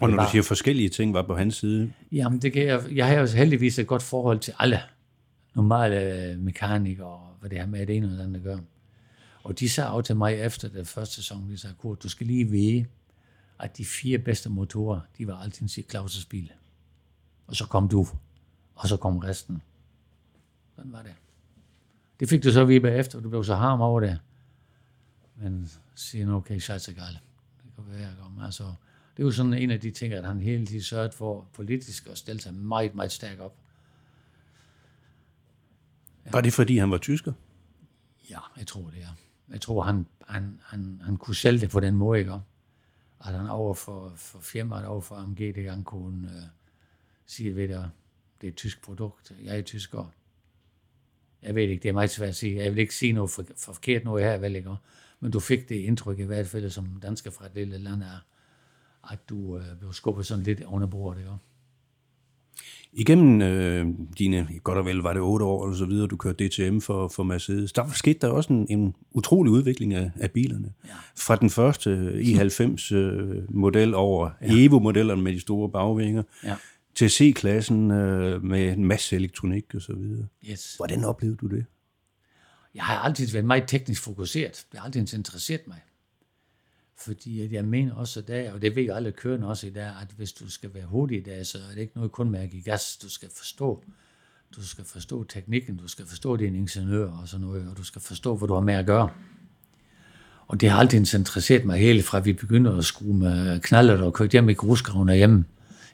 Og 0.00 0.08
når 0.08 0.16
var, 0.16 0.24
du 0.24 0.30
siger 0.30 0.42
forskellige 0.42 0.88
ting 0.88 1.14
var 1.14 1.22
på 1.22 1.36
hans 1.36 1.56
side? 1.56 1.92
Jamen, 2.12 2.42
det 2.42 2.52
kan 2.52 2.66
jeg, 2.66 2.82
jeg 2.92 3.06
har 3.06 3.14
jo 3.14 3.26
heldigvis 3.26 3.78
et 3.78 3.86
godt 3.86 4.02
forhold 4.02 4.38
til 4.38 4.54
alle 4.58 4.80
normale 5.58 6.36
mekanikere, 6.36 7.06
og 7.06 7.36
hvad 7.40 7.50
det 7.50 7.58
er 7.58 7.66
med 7.66 7.86
det 7.86 7.96
ene 7.96 8.06
eller 8.06 8.24
andet 8.24 8.42
gør. 8.42 8.58
Og 9.42 9.58
de 9.58 9.68
sagde 9.68 9.90
også 9.90 10.06
til 10.06 10.16
mig 10.16 10.34
efter 10.34 10.68
det 10.68 10.86
første 10.86 11.14
sæson, 11.14 11.50
de 11.50 11.58
sagde, 11.58 11.76
Kurt, 11.78 12.02
du 12.02 12.08
skal 12.08 12.26
lige 12.26 12.44
vide, 12.44 12.86
at 13.58 13.76
de 13.78 13.84
fire 13.84 14.18
bedste 14.18 14.50
motorer, 14.50 15.00
de 15.18 15.26
var 15.26 15.36
altid 15.42 15.68
sige 15.68 15.86
Claus' 15.92 16.26
bil. 16.30 16.52
Og 17.46 17.56
så 17.56 17.66
kom 17.66 17.88
du, 17.88 18.06
og 18.74 18.88
så 18.88 18.96
kom 18.96 19.18
resten. 19.18 19.62
Sådan 20.76 20.92
var 20.92 21.02
det. 21.02 21.14
Det 22.20 22.28
fik 22.28 22.44
du 22.44 22.52
så 22.52 22.64
videre 22.64 22.96
efter, 22.96 23.18
og 23.18 23.24
du 23.24 23.28
blev 23.28 23.44
så 23.44 23.54
harm 23.54 23.80
over 23.80 24.00
det. 24.00 24.20
Men 25.36 25.70
siger 25.94 26.26
nu, 26.26 26.36
okay, 26.36 26.60
scheißegal. 26.60 27.18
Det 27.62 27.74
kan 27.74 27.84
være, 27.88 28.00
jeg 28.00 28.14
kommer. 28.22 28.44
Altså, 28.44 28.64
det 29.16 29.22
er 29.22 29.26
jo 29.26 29.30
sådan 29.30 29.54
en 29.54 29.70
af 29.70 29.80
de 29.80 29.90
ting, 29.90 30.12
at 30.12 30.24
han 30.24 30.40
hele 30.40 30.66
tiden 30.66 30.82
sørgede 30.82 31.12
for 31.12 31.48
politisk 31.52 32.06
at 32.06 32.18
stille 32.18 32.40
sig 32.40 32.54
meget, 32.54 32.94
meget 32.94 33.12
stærkt 33.12 33.40
op. 33.40 33.56
Var 36.32 36.40
det 36.40 36.52
fordi, 36.52 36.78
han 36.78 36.90
var 36.90 36.98
tysker? 36.98 37.32
Ja, 38.30 38.38
jeg 38.56 38.66
tror 38.66 38.90
det, 38.90 38.98
ja. 38.98 39.08
Jeg 39.48 39.60
tror, 39.60 39.82
han, 39.82 40.06
han, 40.26 40.60
han, 40.64 41.00
han 41.04 41.16
kunne 41.16 41.34
sælge 41.34 41.60
det 41.60 41.70
på 41.70 41.80
den 41.80 41.94
måde, 41.94 42.18
ikke? 42.18 42.32
At 43.20 43.34
han 43.34 43.46
over 43.46 43.74
for, 43.74 44.12
for 44.16 44.38
firmaet, 44.38 44.86
over 44.86 45.00
for 45.00 45.16
AMG, 45.16 45.38
det 45.38 45.64
gang 45.64 45.84
kunne 45.84 46.28
uh, 46.28 46.42
sige, 47.26 47.56
ved 47.56 47.68
det, 47.68 47.90
det 48.40 48.46
er 48.46 48.50
et 48.50 48.56
tysk 48.56 48.82
produkt, 48.82 49.32
jeg 49.44 49.58
er 49.58 49.62
tysker. 49.62 50.12
Jeg 51.42 51.54
ved 51.54 51.62
ikke, 51.62 51.82
det 51.82 51.88
er 51.88 51.92
meget 51.92 52.10
svært 52.10 52.28
at 52.28 52.36
sige. 52.36 52.56
Jeg 52.56 52.70
vil 52.70 52.78
ikke 52.78 52.94
sige 52.94 53.12
noget 53.12 53.30
for, 53.30 53.44
for 53.56 53.72
forkert 53.72 54.04
noget 54.04 54.24
her, 54.24 54.38
vel 54.38 54.56
ikke? 54.56 54.76
Men 55.20 55.30
du 55.30 55.40
fik 55.40 55.68
det 55.68 55.74
indtryk 55.74 56.18
i 56.18 56.22
hvert 56.22 56.46
fald, 56.46 56.70
som 56.70 57.00
dansker 57.02 57.30
fra 57.30 57.46
et 57.46 57.54
lille 57.54 57.78
land 57.78 58.02
er, 58.02 58.24
at 59.10 59.28
du 59.28 59.58
øh, 59.58 59.78
blev 59.78 59.92
skubbet 59.92 60.26
sådan 60.26 60.44
lidt 60.44 60.60
under 60.60 60.86
bordet. 60.86 61.20
Ikke? 61.20 61.32
Igennem 62.92 63.42
øh, 63.42 63.86
dine, 64.18 64.48
godt 64.62 64.78
og 64.78 64.86
vel 64.86 64.96
var 64.96 65.12
det 65.12 65.22
otte 65.22 65.44
år 65.44 65.64
eller 65.64 65.76
så 65.76 65.84
videre, 65.84 66.06
du 66.06 66.16
kørte 66.16 66.48
DTM 66.48 66.78
for, 66.78 67.08
for 67.08 67.22
Mercedes, 67.22 67.72
der 67.72 67.88
skete 67.94 68.18
der 68.18 68.28
også 68.28 68.52
en, 68.52 68.66
en 68.68 68.94
utrolig 69.12 69.52
udvikling 69.52 69.94
af, 69.94 70.10
af 70.20 70.30
bilerne. 70.30 70.72
Ja. 70.84 70.90
Fra 71.16 71.36
den 71.36 71.50
første 71.50 72.12
i90-model 72.22 73.88
øh, 73.94 74.00
over 74.00 74.30
ja. 74.42 74.46
Evo-modellerne 74.50 75.22
med 75.22 75.32
de 75.32 75.40
store 75.40 75.70
bagvinger, 75.70 76.22
ja. 76.44 76.56
til 76.94 77.10
C-klassen 77.10 77.90
øh, 77.90 78.44
med 78.44 78.72
en 78.72 78.84
masse 78.84 79.16
elektronik 79.16 79.74
og 79.74 79.82
så 79.82 79.92
videre. 79.92 80.26
Yes. 80.50 80.74
Hvordan 80.76 81.04
oplevede 81.04 81.36
du 81.36 81.46
det? 81.46 81.64
Jeg 82.74 82.84
har 82.84 82.98
altid 82.98 83.32
været 83.32 83.44
meget 83.44 83.64
teknisk 83.66 84.02
fokuseret. 84.02 84.66
Det 84.72 84.80
har 84.80 84.86
altid 84.86 85.18
interesseret 85.18 85.60
mig. 85.66 85.80
Fordi 87.00 87.42
at 87.42 87.52
jeg 87.52 87.64
mener 87.64 87.94
også 87.94 88.20
der, 88.20 88.52
og 88.52 88.62
det 88.62 88.76
ved 88.76 88.82
jo 88.82 88.94
alle 88.94 89.12
kørende 89.12 89.48
også 89.48 89.66
i 89.66 89.70
dag, 89.70 89.86
at 90.02 90.08
hvis 90.16 90.32
du 90.32 90.50
skal 90.50 90.74
være 90.74 90.86
hurtig 90.86 91.18
i 91.18 91.22
dag, 91.22 91.46
så 91.46 91.58
er 91.58 91.74
det 91.74 91.80
ikke 91.80 91.92
noget 91.96 92.12
kun 92.12 92.30
med 92.30 92.40
at 92.40 92.50
give 92.50 92.62
gas. 92.62 92.96
Du 93.02 93.10
skal 93.10 93.28
forstå, 93.36 93.84
du 94.56 94.66
skal 94.66 94.84
forstå 94.84 95.24
teknikken, 95.24 95.76
du 95.76 95.88
skal 95.88 96.06
forstå 96.06 96.36
din 96.36 96.54
ingeniør 96.54 97.10
og 97.10 97.28
sådan 97.28 97.46
noget, 97.46 97.70
og 97.70 97.76
du 97.76 97.84
skal 97.84 98.02
forstå, 98.02 98.36
hvad 98.36 98.48
du 98.48 98.54
har 98.54 98.60
med 98.60 98.74
at 98.74 98.86
gøre. 98.86 99.10
Og 100.46 100.60
det 100.60 100.70
har 100.70 100.78
altid 100.78 101.18
interesseret 101.18 101.64
mig 101.64 101.78
helt 101.78 102.04
fra, 102.04 102.20
vi 102.20 102.32
begynder 102.32 102.76
at 102.76 102.84
skrue 102.84 103.14
med 103.14 103.60
knaller 103.60 104.02
og 104.02 104.14
køre 104.14 104.28
hjem 104.32 104.48
i 104.48 104.54
grusgravene 104.54 105.14
hjemme 105.14 105.44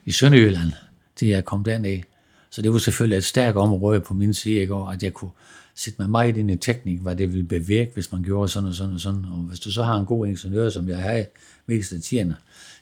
i 0.05 0.11
Sønderjylland, 0.11 0.71
til 1.15 1.27
jeg 1.27 1.45
kom 1.45 1.63
derned. 1.63 2.01
Så 2.49 2.61
det 2.61 2.73
var 2.73 2.77
selvfølgelig 2.77 3.17
et 3.17 3.23
stærkt 3.23 3.57
område 3.57 4.01
på 4.01 4.13
min 4.13 4.33
side, 4.33 4.55
ikke? 4.55 4.75
at 4.75 5.03
jeg 5.03 5.13
kunne 5.13 5.31
sætte 5.75 6.01
mig 6.01 6.09
meget 6.09 6.37
ind 6.37 6.51
i 6.51 6.55
teknik, 6.57 6.99
hvad 6.99 7.15
det 7.15 7.33
ville 7.33 7.47
bevirke, 7.47 7.91
hvis 7.93 8.11
man 8.11 8.23
gjorde 8.23 8.49
sådan 8.49 8.69
og 8.69 8.75
sådan 8.75 8.93
og 8.93 8.99
sådan. 8.99 9.25
Og 9.25 9.37
hvis 9.37 9.59
du 9.59 9.71
så 9.71 9.83
har 9.83 9.99
en 9.99 10.05
god 10.05 10.27
ingeniør, 10.27 10.69
som 10.69 10.89
jeg 10.89 10.97
har 10.97 11.25
mest 11.65 11.93
af 11.93 12.01
tierne, 12.01 12.35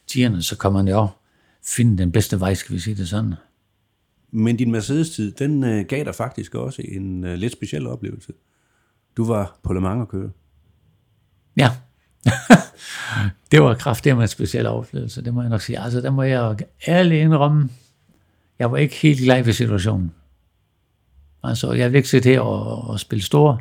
tierne, 0.08 0.41
så 0.41 0.58
kan 0.58 0.74
man 0.74 0.88
jo 0.88 1.08
finde 1.66 1.98
den 1.98 2.12
bedste 2.12 2.39
vej, 2.39 2.54
skal 2.54 2.76
vi 2.76 2.80
sige 2.80 2.96
det 2.96 3.10
sådan. 3.10 3.34
Men 4.32 4.58
din 4.58 4.72
Mercedes-tid, 4.72 5.32
den 5.32 5.64
øh, 5.64 5.86
gav 5.86 6.04
dig 6.06 6.16
faktisk 6.16 6.56
også 6.56 6.82
en 6.86 7.24
øh, 7.24 7.34
lidt 7.34 7.54
speciel 7.54 7.88
oplevelse. 7.88 8.34
Du 9.18 9.26
var 9.26 9.60
på 9.64 9.74
Le 9.74 9.82
Mans 9.82 10.02
at 10.02 10.08
køre. 10.08 10.30
Ja. 11.58 11.72
det 13.52 13.62
var 13.62 13.76
kraftigt 13.76 14.16
med 14.16 14.24
en 14.24 14.28
speciel 14.28 14.66
oplevelse, 14.66 15.22
det 15.22 15.34
må 15.34 15.41
jeg 15.41 15.50
nok 15.50 15.62
sige. 15.62 15.80
Altså, 15.80 16.02
der 16.02 16.12
må 16.12 16.24
jeg 16.24 16.58
ærligt 16.88 17.22
indrømme, 17.22 17.70
jeg 18.60 18.72
var 18.72 18.78
ikke 18.78 18.96
helt 18.96 19.20
glad 19.20 19.44
ved 19.44 19.54
situationen. 19.54 20.12
Altså, 21.44 21.72
jeg 21.72 21.91
vil 21.91 21.98
ikke 21.98 22.10
sidde 22.10 22.30
her 22.30 22.39
og, 22.39 22.89
og 22.89 23.00
spille 23.00 23.24
store, 23.24 23.58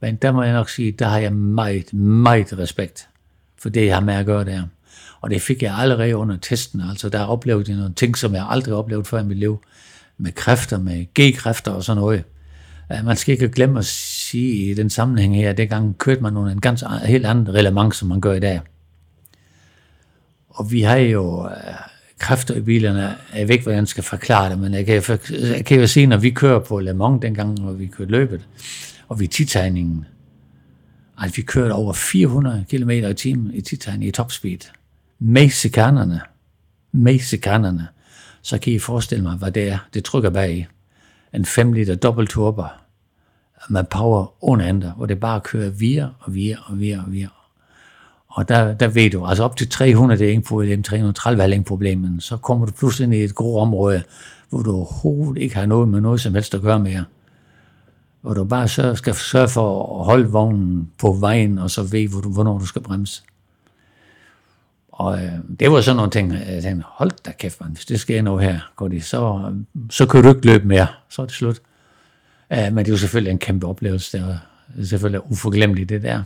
men 0.00 0.16
der 0.16 0.32
må 0.32 0.42
jeg 0.42 0.52
nok 0.52 0.68
sige, 0.68 0.92
der 0.92 1.06
har 1.06 1.18
jeg 1.18 1.32
meget, 1.32 1.92
meget 1.94 2.58
respekt 2.58 3.08
for 3.58 3.68
det, 3.68 3.86
jeg 3.86 3.96
har 3.96 4.00
med 4.00 4.14
at 4.14 4.26
gøre 4.26 4.44
der. 4.44 4.62
Og 5.20 5.30
det 5.30 5.42
fik 5.42 5.62
jeg 5.62 5.74
allerede 5.74 6.16
under 6.16 6.36
testen. 6.36 6.80
Altså, 6.90 7.08
der 7.08 7.24
oplevede 7.24 7.70
jeg 7.70 7.78
nogle 7.78 7.94
ting, 7.94 8.18
som 8.18 8.34
jeg 8.34 8.46
aldrig 8.48 8.74
oplevet 8.74 9.06
før 9.06 9.20
i 9.20 9.24
mit 9.24 9.38
liv. 9.38 9.62
Med 10.18 10.32
kræfter, 10.32 10.78
med 10.78 11.06
G-kræfter 11.20 11.70
og 11.72 11.84
sådan 11.84 12.00
noget. 12.00 12.24
Man 13.04 13.16
skal 13.16 13.32
ikke 13.32 13.48
glemme 13.48 13.78
at 13.78 13.84
sige 13.84 14.70
i 14.70 14.74
den 14.74 14.90
sammenhæng 14.90 15.36
her, 15.36 15.50
at 15.50 15.56
dengang 15.56 15.98
kørte 15.98 16.20
man 16.20 16.32
nogle 16.32 16.52
en 16.52 16.60
ganske 16.60 16.88
helt 17.04 17.26
anden 17.26 17.54
relevant, 17.54 17.96
som 17.96 18.08
man 18.08 18.20
gør 18.20 18.32
i 18.32 18.40
dag. 18.40 18.60
Og 20.48 20.72
vi 20.72 20.82
har 20.82 20.96
jo 20.96 21.46
øh, 21.46 21.74
kræfter 22.20 22.54
i 22.54 22.60
bilerne. 22.60 23.16
Jeg 23.34 23.48
ved 23.48 23.54
ikke, 23.54 23.62
hvordan 23.62 23.78
jeg 23.78 23.88
skal 23.88 24.04
forklare 24.04 24.50
det, 24.50 24.58
men 24.58 24.74
jeg 24.74 24.86
kan, 24.86 25.02
jeg 25.30 25.64
kan 25.64 25.80
jo 25.80 25.86
se, 25.86 26.06
når 26.06 26.16
vi 26.16 26.30
kører 26.30 26.58
på 26.58 26.80
Le 26.80 26.94
Mans 26.94 27.22
dengang, 27.22 27.58
når 27.58 27.72
vi 27.72 27.86
kørte 27.86 28.10
løbet, 28.10 28.48
og 29.08 29.20
vi 29.20 29.26
titegningen, 29.26 30.04
at 31.22 31.36
vi 31.36 31.42
kørte 31.42 31.72
over 31.72 31.92
400 31.92 32.64
km 32.70 32.90
i 32.90 33.14
timen 33.14 33.54
i 33.54 33.60
titegningen 33.60 34.08
i 34.08 34.10
topspeed. 34.10 34.58
Med 35.18 35.50
sekanerne. 35.50 36.20
Med 36.92 37.18
sekanerne. 37.18 37.86
Så 38.42 38.58
kan 38.58 38.72
I 38.72 38.78
forestille 38.78 39.22
mig, 39.24 39.36
hvad 39.36 39.52
det 39.52 39.68
er. 39.68 39.78
Det 39.94 40.04
trykker 40.04 40.30
bag 40.30 40.56
i. 40.56 40.66
En 41.34 41.44
5 41.44 41.72
liter 41.72 41.94
dobbelt 41.94 42.30
turbo 42.30 42.62
med 43.68 43.84
power 43.84 44.44
under 44.44 44.68
andre, 44.68 44.90
hvor 44.96 45.06
det 45.06 45.20
bare 45.20 45.40
kører 45.40 45.70
via 45.70 46.08
og 46.18 46.34
via 46.34 46.56
og 46.64 46.80
via 46.80 46.98
og 47.06 47.12
via 47.12 47.28
og 48.30 48.48
der, 48.48 48.74
der 48.74 48.88
ved 48.88 49.10
du, 49.10 49.26
altså 49.26 49.44
op 49.44 49.56
til 49.56 49.68
300, 49.68 50.18
det 50.18 50.26
er 50.26 50.30
ingen 50.30 50.44
problem, 50.44 50.82
330 50.82 51.42
er 51.42 51.46
ingen 51.46 51.64
problem, 51.64 51.98
men 51.98 52.20
så 52.20 52.36
kommer 52.36 52.66
du 52.66 52.72
pludselig 52.72 53.04
ind 53.04 53.14
i 53.14 53.24
et 53.24 53.34
grå 53.34 53.58
område, 53.60 54.02
hvor 54.50 54.62
du 54.62 54.74
overhovedet 54.74 55.42
ikke 55.42 55.56
har 55.56 55.66
noget 55.66 55.88
med 55.88 56.00
noget 56.00 56.20
som 56.20 56.34
helst 56.34 56.54
at 56.54 56.62
gøre 56.62 56.80
mere. 56.80 57.04
Hvor 58.20 58.34
du 58.34 58.44
bare 58.44 58.68
så 58.68 58.94
skal 58.94 59.14
sørge 59.14 59.48
for 59.48 59.98
at 60.00 60.04
holde 60.04 60.30
vognen 60.30 60.90
på 60.98 61.12
vejen, 61.12 61.58
og 61.58 61.70
så 61.70 61.82
ved, 61.82 62.08
hvor 62.08 62.20
du, 62.20 62.32
hvornår 62.32 62.58
du 62.58 62.66
skal 62.66 62.82
bremse. 62.82 63.22
Og 64.92 65.22
øh, 65.22 65.32
det 65.60 65.72
var 65.72 65.80
sådan 65.80 65.96
nogle 65.96 66.10
ting, 66.10 66.32
jeg 66.32 66.62
tænkte, 66.62 66.86
hold 66.88 67.10
da 67.26 67.32
kæft, 67.38 67.60
man, 67.60 67.70
hvis 67.70 67.86
det 67.86 68.00
sker 68.00 68.22
noget 68.22 68.44
her, 68.44 68.60
går 68.76 68.88
det, 68.88 69.04
så, 69.04 69.52
så 69.90 70.06
kan 70.06 70.22
du 70.22 70.28
ikke 70.28 70.46
løbe 70.46 70.66
mere, 70.66 70.86
så 71.08 71.22
er 71.22 71.26
det 71.26 71.34
slut. 71.34 71.60
Uh, 72.50 72.56
men 72.56 72.76
det 72.76 72.88
er 72.88 72.92
jo 72.92 72.96
selvfølgelig 72.96 73.30
en 73.30 73.38
kæmpe 73.38 73.66
oplevelse, 73.66 74.18
det 74.18 74.40
er 74.78 74.84
selvfølgelig 74.84 75.30
uforglemmeligt 75.30 75.88
det 75.88 76.02
der. 76.02 76.22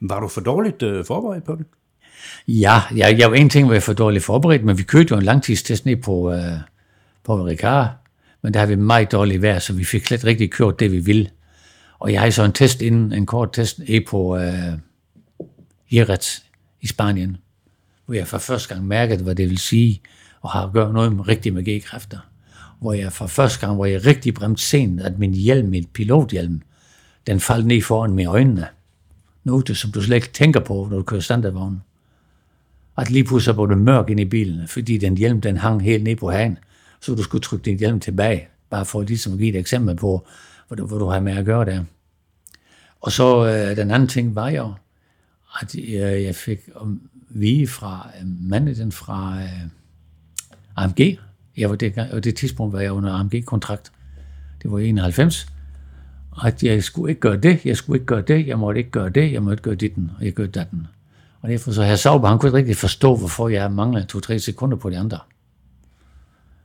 Var 0.00 0.20
du 0.20 0.28
for 0.28 0.40
dårligt 0.40 0.82
øh, 0.82 1.04
forberedt 1.04 1.44
på 1.44 1.54
det? 1.54 1.66
Ja, 2.48 2.80
jeg, 2.96 3.18
jeg 3.18 3.30
var 3.30 3.36
en 3.36 3.50
ting, 3.50 3.68
var 3.68 3.74
jeg 3.74 3.82
for 3.82 3.92
dårligt 3.92 4.24
forberedt, 4.24 4.64
men 4.64 4.78
vi 4.78 4.82
kørte 4.82 5.08
jo 5.10 5.16
en 5.16 5.22
langtidstest 5.22 5.86
ned 5.86 5.96
på, 5.96 6.32
øh, 6.32 6.58
på 7.24 7.46
Ricard, 7.46 7.88
men 8.42 8.54
der 8.54 8.60
har 8.60 8.66
vi 8.66 8.74
meget 8.74 9.12
dårligt 9.12 9.42
vejr, 9.42 9.58
så 9.58 9.72
vi 9.72 9.84
fik 9.84 10.06
slet 10.06 10.24
rigtig 10.24 10.50
kørt 10.50 10.80
det, 10.80 10.92
vi 10.92 10.98
ville. 10.98 11.30
Og 11.98 12.12
jeg 12.12 12.20
har 12.20 12.30
så 12.30 12.44
en 12.44 12.52
test 12.52 12.82
inden, 12.82 13.12
en 13.12 13.26
kort 13.26 13.52
test 13.52 13.78
ned 13.78 14.06
på 14.06 14.36
øh, 14.36 14.72
Jerez 15.92 16.38
i 16.80 16.86
Spanien, 16.86 17.36
hvor 18.06 18.14
jeg 18.14 18.26
for 18.26 18.38
første 18.38 18.74
gang 18.74 18.86
mærkede, 18.86 19.22
hvad 19.22 19.34
det 19.34 19.50
vil 19.50 19.58
sige 19.58 20.00
at 20.44 20.50
har 20.50 20.70
gøre 20.72 20.92
noget 20.92 21.12
med, 21.12 21.28
rigtige 21.28 21.52
med 21.52 21.64
G-kræfter. 21.64 22.18
hvor 22.80 22.92
jeg 22.92 23.12
for 23.12 23.26
første 23.26 23.60
gang, 23.60 23.74
hvor 23.74 23.86
jeg 23.86 24.06
rigtig 24.06 24.34
bremte 24.34 24.62
sent, 24.62 25.00
at 25.00 25.18
min 25.18 25.34
hjelm, 25.34 25.68
min 25.68 25.84
pilothjelm, 25.94 26.62
den 27.26 27.40
faldt 27.40 27.66
ned 27.66 27.82
foran 27.82 28.12
mine 28.12 28.30
øjnene 28.30 28.66
note, 29.46 29.74
som 29.74 29.92
du 29.92 30.02
slet 30.02 30.16
ikke 30.16 30.32
tænker 30.32 30.60
på, 30.60 30.88
når 30.90 30.96
du 30.96 31.02
kører 31.02 31.20
standardvognen. 31.20 31.82
At 32.98 33.10
lige 33.10 33.24
pludselig 33.24 33.56
var 33.56 33.66
det 33.66 33.78
mørk 33.78 34.10
ind 34.10 34.20
i 34.20 34.24
bilen, 34.24 34.68
fordi 34.68 34.98
den 34.98 35.16
hjelm, 35.16 35.40
den 35.40 35.56
hang 35.56 35.82
helt 35.82 36.04
ned 36.04 36.16
på 36.16 36.30
hagen. 36.30 36.58
Så 37.00 37.14
du 37.14 37.22
skulle 37.22 37.42
trykke 37.42 37.64
din 37.64 37.78
hjelm 37.78 38.00
tilbage, 38.00 38.48
bare 38.70 38.84
for 38.84 39.02
ligesom 39.02 39.32
at 39.32 39.38
give 39.38 39.48
et 39.48 39.56
eksempel 39.56 39.96
på, 39.96 40.26
hvor 40.66 40.76
du, 40.76 40.86
hvor 40.86 40.98
du 40.98 41.06
har 41.06 41.20
med 41.20 41.36
at 41.36 41.44
gøre 41.44 41.64
der. 41.64 41.84
Og 43.00 43.12
så 43.12 43.46
øh, 43.46 43.76
den 43.76 43.90
anden 43.90 44.08
ting 44.08 44.34
var 44.34 44.48
jo, 44.48 44.74
at 45.62 45.78
øh, 45.78 46.22
jeg 46.22 46.34
fik 46.34 46.58
om 46.74 47.00
vige 47.28 47.68
fra 47.68 48.08
øh, 48.20 48.26
manden 48.26 48.92
fra 48.92 49.42
øh, 49.42 49.50
AMG. 50.76 51.18
Jeg 51.56 51.70
var 51.70 51.76
det, 51.76 51.98
og 52.12 52.24
det 52.24 52.36
tidspunkt 52.36 52.72
var 52.72 52.80
jeg 52.80 52.92
under 52.92 53.12
AMG-kontrakt. 53.12 53.92
Det 54.62 54.72
var 54.72 54.78
i 54.78 54.88
91. 54.88 55.46
At 56.44 56.62
jeg 56.62 56.84
skulle 56.84 57.10
ikke 57.10 57.20
gøre 57.20 57.36
det, 57.36 57.64
jeg 57.64 57.76
skulle 57.76 57.96
ikke 57.96 58.06
gøre 58.06 58.22
det, 58.22 58.46
jeg 58.46 58.58
måtte 58.58 58.78
ikke 58.78 58.90
gøre 58.90 59.08
det, 59.08 59.32
jeg 59.32 59.42
måtte 59.42 59.54
ikke 59.54 59.62
gøre 59.62 59.74
ditten, 59.74 60.10
og 60.18 60.24
jeg 60.24 60.32
gør 60.32 60.46
datten. 60.46 60.86
Og 61.40 61.48
derfor 61.48 61.72
så 61.72 61.82
herr 61.82 61.96
Sauber, 61.96 62.28
han 62.28 62.38
kunne 62.38 62.48
ikke 62.48 62.58
rigtig 62.58 62.76
forstå, 62.76 63.16
hvorfor 63.16 63.48
jeg 63.48 63.72
manglede 63.72 64.06
to-tre 64.06 64.38
sekunder 64.38 64.76
på 64.76 64.90
de 64.90 64.98
andre. 64.98 65.18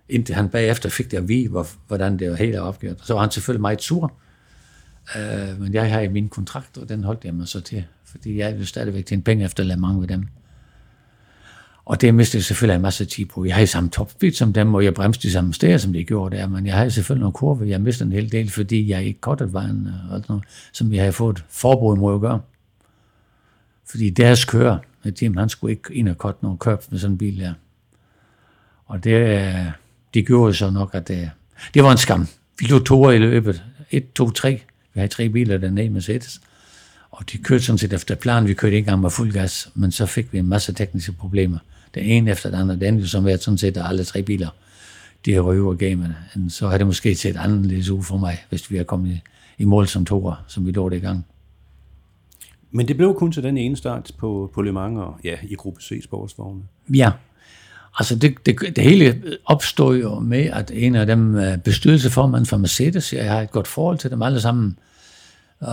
Indtil 0.10 0.36
han 0.36 0.50
bagefter 0.50 0.90
fik 0.90 1.12
det 1.12 1.18
at 1.18 1.28
vide, 1.28 1.48
hvor, 1.48 1.68
hvordan 1.88 2.20
det 2.20 2.30
var 2.30 2.36
helt 2.36 2.56
opgjort. 2.56 2.98
Så 3.04 3.14
var 3.14 3.22
han 3.22 3.32
selvfølgelig 3.32 3.62
meget 3.62 3.82
sur. 3.82 4.14
Uh, 5.16 5.62
men 5.62 5.74
jeg 5.74 5.92
har 5.92 6.00
i 6.00 6.08
min 6.08 6.30
kontrakt, 6.30 6.78
og 6.78 6.90
den 6.90 7.04
holdt 7.04 7.26
jeg 7.26 7.34
mig 7.34 7.48
så 7.48 7.62
til, 7.62 7.84
fordi 8.06 8.38
jeg 8.38 8.58
vil 8.58 8.68
stadigvæk 8.68 9.06
tjene 9.06 9.22
penge 9.22 9.46
efter 9.46 9.64
at 9.64 9.68
lade 9.68 9.80
mange 9.80 10.02
ved 10.02 10.08
dem. 10.08 10.28
Og 11.86 12.02
det 12.02 12.16
mistede 12.16 12.40
jeg 12.40 12.46
selvfølgelig 12.46 12.76
en 12.76 12.82
masse 12.82 13.06
tid 13.06 13.26
på. 13.26 13.46
Jeg 13.46 13.56
havde 13.56 13.68
samme 13.68 13.90
topspeed 13.90 14.32
som 14.32 14.54
dem, 14.54 14.74
og 14.74 14.84
jeg 14.84 14.94
bremste 14.94 15.28
de 15.28 15.32
samme 15.34 15.54
steder, 15.54 15.78
som 15.78 15.94
de 15.94 16.04
gjorde 16.04 16.38
der, 16.38 16.48
men 16.48 16.66
jeg 16.66 16.76
havde 16.76 16.92
selvfølgelig 16.92 17.22
nogle 17.22 17.34
kurve. 17.34 17.70
Jeg 17.70 17.82
mistede 17.82 18.08
en 18.08 18.14
hel 18.14 18.32
del, 18.32 18.50
fordi 18.50 18.90
jeg 18.90 19.04
ikke 19.04 19.22
kottet 19.22 19.54
vejen, 19.54 19.88
og 19.88 20.18
sådan 20.18 20.26
noget, 20.30 20.44
som 20.74 20.94
jeg 20.94 21.02
havde 21.02 21.14
fået 21.14 21.44
forbud 21.50 21.98
mod 21.98 22.16
at 22.16 22.22
gøre. 22.22 22.42
Fordi 23.90 24.10
deres 24.10 24.46
kører, 24.46 24.78
Jim, 25.22 25.38
han 25.38 25.50
skulle 25.50 25.72
ikke 25.72 25.94
ind 25.94 26.10
og 26.10 26.18
kotte 26.18 26.44
nogen 26.44 26.58
køb 26.58 26.80
med 26.92 27.00
sådan 27.00 27.12
en 27.12 27.18
bil 27.18 27.40
der. 27.40 27.54
Og 28.86 29.04
det, 29.04 29.74
de 30.14 30.24
gjorde 30.24 30.54
så 30.54 30.70
nok, 30.70 30.96
at 30.96 31.08
det, 31.08 31.32
det 31.74 31.84
var 31.84 31.92
en 31.92 31.98
skam. 31.98 32.28
Vi 32.60 32.66
lå 32.66 32.80
to 32.80 33.10
i 33.10 33.18
løbet. 33.18 33.64
Et, 33.92 34.14
to, 34.14 34.30
tre. 34.30 34.62
Vi 34.94 35.00
havde 35.00 35.08
tre 35.08 35.30
biler 35.30 35.58
dernede 35.58 35.76
med 35.76 35.90
Mercedes. 35.90 36.42
Og 37.12 37.32
de 37.32 37.38
kørte 37.38 37.64
sådan 37.64 37.78
set 37.78 37.94
efter 37.94 38.16
planen. 38.16 38.50
Vi 38.50 38.54
kørte 38.54 38.76
ikke 38.76 38.86
engang 38.86 39.02
med 39.02 39.10
fuld 39.10 39.32
gas, 39.32 39.70
men 39.76 39.92
så 39.92 40.06
fik 40.06 40.34
vi 40.34 40.38
en 40.38 40.48
masse 40.48 40.74
tekniske 40.74 41.12
problemer. 41.12 41.58
Den 41.94 42.04
ene 42.04 42.32
efter 42.32 42.50
den 42.50 42.60
anden. 42.60 42.82
Den 42.82 43.00
jo 43.00 43.08
som 43.08 43.26
været 43.26 43.44
sådan 43.44 43.58
set, 43.58 43.78
at 43.78 43.86
alle 43.88 44.04
tre 44.04 44.24
biler, 44.24 44.50
de 45.26 45.34
har 45.34 45.42
røvet 45.42 45.80
gamet. 45.80 46.16
Så 46.50 46.68
har 46.68 46.78
det 46.78 46.88
måske 46.88 47.16
set 47.16 47.38
anderledes 47.38 47.90
ud 47.90 48.04
for 48.04 48.18
mig, 48.18 48.38
hvis 48.50 48.72
vi 48.72 48.78
har 48.78 48.84
kommet 48.84 49.12
i, 49.12 49.22
i 49.58 49.66
mål 49.66 49.88
som 49.88 50.06
toer, 50.06 50.44
som 50.48 50.66
vi 50.66 50.72
lå 50.72 50.90
det 50.90 50.98
i 50.98 51.00
gang. 51.00 51.26
Men 52.72 52.88
det 52.88 52.98
blev 52.98 53.16
kun 53.16 53.32
til 53.32 53.44
den 53.44 53.58
ene 53.58 53.78
start 53.78 54.12
på, 54.18 54.52
på 54.54 54.62
Le 54.62 54.72
Mans 54.72 54.98
og 54.98 55.20
ja, 55.24 55.36
i 55.44 55.56
gruppe 55.56 55.82
C 55.82 56.02
sportsvogne. 56.04 56.62
Ja, 56.94 57.12
altså 57.98 58.16
det, 58.16 58.46
det, 58.46 58.76
det 58.76 58.84
hele 58.84 59.24
opstod 59.46 59.98
jo 59.98 60.20
med, 60.20 60.46
at 60.46 60.72
en 60.74 60.96
af 60.96 61.06
dem 61.06 61.36
øh, 61.36 61.58
bestyrelseformand 61.58 62.46
for 62.46 62.58
Mercedes, 62.58 63.14
jeg 63.14 63.32
har 63.32 63.42
et 63.42 63.52
godt 63.52 63.68
forhold 63.68 63.98
til 63.98 64.12
dem 64.12 64.22
alle 64.22 64.42
sammen, 64.42 64.80
øh, 65.62 65.68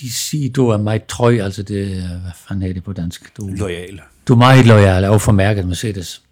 de 0.00 0.12
siger, 0.12 0.52
du 0.52 0.68
er 0.68 0.76
meget 0.76 1.06
trøj, 1.06 1.40
altså 1.40 1.62
det, 1.62 2.02
hvad 2.02 2.32
fanden 2.34 2.68
er 2.68 2.72
det 2.72 2.84
på 2.84 2.92
dansk? 2.92 3.36
Du, 3.36 3.48
Loyal. 3.48 4.00
Du 4.28 4.32
er 4.32 4.36
meget 4.36 4.66
lojal 4.66 5.04
over 5.04 5.18
for 5.18 5.32
mærket 5.32 5.66
Mercedes. 5.66 6.22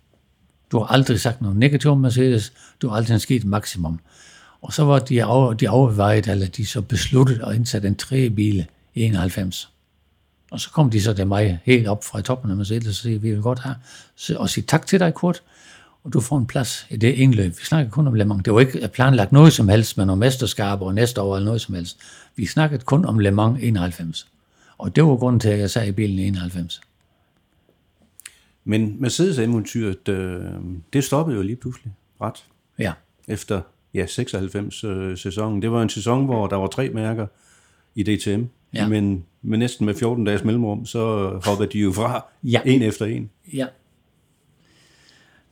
Du 0.73 0.79
har 0.79 0.87
aldrig 0.87 1.21
sagt 1.21 1.41
noget 1.41 1.57
negativt 1.57 1.93
om 1.93 1.99
Mercedes, 1.99 2.53
du 2.83 2.89
har 2.89 2.97
aldrig 2.97 3.21
sket 3.21 3.45
maksimum. 3.45 4.01
Og 4.63 4.73
så 4.73 4.85
var 4.85 4.99
de, 4.99 5.25
over, 5.25 5.53
de 5.53 5.69
overvejet, 5.69 6.29
eller 6.29 6.47
de 6.47 6.67
så 6.67 6.81
besluttet 6.81 7.41
at 7.47 7.55
indsætte 7.55 7.89
en 7.89 7.95
tre 7.95 8.31
bil 8.31 8.67
i 8.95 9.03
91. 9.03 9.71
Og 10.51 10.61
så 10.61 10.71
kom 10.71 10.91
de 10.91 11.03
så 11.03 11.13
til 11.13 11.27
mig 11.27 11.61
helt 11.65 11.89
op 11.89 12.05
fra 12.05 12.21
toppen 12.21 12.51
af 12.51 12.57
Mercedes 12.57 12.89
og 12.89 12.95
siger, 12.95 13.19
vi 13.19 13.31
vil 13.31 13.43
godt 13.43 13.59
have, 13.59 13.77
og 14.37 14.51
sige 14.51 14.65
tak 14.69 14.87
til 14.87 15.01
dig, 15.01 15.15
Kurt, 15.15 15.43
og 16.05 16.13
du 16.13 16.21
får 16.21 16.39
en 16.39 16.47
plads 16.47 16.87
i 16.91 16.97
det 16.97 17.15
indløb. 17.15 17.59
Vi 17.59 17.65
snakkede 17.65 17.91
kun 17.91 18.07
om 18.07 18.15
Le 18.15 18.25
Mans. 18.25 18.45
Det 18.45 18.55
var 18.55 18.61
ikke 18.61 18.89
planlagt 18.89 19.33
noget 19.33 19.53
som 19.53 19.69
helst 19.69 19.97
med 19.97 20.07
nogle 20.07 20.21
mesterskaber 20.21 20.87
og 20.87 20.95
næste 20.95 21.21
år 21.21 21.37
eller 21.37 21.45
noget 21.45 21.61
som 21.61 21.75
helst. 21.75 21.99
Vi 22.37 22.47
snakkede 22.47 22.85
kun 22.85 23.05
om 23.05 23.19
Le 23.19 23.31
Mans 23.31 23.59
91. 23.63 24.27
Og 24.79 24.97
det 24.97 25.05
var 25.05 25.17
grunden 25.17 25.41
til, 25.41 25.49
at 25.49 25.59
jeg 25.59 25.71
sad 25.71 25.87
i 25.87 25.93
bilen 25.93 26.19
i 26.19 26.27
91. 26.27 26.81
Men 28.65 28.97
Mercedes-eventyret, 28.99 30.09
øh, 30.09 30.41
det 30.93 31.05
stoppede 31.05 31.37
jo 31.37 31.43
lige 31.43 31.57
pludselig 31.57 31.93
ret. 32.21 32.45
Ja. 32.79 32.93
Efter 33.29 33.61
ja, 33.95 34.05
96-sæsonen. 34.05 35.57
Øh, 35.57 35.63
det 35.63 35.73
var 35.73 35.83
en 35.83 35.89
sæson, 35.89 36.25
hvor 36.25 36.47
der 36.47 36.57
var 36.57 36.67
tre 36.67 36.89
mærker 36.89 37.27
i 37.95 38.03
DTM. 38.03 38.45
Ja. 38.75 38.89
Men 38.89 39.25
med 39.43 39.59
næsten 39.59 39.87
med 39.87 39.95
14 39.95 40.25
dages 40.25 40.45
mellemrum, 40.45 40.87
så 40.87 41.29
hoppede 41.45 41.73
de 41.73 41.79
jo 41.79 41.93
fra 41.93 42.25
ja. 42.43 42.61
en 42.65 42.83
efter 42.83 43.07
en. 43.07 43.31
Ja. 43.53 43.67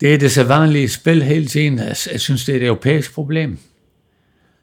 Det 0.01 0.15
er 0.15 0.19
det 0.19 0.31
sædvanlige 0.31 0.89
spil 0.89 1.23
hele 1.23 1.47
tiden. 1.47 1.79
Jeg 1.79 2.21
synes, 2.21 2.45
det 2.45 2.53
er 2.53 2.57
et 2.57 2.67
europæisk 2.67 3.15
problem. 3.15 3.59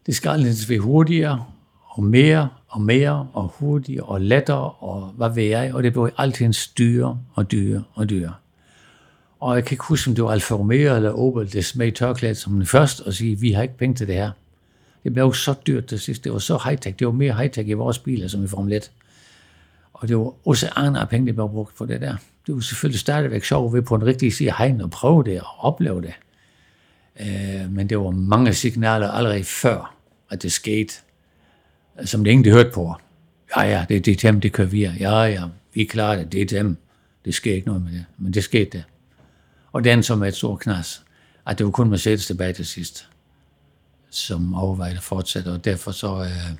Det 0.05 0.15
skal 0.15 0.29
altid 0.29 0.67
være 0.67 0.79
hurtigere 0.79 1.45
og 1.85 2.03
mere 2.03 2.49
og 2.75 2.81
mere 2.81 3.27
og 3.33 3.53
hurtigere 3.59 4.03
og 4.03 4.21
lettere 4.21 4.71
og 4.71 5.13
hvad 5.17 5.29
ved 5.29 5.43
jeg, 5.43 5.73
og 5.73 5.83
det 5.83 5.93
blev 5.93 6.09
altid 6.17 6.53
styre 6.53 7.19
og 7.33 7.51
dyre 7.51 7.83
og 7.93 8.09
dyre. 8.09 8.33
Og 9.39 9.55
jeg 9.55 9.65
kan 9.65 9.73
ikke 9.73 9.83
huske, 9.83 10.09
om 10.09 10.15
det 10.15 10.23
var 10.23 10.31
Alfa 10.31 10.55
Romeo 10.55 10.95
eller 10.95 11.11
Opel, 11.11 11.53
det 11.53 11.65
smed 11.65 11.91
tørklædet 11.91 12.37
som 12.37 12.53
den 12.53 12.65
første, 12.65 13.01
og 13.01 13.13
sige, 13.13 13.39
vi 13.39 13.51
har 13.51 13.63
ikke 13.63 13.77
penge 13.77 13.95
til 13.95 14.07
det 14.07 14.15
her. 14.15 14.31
Det 15.03 15.13
blev 15.13 15.33
så 15.33 15.53
dyrt 15.67 15.85
til 15.85 15.99
sidst. 15.99 16.23
Det 16.23 16.31
var 16.31 16.39
så 16.39 16.57
high-tech. 16.57 16.95
Det 16.99 17.07
var 17.07 17.13
mere 17.13 17.33
high-tech 17.33 17.69
i 17.69 17.73
vores 17.73 17.99
biler, 17.99 18.27
som 18.27 18.43
i 18.43 18.47
Formel 18.47 18.73
1. 18.73 18.91
Og 19.93 20.07
det 20.07 20.17
var 20.17 20.33
også 20.45 20.69
andre 20.75 21.07
penge, 21.07 21.27
der 21.27 21.33
blev 21.33 21.49
brugt 21.49 21.75
på 21.77 21.85
det 21.85 22.01
der. 22.01 22.15
Det 22.47 22.55
var 22.55 22.61
selvfølgelig 22.61 22.99
stadigvæk 22.99 23.43
sjovt 23.43 23.73
ved 23.73 23.81
på 23.81 23.95
en 23.95 24.05
rigtig 24.05 24.33
side 24.33 24.53
hegn 24.57 24.81
og 24.81 24.89
prøve 24.89 25.23
det 25.23 25.41
og 25.41 25.47
opleve 25.59 26.01
det. 26.01 26.13
Øh, 27.19 27.71
men 27.71 27.89
det 27.89 27.99
var 27.99 28.09
mange 28.09 28.53
signaler 28.53 29.11
allerede 29.11 29.43
før, 29.43 29.95
at 30.29 30.43
det 30.43 30.51
skete, 30.51 30.93
som 32.03 32.23
det 32.23 32.31
ingen 32.31 32.53
hørte 32.53 32.71
på. 32.73 32.95
Ja, 33.57 33.61
ja, 33.61 33.85
det 33.89 34.09
er 34.09 34.13
DTM, 34.13 34.39
det 34.39 34.51
kører 34.51 34.67
vi. 34.67 34.81
Ja, 34.85 35.23
ja, 35.23 35.43
vi 35.73 35.81
er 35.81 35.85
klar, 35.85 36.15
det 36.15 36.41
er 36.41 36.45
DTM. 36.45 36.73
Det 37.25 37.33
sker 37.33 37.53
ikke 37.53 37.67
noget 37.67 37.83
med 37.83 37.91
det, 37.91 38.05
men 38.17 38.33
det 38.33 38.43
skete 38.43 38.69
det. 38.77 38.83
Og 39.71 39.83
den 39.83 40.03
som 40.03 40.21
er 40.21 40.27
et 40.27 40.35
stort 40.35 40.59
knas, 40.59 41.01
at 41.47 41.57
det 41.57 41.65
var 41.65 41.71
kun 41.71 41.89
Mercedes 41.89 42.27
tilbage 42.27 42.53
til 42.53 42.65
sidst 42.65 43.07
som 44.15 44.55
overvejede 44.55 44.97
at 44.97 45.03
fortsætte, 45.03 45.51
og 45.51 45.65
derfor 45.65 45.91
så, 45.91 46.21
øh, 46.21 46.57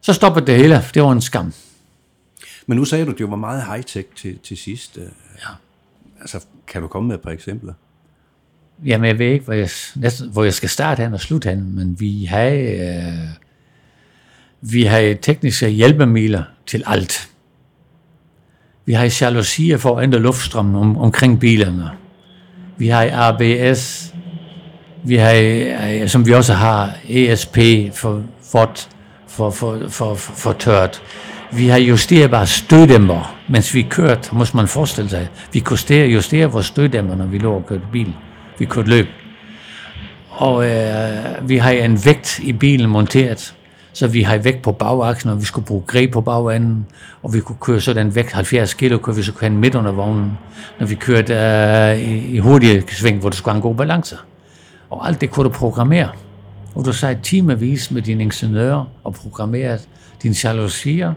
så 0.00 0.12
stoppede 0.12 0.46
det 0.46 0.56
hele. 0.56 0.82
Det 0.94 1.02
var 1.02 1.12
en 1.12 1.20
skam. 1.20 1.52
Men 2.66 2.78
nu 2.78 2.84
sagde 2.84 3.04
du, 3.04 3.10
at 3.10 3.18
det 3.18 3.30
var 3.30 3.36
meget 3.36 3.62
high-tech 3.62 4.14
til, 4.16 4.38
til 4.38 4.56
sidst. 4.56 4.98
Øh. 4.98 5.04
Ja. 5.38 5.50
Altså, 6.20 6.44
kan 6.66 6.82
du 6.82 6.88
komme 6.88 7.08
med 7.08 7.16
et 7.16 7.22
par 7.22 7.30
eksempler? 7.30 7.72
Jamen, 8.84 9.08
jeg 9.08 9.18
ved 9.18 9.26
ikke, 9.26 9.44
hvor 9.44 9.54
jeg, 9.54 9.70
næsten, 9.96 10.30
hvor 10.30 10.44
jeg 10.44 10.54
skal 10.54 10.68
starte 10.68 11.02
hen 11.02 11.14
og 11.14 11.20
slutte 11.20 11.50
hen, 11.50 11.74
men 11.74 12.00
vi 12.00 12.24
har, 12.24 12.46
øh, 12.46 13.28
vi 14.62 14.84
har 14.84 15.14
tekniske 15.22 15.68
hjælpemidler 15.68 16.42
til 16.66 16.82
alt. 16.86 17.28
Vi 18.86 18.92
har 18.92 19.18
jalousier 19.20 19.78
for 19.78 19.98
at 19.98 20.02
ændre 20.02 20.18
luftstrømmen 20.18 20.76
om, 20.76 20.96
omkring 20.98 21.40
bilerne. 21.40 21.90
Vi 22.76 22.88
har 22.88 23.10
ABS, 23.12 24.14
vi 25.04 25.16
har, 25.16 25.34
øh, 25.34 26.08
som 26.08 26.26
vi 26.26 26.32
også 26.32 26.54
har, 26.54 26.92
ESP 27.08 27.58
for 27.94 28.22
vådt, 28.52 28.88
for, 29.28 29.50
for, 29.50 29.78
for, 29.88 30.14
for, 30.14 30.14
for 30.14 30.52
tørt. 30.52 31.02
Vi 31.52 31.68
har 31.68 31.78
justerbare 31.78 32.46
støddæmper, 32.46 33.36
mens 33.48 33.74
vi 33.74 33.82
kørte, 33.82 34.34
må 34.34 34.44
man 34.54 34.68
forestille 34.68 35.10
sig. 35.10 35.28
Vi 35.52 35.60
kunne 35.60 35.94
justere 35.94 36.46
vores 36.46 36.66
støddæmper, 36.66 37.14
når 37.14 37.26
vi 37.26 37.38
lå 37.38 37.54
og 37.54 37.66
kørte 37.66 37.84
bil. 37.92 38.14
Vi 38.58 38.64
kørte 38.64 38.88
løb. 38.88 39.06
Og 40.30 40.70
øh, 40.70 41.48
vi 41.48 41.56
har 41.56 41.70
en 41.70 42.04
vægt 42.04 42.38
i 42.38 42.52
bilen 42.52 42.90
monteret, 42.90 43.54
så 43.92 44.06
vi 44.06 44.22
har 44.22 44.38
vægt 44.38 44.62
på 44.62 44.72
bagaksen, 44.72 45.30
og 45.30 45.40
vi 45.40 45.44
skulle 45.44 45.66
bruge 45.66 45.82
greb 45.86 46.12
på 46.12 46.20
bagenden, 46.20 46.86
og 47.22 47.34
vi 47.34 47.40
kunne 47.40 47.56
køre 47.60 47.80
sådan 47.80 48.14
vægt 48.14 48.32
70 48.32 48.74
kilo, 48.74 48.98
kunne 48.98 49.16
vi 49.16 49.22
så 49.22 49.32
køre 49.32 49.50
midt 49.50 49.74
under 49.74 49.92
vognen, 49.92 50.38
når 50.80 50.86
vi 50.86 50.94
kørte 50.94 51.34
øh, 51.34 51.98
i, 51.98 52.34
i 52.34 52.38
hurtige 52.38 52.84
sving, 52.88 53.18
hvor 53.20 53.28
det 53.28 53.38
skulle 53.38 53.52
have 53.52 53.56
en 53.56 53.62
god 53.62 53.74
balance. 53.74 54.16
Og 54.90 55.08
alt 55.08 55.20
det 55.20 55.30
kunne 55.30 55.44
du 55.44 55.50
programmere. 55.50 56.08
Og 56.74 56.84
du 56.84 56.92
sagde 56.92 57.18
timevis 57.22 57.90
med 57.90 58.02
dine 58.02 58.22
ingeniører 58.22 58.84
og 59.04 59.14
programmerede 59.14 59.78
dine 60.22 60.34
jalousier, 60.44 61.12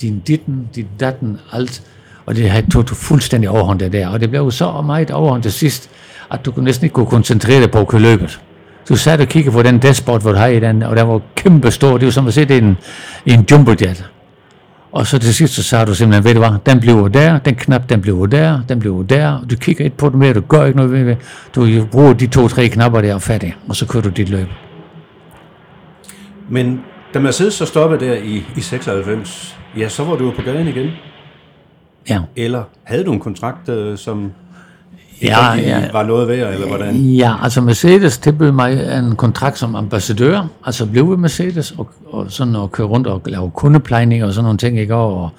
din 0.00 0.20
ditten, 0.20 0.68
din 0.74 0.88
datten, 1.00 1.38
alt. 1.52 1.82
Og 2.26 2.36
det 2.36 2.50
havde 2.50 2.70
tog 2.70 2.88
du 2.88 2.94
fuldstændig 2.94 3.50
overhånd 3.50 3.78
det 3.78 3.92
der. 3.92 4.08
Og 4.08 4.20
det 4.20 4.30
blev 4.30 4.50
så 4.50 4.80
meget 4.80 5.10
overhånd 5.10 5.42
til 5.42 5.52
sidst, 5.52 5.90
at 6.30 6.44
du 6.44 6.52
næsten 6.56 6.84
ikke 6.84 6.94
kunne 6.94 7.06
koncentrere 7.06 7.60
dig 7.60 7.70
på 7.70 7.78
at 7.78 7.88
køre 7.88 8.00
løbet. 8.00 8.40
Du 8.88 8.96
sad 8.96 9.20
og 9.20 9.26
kiggede 9.26 9.54
på 9.54 9.62
den 9.62 9.78
dashboard, 9.78 10.22
hvor 10.22 10.32
du 10.32 10.38
har 10.38 10.46
i 10.46 10.60
den, 10.60 10.82
og 10.82 10.96
den 10.96 11.08
var 11.08 11.20
kæmpe 11.36 11.70
stor. 11.70 11.98
Det 11.98 12.06
var 12.06 12.12
som 12.12 12.26
at 12.26 12.34
se 12.34 12.44
det 12.44 12.54
i 12.54 12.58
en, 12.58 12.76
i 13.24 13.32
en 13.32 13.46
jumbojet. 13.50 14.10
Og 14.92 15.06
så 15.06 15.18
til 15.18 15.34
sidst, 15.34 15.54
så 15.54 15.62
sagde 15.62 15.86
du 15.86 15.94
simpelthen, 15.94 16.24
ved 16.24 16.34
du 16.34 16.38
hvad, 16.38 16.58
den 16.66 16.80
bliver 16.80 17.08
der, 17.08 17.38
den 17.38 17.54
knap, 17.54 17.88
den 17.88 18.00
bliver 18.00 18.26
der, 18.26 18.60
den 18.68 18.78
bliver 18.80 19.02
der, 19.02 19.32
og 19.32 19.50
du 19.50 19.56
kigger 19.56 19.84
ikke 19.84 19.96
på 19.96 20.08
den 20.08 20.18
mere, 20.18 20.32
du 20.32 20.40
gør 20.40 20.64
ikke 20.64 20.76
noget 20.76 20.92
ved 20.92 21.04
det. 21.04 21.18
Du 21.54 21.86
bruger 21.92 22.12
de 22.12 22.26
to-tre 22.26 22.68
knapper 22.68 23.00
der 23.00 23.14
og 23.14 23.22
færdig, 23.22 23.56
og 23.68 23.76
så 23.76 23.86
kører 23.86 24.02
du 24.02 24.08
dit 24.08 24.28
løb. 24.28 24.48
Men 26.48 26.80
da 27.14 27.18
Mercedes 27.18 27.54
så 27.54 27.66
stoppede 27.66 28.06
der 28.06 28.14
i, 28.14 28.44
i 28.56 28.60
96, 28.60 29.56
ja, 29.76 29.88
så 29.88 30.04
var 30.04 30.16
du 30.16 30.24
jo 30.24 30.30
på 30.30 30.42
gaden 30.42 30.68
igen. 30.68 30.90
Ja. 32.08 32.20
Eller 32.36 32.62
havde 32.84 33.04
du 33.04 33.12
en 33.12 33.20
kontrakt, 33.20 33.68
øh, 33.68 33.98
som 33.98 34.32
Ja, 35.22 35.54
ja. 35.54 35.82
var 35.92 36.02
noget 36.02 36.28
værd, 36.28 36.54
eller 36.54 36.66
hvordan? 36.66 36.94
Ja, 36.96 37.34
altså 37.42 37.60
Mercedes 37.60 38.18
tilbød 38.18 38.52
mig 38.52 38.98
en 38.98 39.16
kontrakt 39.16 39.58
som 39.58 39.74
ambassadør, 39.74 40.46
altså 40.66 40.86
blive 40.86 41.10
ved 41.10 41.16
Mercedes 41.16 41.74
og, 41.78 41.88
og 42.06 42.26
sådan 42.28 42.56
at 42.56 42.72
køre 42.72 42.86
rundt 42.86 43.06
og 43.06 43.22
lave 43.26 43.50
kundeplejning 43.50 44.24
og 44.24 44.32
sådan 44.32 44.44
nogle 44.44 44.58
ting, 44.58 44.78
ikke? 44.78 44.94
Og, 44.94 45.30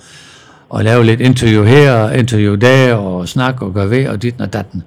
og 0.70 0.84
lave 0.84 1.06
lidt 1.06 1.22
interview 1.22 1.64
her 1.64 1.94
og 1.94 2.18
interview 2.18 2.56
der 2.56 2.96
og 2.96 3.28
snakke 3.28 3.66
og 3.66 3.74
gøre 3.74 3.90
ved 3.90 4.08
og 4.08 4.22
dit 4.22 4.36
og 4.40 4.54
datten. 4.54 4.84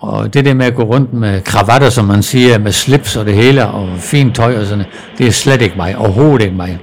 Og 0.00 0.34
det 0.34 0.44
der 0.44 0.54
med 0.54 0.66
at 0.66 0.74
gå 0.74 0.82
rundt 0.82 1.12
med 1.12 1.40
kravatter, 1.40 1.90
som 1.90 2.04
man 2.04 2.22
siger, 2.22 2.58
med 2.58 2.72
slips 2.72 3.16
og 3.16 3.26
det 3.26 3.34
hele, 3.34 3.66
og 3.66 3.88
fint 3.98 4.34
tøj 4.34 4.58
og 4.58 4.66
sådan 4.66 4.84
det 5.18 5.26
er 5.26 5.30
slet 5.30 5.62
ikke 5.62 5.76
mig, 5.76 5.98
overhovedet 5.98 6.44
ikke 6.44 6.56
mig. 6.56 6.78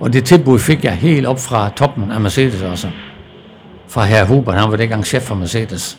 Og 0.00 0.12
det 0.12 0.24
tilbud 0.24 0.58
fik 0.58 0.84
jeg 0.84 0.92
helt 0.92 1.26
op 1.26 1.40
fra 1.40 1.70
toppen 1.76 2.10
af 2.10 2.20
Mercedes 2.20 2.62
også. 2.62 2.88
Fra 3.88 4.04
herr 4.04 4.24
Hubert, 4.24 4.54
han 4.54 4.70
var 4.70 4.76
dengang 4.76 5.06
chef 5.06 5.22
for 5.22 5.34
Mercedes. 5.34 5.98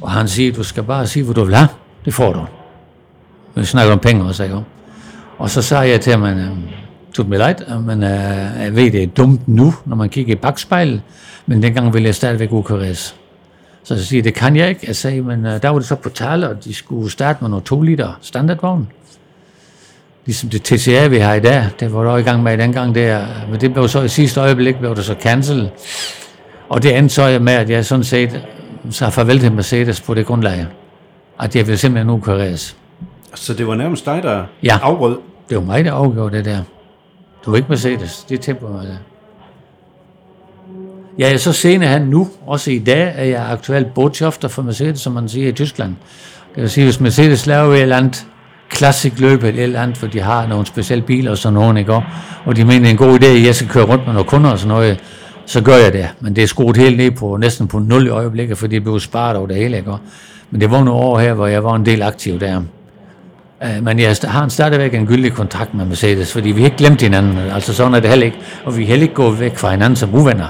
Og 0.00 0.10
han 0.10 0.28
siger, 0.28 0.52
du 0.52 0.62
skal 0.62 0.82
bare 0.82 1.06
sige, 1.06 1.24
hvad 1.24 1.34
du 1.34 1.44
vil 1.44 1.54
have. 1.54 1.68
Det 2.04 2.14
får 2.14 2.32
du. 2.32 2.46
Vi 3.54 3.64
snakker 3.64 3.92
om 3.92 3.98
penge 3.98 4.24
også, 4.24 4.42
ikke? 4.44 4.60
Og 5.38 5.50
så 5.50 5.62
sagde 5.62 5.88
jeg 5.88 6.00
til 6.00 6.12
ham, 6.12 6.24
øhm, 6.24 6.62
tut 7.12 7.28
mig 7.28 7.38
leid, 7.38 7.80
men 7.80 8.02
uh, 8.02 8.08
jeg 8.62 8.76
ved, 8.76 8.90
det 8.90 9.02
er 9.02 9.06
dumt 9.06 9.48
nu, 9.48 9.74
når 9.84 9.96
man 9.96 10.08
kigger 10.08 10.32
i 10.32 10.36
bagspejlet, 10.36 11.02
men 11.46 11.62
dengang 11.62 11.94
ville 11.94 12.06
jeg 12.06 12.14
stadigvæk 12.14 12.52
UKRS. 12.52 13.14
Så 13.84 13.94
jeg 13.94 14.02
siger, 14.02 14.22
det 14.22 14.34
kan 14.34 14.56
jeg 14.56 14.68
ikke. 14.68 14.80
Jeg 14.86 14.96
sagde, 14.96 15.20
men 15.22 15.46
uh, 15.46 15.52
der 15.52 15.68
var 15.68 15.78
det 15.78 15.88
så 15.88 15.94
på 15.94 16.08
tale, 16.08 16.48
og 16.48 16.64
de 16.64 16.74
skulle 16.74 17.10
starte 17.10 17.38
med 17.40 17.50
nogle 17.50 17.64
2 17.64 17.82
liter 17.82 18.18
standardvogn. 18.20 18.88
Ligesom 20.26 20.50
det 20.50 20.62
TCA, 20.62 21.06
vi 21.06 21.18
har 21.18 21.34
i 21.34 21.40
dag, 21.40 21.64
det 21.80 21.92
var 21.92 22.04
der 22.04 22.16
i 22.16 22.22
gang 22.22 22.42
med 22.42 22.54
i 22.54 22.56
dengang 22.56 22.94
der, 22.94 23.26
men 23.50 23.60
det 23.60 23.72
blev 23.72 23.88
så 23.88 24.02
i 24.02 24.08
sidste 24.08 24.40
øjeblik, 24.40 24.76
blev 24.78 24.96
det 24.96 25.04
så 25.04 25.16
cancel. 25.20 25.70
Og 26.68 26.82
det 26.82 26.96
endte 26.96 27.14
så 27.14 27.38
med, 27.40 27.52
at 27.52 27.70
jeg 27.70 27.84
sådan 27.84 28.04
set 28.04 28.40
sagde 28.90 29.10
farvel 29.12 29.40
til 29.40 29.52
Mercedes 29.52 30.00
på 30.00 30.14
det 30.14 30.26
grundlag, 30.26 30.66
at 31.40 31.56
jeg 31.56 31.66
ville 31.66 31.78
simpelthen 31.78 32.10
UKRS. 32.10 32.76
Så 33.34 33.54
det 33.54 33.66
var 33.66 33.74
nærmest 33.74 34.04
dig, 34.06 34.22
der 34.22 34.44
Ja. 34.62 34.78
afbrød. 34.82 35.18
Det 35.48 35.56
var 35.56 35.62
mig, 35.64 35.84
der 35.84 35.92
afgjorde 35.92 36.36
det 36.36 36.44
der. 36.44 36.58
Du 37.46 37.52
er 37.52 37.56
ikke 37.56 37.68
Mercedes. 37.68 38.24
Det 38.28 38.40
tempo 38.40 38.66
mig 38.68 38.86
der. 38.86 38.96
Jeg 41.18 41.32
er 41.32 41.36
så 41.36 41.52
senere 41.52 41.90
hen 41.98 42.02
nu, 42.02 42.28
også 42.46 42.70
i 42.70 42.78
dag, 42.78 43.12
er 43.16 43.24
jeg 43.24 43.46
aktuelt 43.50 43.94
botschafter 43.94 44.48
for 44.48 44.62
Mercedes, 44.62 45.00
som 45.00 45.12
man 45.12 45.28
siger 45.28 45.48
i 45.48 45.52
Tyskland. 45.52 45.94
Det 46.54 46.62
vil 46.62 46.70
sige, 46.70 46.84
hvis 46.84 47.00
Mercedes 47.00 47.46
laver 47.46 47.74
et 47.74 47.82
eller 47.82 47.96
andet 47.96 48.26
klassik 48.68 49.20
løb 49.20 49.42
eller 49.44 49.58
et 49.60 49.62
eller 49.62 49.82
andet, 49.82 49.96
for 49.96 50.06
de 50.06 50.20
har 50.20 50.46
nogle 50.46 50.66
specielle 50.66 51.02
biler 51.04 51.30
og 51.30 51.38
sådan 51.38 51.54
noget, 51.54 51.78
ikke? 51.78 51.92
og 52.44 52.56
de 52.56 52.64
mener, 52.64 52.78
det 52.78 52.86
er 52.86 52.90
en 52.90 52.96
god 52.96 53.20
idé, 53.20 53.26
at 53.26 53.42
jeg 53.46 53.54
skal 53.54 53.68
køre 53.68 53.84
rundt 53.84 54.06
med 54.06 54.12
nogle 54.14 54.28
kunder 54.28 54.50
og 54.50 54.58
sådan 54.58 54.68
noget, 54.68 55.00
så 55.46 55.60
gør 55.60 55.76
jeg 55.76 55.92
det. 55.92 56.08
Men 56.20 56.36
det 56.36 56.42
er 56.44 56.48
skruet 56.48 56.76
helt 56.76 56.96
ned 56.96 57.10
på 57.10 57.36
næsten 57.36 57.68
på 57.68 57.78
nul 57.78 58.06
i 58.06 58.08
øjeblikket, 58.08 58.58
fordi 58.58 58.74
det 58.74 58.82
blev 58.82 59.00
sparet 59.00 59.36
over 59.36 59.46
det 59.46 59.56
hele. 59.56 59.76
Ikke? 59.76 59.92
Men 60.50 60.60
det 60.60 60.70
var 60.70 60.84
nogle 60.84 61.00
år 61.00 61.18
her, 61.18 61.34
hvor 61.34 61.46
jeg 61.46 61.64
var 61.64 61.74
en 61.74 61.86
del 61.86 62.02
aktiv 62.02 62.40
der. 62.40 62.62
Øh, 63.64 63.82
men 63.82 63.98
jeg 63.98 64.16
har 64.24 64.44
en 64.44 64.50
stadigvæk 64.50 64.94
en 64.94 65.06
gyldig 65.06 65.32
kontrakt 65.32 65.74
med 65.74 65.84
Mercedes, 65.84 66.32
fordi 66.32 66.50
vi 66.50 66.60
har 66.60 66.66
ikke 66.66 66.76
glemt 66.76 67.02
hinanden. 67.02 67.38
Altså 67.38 67.74
sådan 67.74 67.94
er 67.94 68.00
det 68.00 68.10
heller 68.10 68.26
ikke. 68.26 68.38
Og 68.64 68.76
vi 68.76 68.82
er 68.82 68.86
heller 68.86 69.02
ikke 69.02 69.14
gået 69.14 69.40
væk 69.40 69.56
fra 69.56 69.70
hinanden 69.70 69.96
som 69.96 70.14
uvenner. 70.14 70.46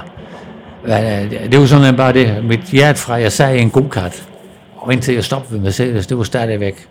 Det 0.85 1.53
er 1.55 1.59
jo 1.59 1.67
sådan 1.67 1.95
bare 1.95 2.13
det. 2.13 2.43
Mit 2.43 2.59
hjerte 2.59 2.99
fra, 2.99 3.13
jeg 3.13 3.31
sagde 3.31 3.57
en 3.57 3.69
god 3.69 3.89
kart. 3.89 4.27
Og 4.77 4.93
indtil 4.93 5.13
jeg 5.13 5.23
stoppede 5.23 5.53
ved 5.53 5.59
Mercedes, 5.59 6.07
det 6.07 6.17
var 6.17 6.23
stadigvæk. 6.23 6.87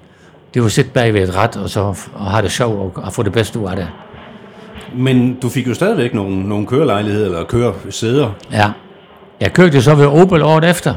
Det 0.54 0.62
var 0.62 0.66
at 0.66 0.72
sidde 0.72 0.88
bag 0.88 1.14
ved 1.14 1.28
et 1.28 1.36
ret, 1.36 1.56
og 1.56 1.70
så 1.70 1.80
og 2.14 2.26
have 2.30 2.42
det 2.42 2.50
sjovt 2.52 2.96
og, 2.96 3.04
og 3.04 3.12
få 3.12 3.22
det 3.22 3.32
bedste 3.32 3.58
ud 3.58 3.68
af 3.68 3.76
det. 3.76 3.88
Men 4.94 5.34
du 5.42 5.48
fik 5.48 5.68
jo 5.68 5.74
stadigvæk 5.74 6.14
nogle, 6.14 6.48
nogle 6.48 6.66
kørelejligheder, 6.66 7.26
eller 7.26 7.44
køresæder. 7.44 8.30
Ja. 8.52 8.70
Jeg 9.40 9.52
kørte 9.52 9.82
så 9.82 9.94
ved 9.94 10.06
Opel 10.06 10.42
året 10.42 10.70
efter. 10.70 10.94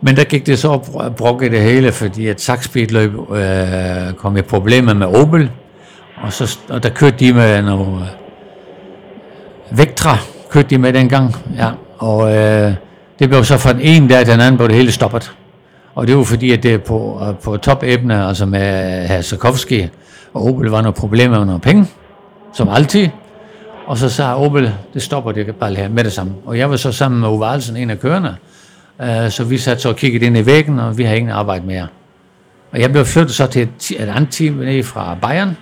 Men 0.00 0.16
der 0.16 0.24
gik 0.24 0.46
det 0.46 0.58
så 0.58 0.74
br- 0.74 1.08
brok 1.08 1.42
i 1.42 1.48
det 1.48 1.60
hele, 1.60 1.92
fordi 1.92 2.26
at 2.26 2.40
Saxspeed-løb 2.40 3.12
øh, 3.34 4.12
kom 4.16 4.36
i 4.36 4.42
problemer 4.42 4.94
med 4.94 5.06
Opel. 5.06 5.50
Og, 6.16 6.32
så, 6.32 6.58
og 6.68 6.82
der 6.82 6.88
kørte 6.88 7.16
de 7.16 7.32
med 7.32 7.62
nogle 7.62 8.00
øh, 8.00 9.78
Vectra, 9.78 10.18
kørte 10.50 10.68
de 10.70 10.78
med 10.78 10.92
dengang. 10.92 11.36
Ja. 11.56 11.70
Og 11.98 12.36
øh, 12.36 12.74
det 13.18 13.28
blev 13.28 13.44
så 13.44 13.58
fra 13.58 13.72
den 13.72 13.80
ene 13.80 14.08
dag 14.08 14.24
til 14.24 14.32
den 14.32 14.40
anden, 14.40 14.56
blev 14.56 14.68
det 14.68 14.76
hele 14.76 14.92
stoppet. 14.92 15.32
Og 15.94 16.06
det 16.06 16.16
var 16.16 16.22
fordi, 16.22 16.52
at 16.52 16.62
det 16.62 16.82
på, 16.82 17.22
øh, 17.28 17.34
på 17.34 17.56
topæbne, 17.56 18.26
altså 18.26 18.46
med 18.46 18.60
herr 19.08 19.86
og 20.34 20.46
Opel, 20.46 20.70
var 20.70 20.80
nogle 20.82 20.94
problemer 20.94 21.38
med 21.38 21.46
nogle 21.46 21.60
penge, 21.60 21.86
som 22.52 22.68
altid. 22.68 23.08
Og 23.86 23.98
så 23.98 24.08
sagde 24.08 24.34
Opel, 24.34 24.74
det 24.94 25.02
stopper 25.02 25.32
det 25.32 25.56
bare 25.56 25.74
her 25.74 25.88
med 25.88 26.04
det 26.04 26.12
samme. 26.12 26.32
Og 26.46 26.58
jeg 26.58 26.70
var 26.70 26.76
så 26.76 26.92
sammen 26.92 27.20
med 27.20 27.28
Uwe 27.28 27.46
Alsen, 27.46 27.76
en 27.76 27.90
af 27.90 28.00
kørende. 28.00 28.36
Uh, 28.98 29.30
så 29.30 29.44
vi 29.44 29.58
satte 29.58 29.82
så 29.82 29.88
og 29.88 29.96
kiggede 29.96 30.26
ind 30.26 30.38
i 30.38 30.46
væggen, 30.46 30.78
og 30.78 30.98
vi 30.98 31.04
har 31.04 31.14
ingen 31.14 31.32
arbejde 31.32 31.66
mere. 31.66 31.86
Og 32.72 32.80
jeg 32.80 32.92
blev 32.92 33.04
flyttet 33.04 33.34
så 33.34 33.46
til 33.46 33.62
et, 33.62 34.08
andet 34.08 34.30
team 34.30 34.54
nede 34.54 34.82
fra 34.82 35.16
Bayern, 35.22 35.56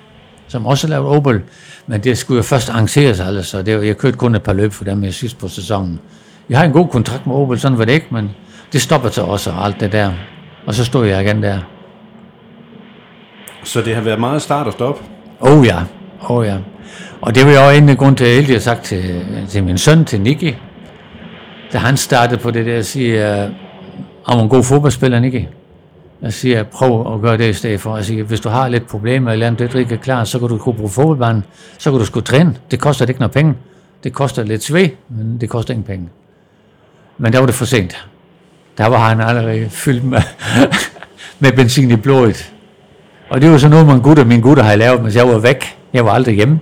som 0.49 0.66
også 0.66 0.88
lavede 0.88 1.09
Opel. 1.09 1.41
Men 1.86 2.01
det 2.01 2.18
skulle 2.18 2.36
jo 2.36 2.43
først 2.43 2.70
arrangeres, 2.70 3.20
altså, 3.20 3.51
så 3.51 3.62
det, 3.62 3.86
jeg 3.86 3.97
kørte 3.97 4.16
kun 4.16 4.34
et 4.34 4.43
par 4.43 4.53
løb 4.53 4.72
for 4.72 4.84
dem 4.84 5.05
i 5.05 5.12
sidst 5.12 5.38
på 5.38 5.49
sæsonen. 5.49 6.01
Jeg 6.49 6.59
har 6.59 6.64
en 6.64 6.72
god 6.72 6.88
kontrakt 6.88 7.26
med 7.26 7.34
Opel, 7.34 7.61
sådan 7.61 7.78
var 7.78 7.84
det 7.84 7.93
ikke, 7.93 8.07
men 8.11 8.30
det 8.72 8.82
stoppede 8.82 9.12
så 9.12 9.22
også 9.22 9.51
og 9.51 9.64
alt 9.64 9.80
det 9.80 9.93
der. 9.93 10.12
Og 10.66 10.74
så 10.74 10.84
stod 10.84 11.07
jeg 11.07 11.22
igen 11.22 11.43
der. 11.43 11.59
Så 13.64 13.80
det 13.80 13.95
har 13.95 14.03
været 14.03 14.20
meget 14.20 14.43
start 14.43 14.66
og 14.66 14.72
stop. 14.72 15.01
Oh 15.41 15.66
ja, 15.66 15.78
oh 16.28 16.46
ja. 16.46 16.56
Og 17.20 17.34
det 17.34 17.46
var 17.46 17.70
jo 17.70 17.76
en 17.78 17.96
grund 17.96 18.16
til, 18.16 18.24
at 18.24 18.48
jeg 18.48 18.54
har 18.54 18.60
sagt 18.60 18.84
til, 18.84 19.26
til 19.48 19.64
min 19.64 19.78
søn, 19.78 20.04
til 20.04 20.20
Nicky, 20.20 20.54
da 21.72 21.78
han 21.78 21.96
startede 21.96 22.40
på 22.40 22.50
det 22.50 22.66
der, 22.66 22.72
jeg 22.72 22.84
siger, 22.84 23.50
om 24.24 24.38
en 24.38 24.48
god 24.48 24.64
fodboldspiller, 24.64 25.20
Nicky. 25.20 25.44
Jeg 26.22 26.32
siger, 26.32 26.62
prøv 26.62 27.14
at 27.14 27.20
gøre 27.20 27.38
det 27.38 27.48
i 27.48 27.52
stedet 27.52 27.80
for. 27.80 27.96
Jeg 27.96 28.04
siger, 28.04 28.24
hvis 28.24 28.40
du 28.40 28.48
har 28.48 28.68
lidt 28.68 28.86
problemer 28.86 29.32
eller 29.32 29.46
andet, 29.46 29.72
det 29.72 29.78
ikke 29.78 29.94
er 29.94 29.98
klar, 29.98 30.24
så 30.24 30.38
kan 30.38 30.48
du 30.48 30.56
gå 30.56 30.72
på 30.72 30.88
fodboldbanen, 30.88 31.44
så 31.78 31.90
kan 31.90 32.00
du 32.00 32.06
skulle 32.06 32.26
træne. 32.26 32.56
Det 32.70 32.80
koster 32.80 33.06
ikke 33.06 33.20
noget 33.20 33.32
penge. 33.32 33.54
Det 34.04 34.12
koster 34.12 34.44
lidt 34.44 34.62
sved, 34.62 34.88
men 35.08 35.38
det 35.40 35.48
koster 35.48 35.74
ingen 35.74 35.84
penge. 35.86 36.08
Men 37.18 37.32
der 37.32 37.38
var 37.38 37.46
det 37.46 37.54
for 37.54 37.64
sent. 37.64 38.06
Der 38.78 38.86
var 38.86 38.98
han 38.98 39.20
allerede 39.20 39.70
fyldt 39.70 40.04
med, 40.04 40.22
med 41.40 41.52
benzin 41.52 41.90
i 41.90 41.96
blodet. 41.96 42.52
Og 43.30 43.40
det 43.40 43.50
var 43.50 43.58
så 43.58 43.68
noget, 43.68 43.86
man 43.86 44.00
gutter, 44.00 44.24
mine 44.24 44.42
gutter 44.42 44.62
har 44.62 44.76
lavet, 44.76 45.02
mens 45.02 45.16
jeg 45.16 45.28
var 45.28 45.38
væk. 45.38 45.76
Jeg 45.92 46.04
var 46.04 46.10
aldrig 46.10 46.34
hjemme. 46.34 46.60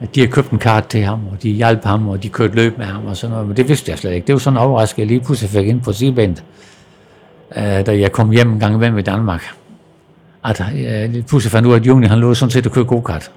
At 0.00 0.14
de 0.14 0.20
har 0.20 0.26
købt 0.26 0.50
en 0.50 0.58
kart 0.58 0.86
til 0.86 1.02
ham, 1.02 1.20
og 1.32 1.42
de 1.42 1.50
hjalp 1.50 1.84
ham, 1.84 2.08
og 2.08 2.22
de 2.22 2.28
kørte 2.28 2.54
løb 2.54 2.78
med 2.78 2.86
ham 2.86 3.06
og 3.06 3.16
sådan 3.16 3.32
noget. 3.32 3.48
Men 3.48 3.56
det 3.56 3.68
vidste 3.68 3.90
jeg 3.90 3.98
slet 3.98 4.12
ikke. 4.12 4.26
Det 4.26 4.32
var 4.32 4.38
sådan 4.38 4.56
en 4.56 4.62
overraskelse, 4.62 5.00
jeg 5.00 5.06
lige 5.06 5.20
pludselig 5.20 5.50
fik 5.50 5.68
ind 5.68 5.80
på 5.80 5.92
sidebenet, 5.92 6.44
øh, 7.56 7.86
da 7.86 7.98
jeg 7.98 8.12
kom 8.12 8.30
hjem 8.30 8.52
en 8.52 8.60
gang 8.60 8.74
imellem 8.74 8.98
i 8.98 9.02
Danmark. 9.02 9.54
At 10.44 10.60
øh, 10.60 10.82
jeg 10.82 11.08
lige 11.08 11.22
pludselig 11.22 11.52
fandt 11.52 11.68
ud 11.68 11.72
af, 11.72 11.76
at 11.76 11.86
Juni, 11.86 12.06
han 12.06 12.18
lå 12.18 12.34
sådan 12.34 12.50
set 12.50 12.66
at 12.66 12.72
køre 12.72 12.84
go-kart. 12.84 13.30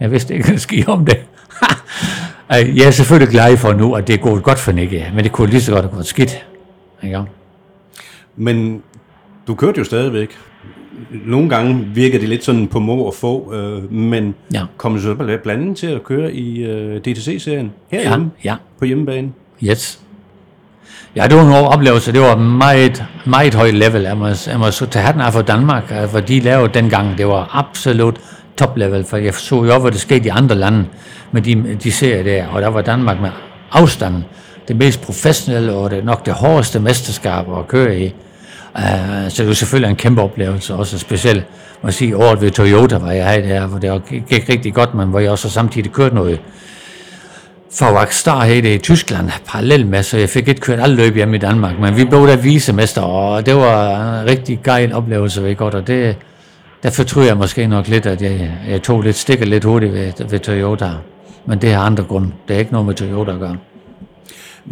Jeg 0.00 0.10
vidste 0.10 0.34
ikke, 0.34 0.52
at 0.52 0.60
ske 0.60 0.84
om 0.88 1.04
det. 1.04 1.18
Jeg 2.76 2.86
er 2.86 2.90
selvfølgelig 2.90 3.32
glad 3.32 3.56
for 3.56 3.72
nu, 3.72 3.94
at 3.94 4.06
det 4.06 4.14
er 4.14 4.18
gået 4.18 4.42
godt 4.42 4.58
for 4.58 4.72
Nicky, 4.72 5.02
men 5.14 5.24
det 5.24 5.32
kunne 5.32 5.50
lige 5.50 5.60
så 5.60 5.72
godt 5.72 5.84
have 5.84 5.94
gået 5.94 6.06
skidt. 6.06 6.46
Ikke? 7.02 7.22
Men 8.36 8.82
du 9.46 9.54
kørte 9.54 9.78
jo 9.78 9.84
stadigvæk. 9.84 10.30
Nogle 11.26 11.48
gange 11.48 11.86
virker 11.94 12.18
det 12.18 12.28
lidt 12.28 12.44
sådan 12.44 12.66
på 12.66 12.78
må 12.78 12.96
og 13.02 13.14
få, 13.14 13.54
øh, 13.54 13.92
men 13.92 14.34
Ja. 14.54 14.62
kom 14.76 14.94
du 14.94 15.00
så 15.00 15.14
blandt 15.14 15.46
andet 15.50 15.76
til 15.76 15.86
at 15.86 16.04
køre 16.04 16.32
i 16.32 16.64
øh, 16.64 17.00
DTC-serien 17.00 17.72
Ja, 17.92 17.96
herhjemme 18.02 18.30
ja. 18.44 18.54
på 18.78 18.84
hjemmebane? 18.84 19.32
Yes. 19.64 20.00
Ja, 21.16 21.24
det 21.28 21.36
var 21.36 21.42
en 21.60 21.66
oplevelse. 21.66 22.12
Det 22.12 22.20
var 22.20 22.36
meget, 22.36 23.04
meget 23.26 23.54
højt 23.54 23.74
level. 23.74 24.02
Jeg 24.02 24.16
må, 24.16 24.26
jeg 24.46 24.58
må 24.58 24.70
så 24.70 24.86
tage 24.86 25.04
hatten 25.04 25.22
af 25.22 25.32
for 25.32 25.42
Danmark, 25.42 25.92
øh, 26.02 26.08
for 26.08 26.20
de 26.20 26.40
lavede 26.40 26.70
dengang. 26.74 27.18
Det 27.18 27.26
var 27.26 27.50
absolut 27.52 28.20
top 28.56 28.76
level, 28.76 29.04
for 29.04 29.16
jeg 29.16 29.34
så 29.34 29.64
jo, 29.64 29.78
hvad 29.78 29.90
der 29.92 29.98
skete 29.98 30.26
i 30.26 30.28
andre 30.28 30.54
lande 30.54 30.84
med 31.32 31.42
de, 31.42 31.76
de 31.82 31.92
serier 31.92 32.22
der, 32.22 32.46
og 32.46 32.62
der 32.62 32.68
var 32.68 32.82
Danmark 32.82 33.20
med 33.20 33.30
afstand 33.72 34.14
det 34.68 34.76
mest 34.76 35.00
professionelle, 35.02 35.72
og 35.72 35.90
det 35.90 36.04
nok 36.04 36.26
det 36.26 36.34
hårdeste 36.34 36.80
mesterskab 36.80 37.44
at 37.58 37.68
køre 37.68 38.00
i. 38.00 38.14
Uh, 38.74 38.82
så 39.28 39.34
det 39.42 39.46
var 39.46 39.54
selvfølgelig 39.54 39.90
en 39.90 39.96
kæmpe 39.96 40.22
oplevelse, 40.22 40.74
også 40.74 40.98
specielt, 40.98 41.44
må 41.82 41.88
jeg 41.88 41.94
sige, 41.94 42.16
året 42.16 42.40
ved 42.40 42.50
Toyota 42.50 42.98
var 42.98 43.12
jeg 43.12 43.24
her, 43.24 43.40
der, 43.40 43.66
hvor 43.66 43.78
det 43.78 44.02
gik 44.28 44.48
rigtig 44.48 44.74
godt, 44.74 44.94
men 44.94 45.08
hvor 45.08 45.18
jeg 45.18 45.30
også 45.30 45.50
samtidig 45.50 45.92
kørte 45.92 46.14
noget 46.14 46.40
for 47.72 48.00
Rockstar 48.00 48.44
hed 48.44 48.62
det 48.62 48.74
i 48.74 48.78
Tyskland, 48.78 49.30
parallelt 49.46 49.86
med, 49.86 50.02
så 50.02 50.18
jeg 50.18 50.28
fik 50.28 50.48
ikke 50.48 50.60
kørt 50.60 50.80
alle 50.80 50.96
løb 50.96 51.14
hjemme 51.14 51.36
i 51.36 51.38
Danmark, 51.38 51.80
men 51.80 51.96
vi 51.96 52.04
blev 52.04 52.26
der 52.26 52.36
visemester, 52.36 53.02
og 53.02 53.46
det 53.46 53.56
var 53.56 54.20
en 54.20 54.26
rigtig 54.26 54.60
gejl 54.64 54.92
oplevelse, 54.92 55.42
ved 55.42 55.56
godt, 55.56 55.74
og 55.74 55.86
det, 55.86 56.16
der 56.82 56.90
fortryder 56.90 57.26
jeg 57.26 57.36
måske 57.36 57.66
nok 57.66 57.88
lidt, 57.88 58.06
at 58.06 58.22
jeg, 58.22 58.52
jeg 58.68 58.82
tog 58.82 59.02
lidt 59.02 59.16
stikker 59.16 59.46
lidt 59.46 59.64
hurtigt 59.64 59.92
ved, 59.92 60.12
ved 60.30 60.38
Toyota. 60.38 60.90
Men 61.46 61.58
det 61.58 61.72
har 61.72 61.82
andre 61.82 62.04
grunde. 62.04 62.32
Det 62.48 62.54
er 62.54 62.58
ikke 62.58 62.72
noget 62.72 62.86
med 62.86 62.94
Toyota 62.94 63.32
at 63.32 63.38
gøre. 63.38 63.56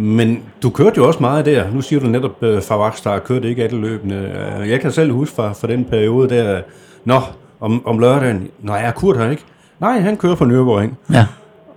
Men 0.00 0.42
du 0.62 0.70
kørte 0.70 0.94
jo 0.96 1.06
også 1.06 1.20
meget 1.20 1.46
der. 1.46 1.64
Nu 1.72 1.80
siger 1.80 2.00
du 2.00 2.06
netop, 2.06 2.42
at 2.42 2.62
Favakstar 2.62 3.18
kørte 3.18 3.48
ikke 3.48 3.64
alle 3.64 3.80
løbende. 3.80 4.32
Øh, 4.60 4.70
Jeg 4.70 4.80
kan 4.80 4.92
selv 4.92 5.12
huske 5.12 5.36
fra, 5.36 5.52
fra 5.52 5.66
den 5.68 5.84
periode 5.84 6.28
der, 6.28 6.60
Nå, 7.04 7.20
om, 7.60 7.86
om 7.86 7.98
lørdagen, 7.98 8.48
Nå, 8.62 8.72
er 8.72 8.90
Kurt 8.90 9.16
her 9.18 9.30
ikke? 9.30 9.42
Nej, 9.80 10.00
han 10.00 10.16
kører 10.16 10.34
på 10.34 10.44
Nürburgring. 10.44 11.14
Ja, 11.14 11.26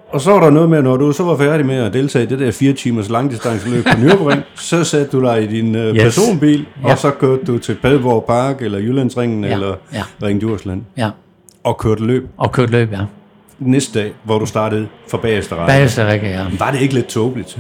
Og 0.10 0.22
så 0.22 0.32
var 0.32 0.40
der 0.40 0.50
noget 0.50 0.70
med, 0.70 0.82
når 0.82 0.98
du 0.98 1.12
så 1.12 1.24
var 1.24 1.38
færdig 1.38 1.66
med 1.66 1.76
at 1.76 1.94
deltage 1.94 2.24
i 2.26 2.28
det 2.28 2.40
der 2.40 2.52
fire 2.52 2.74
timers 2.74 3.10
langdistanceløb 3.10 3.84
på 3.84 3.90
Nürburgring, 3.90 4.40
så 4.70 4.84
satte 4.84 5.18
du 5.18 5.22
dig 5.24 5.44
i 5.44 5.48
din 5.48 5.76
uh, 5.76 5.82
Yes. 5.82 6.04
personbil, 6.04 6.66
Ja. 6.84 6.92
og 6.92 6.98
så 6.98 7.12
kørte 7.12 7.44
du 7.46 7.58
til 7.58 7.76
Padborg 7.82 8.26
Park, 8.28 8.62
eller 8.62 8.80
Jyllandsringen, 8.80 9.44
Ja. 9.44 9.52
eller 9.54 9.76
Ja. 9.94 10.04
Ring 10.24 10.42
Djursland, 10.42 10.82
ja. 10.98 11.10
og 11.64 11.78
kørte 11.78 12.04
løb 12.06 12.30
Og 12.38 12.52
kørt 12.52 12.70
løb, 12.70 12.92
ja. 12.92 13.00
næste 13.60 14.00
dag, 14.00 14.12
hvor 14.24 14.40
du 14.40 14.46
startede 14.46 14.88
for 15.10 15.18
bagerste 15.18 15.56
række. 15.56 15.68
Bagerste 15.72 16.06
række, 16.08 16.28
ja. 16.28 16.46
Var 16.60 16.72
det 16.72 16.82
ikke 16.82 16.94
lidt 16.94 17.08
tåbeligt? 17.08 17.60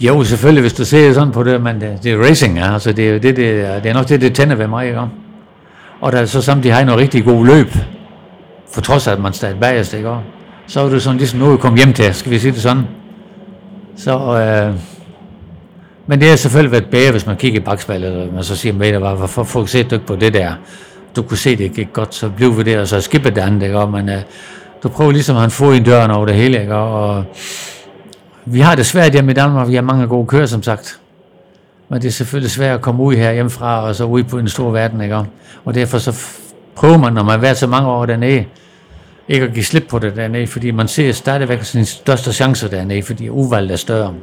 Jo, 0.00 0.24
selvfølgelig, 0.24 0.60
hvis 0.60 0.72
du 0.72 0.84
ser 0.84 1.12
sådan 1.12 1.32
på 1.32 1.42
det, 1.42 1.62
men 1.62 1.80
det, 1.80 1.98
det 2.02 2.12
er 2.12 2.18
racing, 2.18 2.58
ja. 2.58 2.72
Altså, 2.72 2.92
det 2.92 3.08
er 3.10 3.12
det, 3.12 3.36
det, 3.36 3.82
det 3.82 3.90
er 3.90 3.94
nok 3.94 4.08
det, 4.08 4.20
det 4.20 4.34
tænder 4.34 4.54
ved 4.54 4.66
mig, 4.66 4.86
ikke? 4.86 5.00
Og 6.00 6.12
der 6.12 6.26
så 6.26 6.42
samtidig 6.42 6.74
har 6.74 6.82
en 6.82 6.96
rigtig 6.96 7.24
god 7.24 7.46
løb, 7.46 7.68
for 8.72 8.80
trods 8.80 9.06
af, 9.06 9.12
at 9.12 9.20
man 9.20 9.32
stadig 9.32 9.60
bagerst, 9.60 9.94
ikke? 9.94 10.10
Så 10.66 10.80
er 10.80 10.88
det 10.88 11.02
sådan 11.02 11.18
ligesom 11.18 11.38
noget 11.38 11.52
at 11.52 11.60
komme 11.60 11.78
hjem 11.78 11.92
til, 11.92 12.14
skal 12.14 12.32
vi 12.32 12.38
sige 12.38 12.52
det 12.52 12.62
sådan. 12.62 12.82
Så, 13.96 14.38
øh, 14.38 14.74
men 16.06 16.20
det 16.20 16.28
har 16.28 16.36
selvfølgelig 16.36 16.72
været 16.72 16.86
bedre, 16.90 17.10
hvis 17.10 17.26
man 17.26 17.36
kigger 17.36 17.60
i 17.60 17.64
bagspejlet, 17.64 18.16
og 18.16 18.34
man 18.34 18.44
så 18.44 18.56
siger, 18.56 18.72
med, 18.72 18.98
var, 18.98 19.14
hvorfor 19.14 19.44
fokuserer 19.44 19.84
du 19.88 19.94
ikke 19.94 20.06
på 20.06 20.16
det 20.16 20.34
der? 20.34 20.52
Du 21.16 21.22
kunne 21.22 21.38
se, 21.38 21.56
det 21.56 21.72
gik 21.72 21.92
godt, 21.92 22.14
så 22.14 22.28
blev 22.28 22.58
vi 22.58 22.62
der, 22.62 22.80
og 22.80 22.88
så 22.88 23.00
skippede 23.00 23.34
det 23.34 23.40
andet, 23.40 23.62
ikke? 23.62 23.86
Men 23.86 24.08
øh, 24.08 24.20
du 24.82 24.88
prøver 24.88 25.12
ligesom 25.12 25.36
at 25.36 25.42
han 25.42 25.50
få 25.50 25.72
i 25.72 25.78
døren 25.78 26.10
over 26.10 26.26
det 26.26 26.34
hele, 26.34 26.60
ikke? 26.60 26.74
Og, 26.74 27.24
vi 28.46 28.60
har 28.60 28.74
det 28.74 28.86
svært 28.86 29.12
hjemme 29.12 29.30
i 29.30 29.34
Danmark, 29.34 29.68
vi 29.68 29.74
har 29.74 29.82
mange 29.82 30.06
gode 30.06 30.26
kører, 30.26 30.46
som 30.46 30.62
sagt. 30.62 31.00
Men 31.88 32.02
det 32.02 32.08
er 32.08 32.12
selvfølgelig 32.12 32.50
svært 32.50 32.74
at 32.74 32.80
komme 32.82 33.02
ud 33.02 33.14
her 33.14 33.32
hjemmefra, 33.32 33.82
og 33.82 33.94
så 33.94 34.04
ud 34.04 34.22
på 34.22 34.38
en 34.38 34.48
stor 34.48 34.70
verden, 34.70 35.00
ikke? 35.00 35.16
Og 35.64 35.74
derfor 35.74 35.98
så 35.98 36.16
prøver 36.74 36.98
man, 36.98 37.12
når 37.12 37.22
man 37.22 37.30
har 37.30 37.38
været 37.38 37.56
så 37.56 37.66
mange 37.66 37.88
år 37.90 38.06
dernede, 38.06 38.44
ikke 39.28 39.46
at 39.46 39.52
give 39.54 39.64
slip 39.64 39.84
på 39.90 39.98
det 39.98 40.16
dernede, 40.16 40.46
fordi 40.46 40.70
man 40.70 40.88
ser 40.88 41.12
stadigvæk 41.12 41.62
sine 41.62 41.84
største 41.84 42.32
chancer 42.32 42.68
dernede, 42.68 43.02
fordi 43.02 43.28
udvalget 43.28 43.70
er 43.72 43.76
større. 43.76 44.14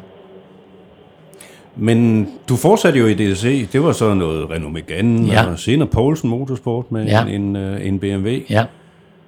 Men 1.76 2.28
du 2.50 2.56
fortsatte 2.56 3.00
jo 3.00 3.06
i 3.08 3.14
DSC. 3.14 3.68
Det 3.72 3.84
var 3.84 3.92
så 3.92 4.14
noget 4.14 4.50
Renault 4.50 4.74
Megane, 4.74 5.28
Ja. 5.28 5.46
og 5.46 5.60
senere 5.60 5.88
Poulsen 5.88 6.30
Motorsport 6.30 6.92
med 6.92 7.06
Ja. 7.06 7.26
en, 7.26 7.56
øh, 7.56 7.88
en 7.88 8.00
BMW. 8.00 8.30
Ja, 8.50 8.66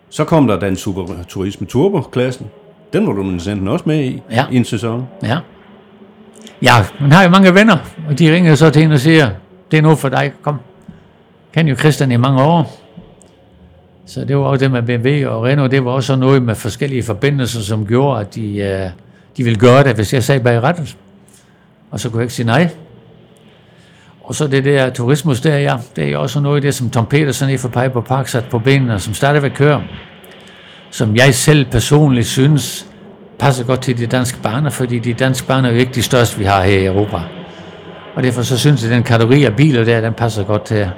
Så 0.09 0.23
kom 0.23 0.47
der 0.47 0.59
den 0.59 0.75
Super 0.75 1.03
Turisme 1.29 1.67
Turbo-klassen. 1.67 2.47
Den 2.93 3.07
var 3.07 3.13
du 3.13 3.21
enten 3.21 3.67
også 3.67 3.83
med 3.87 4.03
i, 4.03 4.21
Ja. 4.31 4.45
i 4.51 4.55
en 4.57 4.65
sæson. 4.65 5.07
ja. 5.23 5.37
Ja, 6.61 6.71
man 7.01 7.11
har 7.11 7.23
jo 7.23 7.29
mange 7.29 7.53
venner, 7.55 7.77
og 8.09 8.19
de 8.19 8.33
ringer 8.35 8.55
så 8.55 8.69
til 8.69 8.83
en 8.83 8.91
og 8.91 8.99
siger, 8.99 9.29
det 9.71 9.77
er 9.77 9.81
noget 9.81 9.97
for 9.99 10.09
dig, 10.09 10.31
kom. 10.41 10.55
Kan 11.53 11.67
jo 11.67 11.75
Christian 11.75 12.11
i 12.11 12.17
mange 12.17 12.41
år. 12.43 12.77
Så 14.05 14.25
det 14.25 14.37
var 14.37 14.43
også 14.43 14.63
det 14.65 14.71
med 14.71 14.81
BMW 14.81 15.29
og 15.29 15.43
Renault, 15.43 15.71
det 15.71 15.85
var 15.85 15.91
også 15.91 16.15
noget 16.15 16.41
med 16.43 16.55
forskellige 16.55 17.03
forbindelser, 17.03 17.61
som 17.61 17.85
gjorde, 17.87 18.19
at 18.21 18.35
de, 18.35 18.57
øh, 18.57 18.89
de 19.37 19.43
ville 19.43 19.59
gøre 19.59 19.83
det, 19.83 19.95
hvis 19.95 20.13
jeg 20.13 20.23
sagde 20.23 20.43
bag 20.43 20.63
rettet. 20.63 20.97
Og 21.91 21.99
så 21.99 22.09
kunne 22.09 22.19
jeg 22.19 22.23
ikke 22.23 22.33
sige 22.33 22.45
nej. 22.45 22.69
Og 24.23 24.35
så 24.35 24.47
det 24.47 24.65
der 24.65 24.89
turismus 24.89 25.41
der, 25.41 25.57
ja, 25.57 25.77
det 25.95 26.03
er 26.03 26.09
jo 26.09 26.21
også 26.21 26.39
noget 26.39 26.55
af 26.55 26.61
det, 26.61 26.75
som 26.75 26.89
Tom 26.89 27.05
Petersen 27.05 27.49
i 27.49 27.57
for 27.57 27.67
Piper 27.69 28.01
Park 28.01 28.27
sat 28.27 28.45
på 28.51 28.59
benene, 28.59 28.99
som 28.99 29.13
stadigvæk 29.13 29.51
kører. 29.51 29.81
Som 30.91 31.15
jeg 31.15 31.35
selv 31.35 31.65
personligt 31.65 32.27
synes 32.27 32.87
passer 33.39 33.65
godt 33.65 33.81
til 33.81 33.97
de 33.97 34.07
danske 34.07 34.41
baner, 34.41 34.69
fordi 34.69 34.99
de 34.99 35.13
danske 35.13 35.47
baner 35.47 35.69
er 35.69 35.73
jo 35.73 35.79
ikke 35.79 35.93
de 35.93 36.01
største, 36.01 36.37
vi 36.37 36.43
har 36.43 36.63
her 36.63 36.79
i 36.79 36.85
Europa. 36.85 37.17
Og 38.15 38.23
derfor 38.23 38.41
så 38.41 38.57
synes 38.57 38.83
jeg, 38.83 38.91
at 38.91 38.95
den 38.95 39.03
kategori 39.03 39.43
af 39.43 39.55
biler 39.55 39.83
der, 39.83 40.01
den 40.01 40.13
passer 40.13 40.43
godt 40.43 40.65
til. 40.65 40.89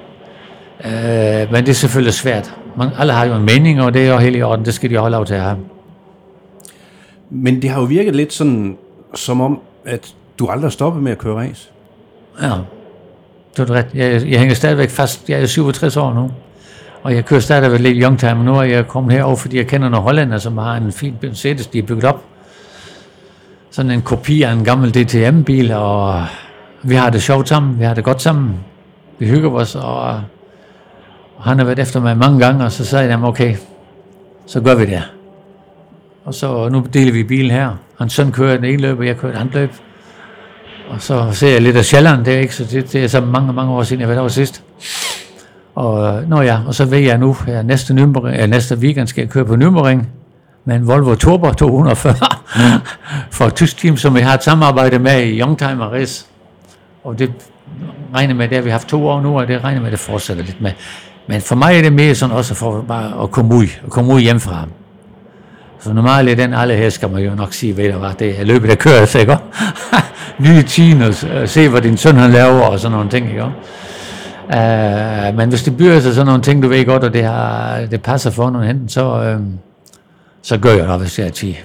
Øh, 0.85 1.51
men 1.51 1.55
det 1.55 1.69
er 1.69 1.73
selvfølgelig 1.73 2.13
svært. 2.13 2.55
Man, 2.77 2.89
alle 2.97 3.13
har 3.13 3.25
jo 3.25 3.35
en 3.35 3.45
mening, 3.45 3.81
og 3.81 3.93
det 3.93 4.07
er 4.07 4.13
jo 4.13 4.17
helt 4.17 4.35
i 4.35 4.41
orden. 4.41 4.65
Det 4.65 4.73
skal 4.73 4.89
de 4.89 4.97
holde 4.97 5.15
lov 5.15 5.25
til 5.25 5.33
at 5.33 5.41
have. 5.41 5.57
Men 7.29 7.61
det 7.61 7.69
har 7.69 7.79
jo 7.79 7.85
virket 7.85 8.15
lidt 8.15 8.33
sådan, 8.33 8.77
som 9.15 9.41
om, 9.41 9.59
at 9.85 10.15
du 10.39 10.47
aldrig 10.47 10.71
stoppet 10.71 11.03
med 11.03 11.11
at 11.11 11.17
køre 11.17 11.35
race. 11.35 11.69
Ja, 12.41 12.51
det 13.57 13.69
er 13.69 13.73
ret. 13.73 13.87
Jeg, 13.93 14.27
jeg 14.27 14.39
hænger 14.39 14.55
stadigvæk 14.55 14.89
fast. 14.89 15.29
Jeg 15.29 15.41
er 15.41 15.45
67 15.45 15.97
år 15.97 16.13
nu. 16.13 16.31
Og 17.03 17.15
jeg 17.15 17.25
kører 17.25 17.39
stadigvæk 17.39 17.79
lidt 17.79 17.97
youngtime, 18.01 18.35
men 18.35 18.45
nu 18.45 18.55
er 18.55 18.63
jeg 18.63 18.87
kommet 18.87 19.13
herover, 19.13 19.35
fordi 19.35 19.57
jeg 19.57 19.67
kender 19.67 19.89
nogle 19.89 20.03
hollænder, 20.03 20.37
som 20.37 20.57
har 20.57 20.75
en 20.75 20.91
fin 20.91 21.15
Mercedes, 21.21 21.67
de 21.67 21.79
er 21.79 21.83
bygget 21.83 22.03
op. 22.03 22.23
Sådan 23.71 23.91
en 23.91 24.01
kopi 24.01 24.41
af 24.41 24.51
en 24.51 24.65
gammel 24.65 24.91
DTM-bil, 24.91 25.71
og 25.71 26.25
vi 26.83 26.95
har 26.95 27.09
det 27.09 27.23
sjovt 27.23 27.49
sammen, 27.49 27.79
vi 27.79 27.83
har 27.83 27.93
det 27.93 28.03
godt 28.03 28.21
sammen. 28.21 28.59
Vi 29.19 29.27
hygger 29.27 29.51
os, 29.51 29.75
og, 29.75 30.21
han 31.39 31.57
har 31.57 31.65
været 31.65 31.79
efter 31.79 31.99
mig 31.99 32.17
mange 32.17 32.39
gange, 32.39 32.65
og 32.65 32.71
så 32.71 32.85
sagde 32.85 33.09
jeg, 33.09 33.23
okay, 33.23 33.55
så 34.45 34.61
gør 34.61 34.75
vi 34.75 34.85
det. 34.85 35.03
Og 36.25 36.33
så 36.33 36.69
nu 36.69 36.85
deler 36.93 37.11
vi 37.11 37.23
bilen 37.23 37.51
her. 37.51 37.71
Hans 37.99 38.13
søn 38.13 38.31
kører 38.31 38.55
den 38.55 38.65
ene 38.65 38.81
løb, 38.81 38.99
og 38.99 39.05
jeg 39.05 39.17
kører 39.17 39.31
den 39.31 39.41
anden 39.41 39.59
løb. 39.61 39.73
Og 40.89 41.01
så 41.01 41.31
ser 41.31 41.49
jeg 41.49 41.61
lidt 41.61 41.77
af 41.77 41.85
Sjælland, 41.85 42.25
det 42.25 42.33
er 42.33 42.39
ikke, 42.39 42.55
så 42.55 42.65
det, 42.65 42.93
det 42.93 43.03
er 43.03 43.07
så 43.07 43.21
mange, 43.21 43.53
mange 43.53 43.71
år 43.71 43.83
siden, 43.83 44.01
jeg 44.01 44.09
var 44.09 44.15
der 44.15 44.27
sidst. 44.27 44.63
Og, 45.75 46.17
øh, 46.17 46.29
nå 46.29 46.41
ja, 46.41 46.59
og 46.67 46.75
så 46.75 46.85
ved 46.85 46.99
jeg 46.99 47.17
nu, 47.17 47.35
at 47.47 47.65
næste, 47.65 47.93
Nürburgring, 47.93 48.41
øh, 48.41 48.49
næste 48.49 48.75
weekend 48.77 49.07
skal 49.07 49.21
jeg 49.21 49.29
køre 49.29 49.45
på 49.45 49.53
Nürburgring 49.53 50.05
med 50.65 50.75
en 50.75 50.87
Volvo 50.87 51.15
Turbo 51.15 51.53
240 51.53 52.15
for 53.31 53.45
et 53.45 53.55
tysk 53.55 53.77
team, 53.77 53.97
som 53.97 54.15
vi 54.15 54.19
har 54.19 54.33
et 54.33 54.43
samarbejde 54.43 54.99
med 54.99 55.21
i 55.21 55.39
Youngtimer 55.39 55.85
Race. 55.85 56.25
Og 57.03 57.19
det 57.19 57.31
regner 58.15 58.35
med, 58.35 58.47
det 58.47 58.57
har 58.57 58.63
vi 58.63 58.69
haft 58.69 58.87
to 58.87 59.07
år 59.07 59.21
nu, 59.21 59.39
og 59.39 59.47
det 59.47 59.63
regner 59.63 59.79
med, 59.79 59.87
at 59.87 59.91
det 59.91 59.99
fortsætter 59.99 60.43
lidt 60.43 60.61
med. 60.61 60.71
Men 61.27 61.41
for 61.41 61.55
mig 61.55 61.77
er 61.77 61.81
det 61.81 61.93
mere 61.93 62.15
sådan 62.15 62.35
også 62.35 62.53
for 62.53 62.81
bare 62.87 63.23
at 63.23 63.31
komme 63.31 63.55
ud, 63.55 63.67
at 63.85 63.89
komme 63.89 64.13
ud 64.13 64.21
hjemmefra. 64.21 64.65
Så 65.79 65.93
normalt 65.93 66.29
er 66.29 66.35
den 66.35 66.53
alle 66.53 66.75
her, 66.75 66.89
skal 66.89 67.09
man 67.09 67.23
jo 67.23 67.35
nok 67.35 67.53
sige, 67.53 67.77
ved 67.77 67.91
du 67.91 67.99
hvad, 67.99 68.09
det 68.19 68.39
er 68.39 68.43
løbet, 68.43 68.69
der 68.69 68.75
kører, 68.75 68.99
altså, 68.99 69.19
ikke? 69.19 69.37
Nye 70.45 70.63
tiner, 70.63 71.45
se 71.45 71.69
hvad 71.69 71.81
din 71.81 71.97
søn 71.97 72.15
han 72.15 72.31
laver, 72.31 72.61
og 72.61 72.79
sådan 72.79 72.97
nogle 72.97 73.09
ting, 73.09 73.29
ikke? 73.29 73.45
Uh, 74.45 75.37
men 75.37 75.49
hvis 75.49 75.63
det 75.63 75.77
bliver 75.77 75.99
sig 75.99 76.13
sådan 76.13 76.25
nogle 76.25 76.41
ting, 76.41 76.63
du 76.63 76.67
ved 76.67 76.85
godt, 76.85 77.03
og 77.03 77.13
det, 77.13 77.23
har, 77.23 77.79
det 77.91 78.01
passer 78.01 78.31
for 78.31 78.49
nogle 78.49 78.67
henten, 78.67 78.89
så, 78.89 79.35
uh, 79.37 79.43
så 80.41 80.57
gør 80.57 80.71
jeg 80.73 80.87
det, 80.87 80.99
hvis 80.99 81.19
jeg 81.19 81.27
er 81.27 81.31
10. 81.31 81.57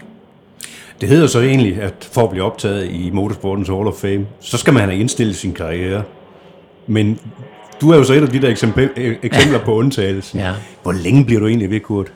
Det 1.01 1.09
hedder 1.09 1.27
så 1.27 1.41
egentlig, 1.41 1.83
at 1.83 2.09
for 2.13 2.23
at 2.25 2.31
blive 2.31 2.45
optaget 2.45 2.91
i 2.91 3.11
Motorsportens 3.13 3.69
Hall 3.69 3.87
of 3.87 3.95
Fame, 3.95 4.27
så 4.41 4.57
skal 4.57 4.73
man 4.75 4.83
have 4.83 4.97
indstillet 4.97 5.37
sin 5.37 5.53
karriere. 5.53 6.03
Men 6.87 7.19
du 7.81 7.91
er 7.91 7.97
jo 7.97 8.05
så 8.05 8.13
et 8.13 8.23
af 8.23 8.29
de 8.29 8.43
der 8.43 8.49
eksempler, 8.49 8.89
eksempler 9.23 9.59
på 9.59 9.75
undtagelsen. 9.75 10.41
Ja. 10.41 10.53
Hvor 10.83 10.93
længe 10.93 11.25
bliver 11.25 11.41
du 11.41 11.47
egentlig 11.47 11.71
ved, 11.71 11.81
Kurt? 11.81 12.07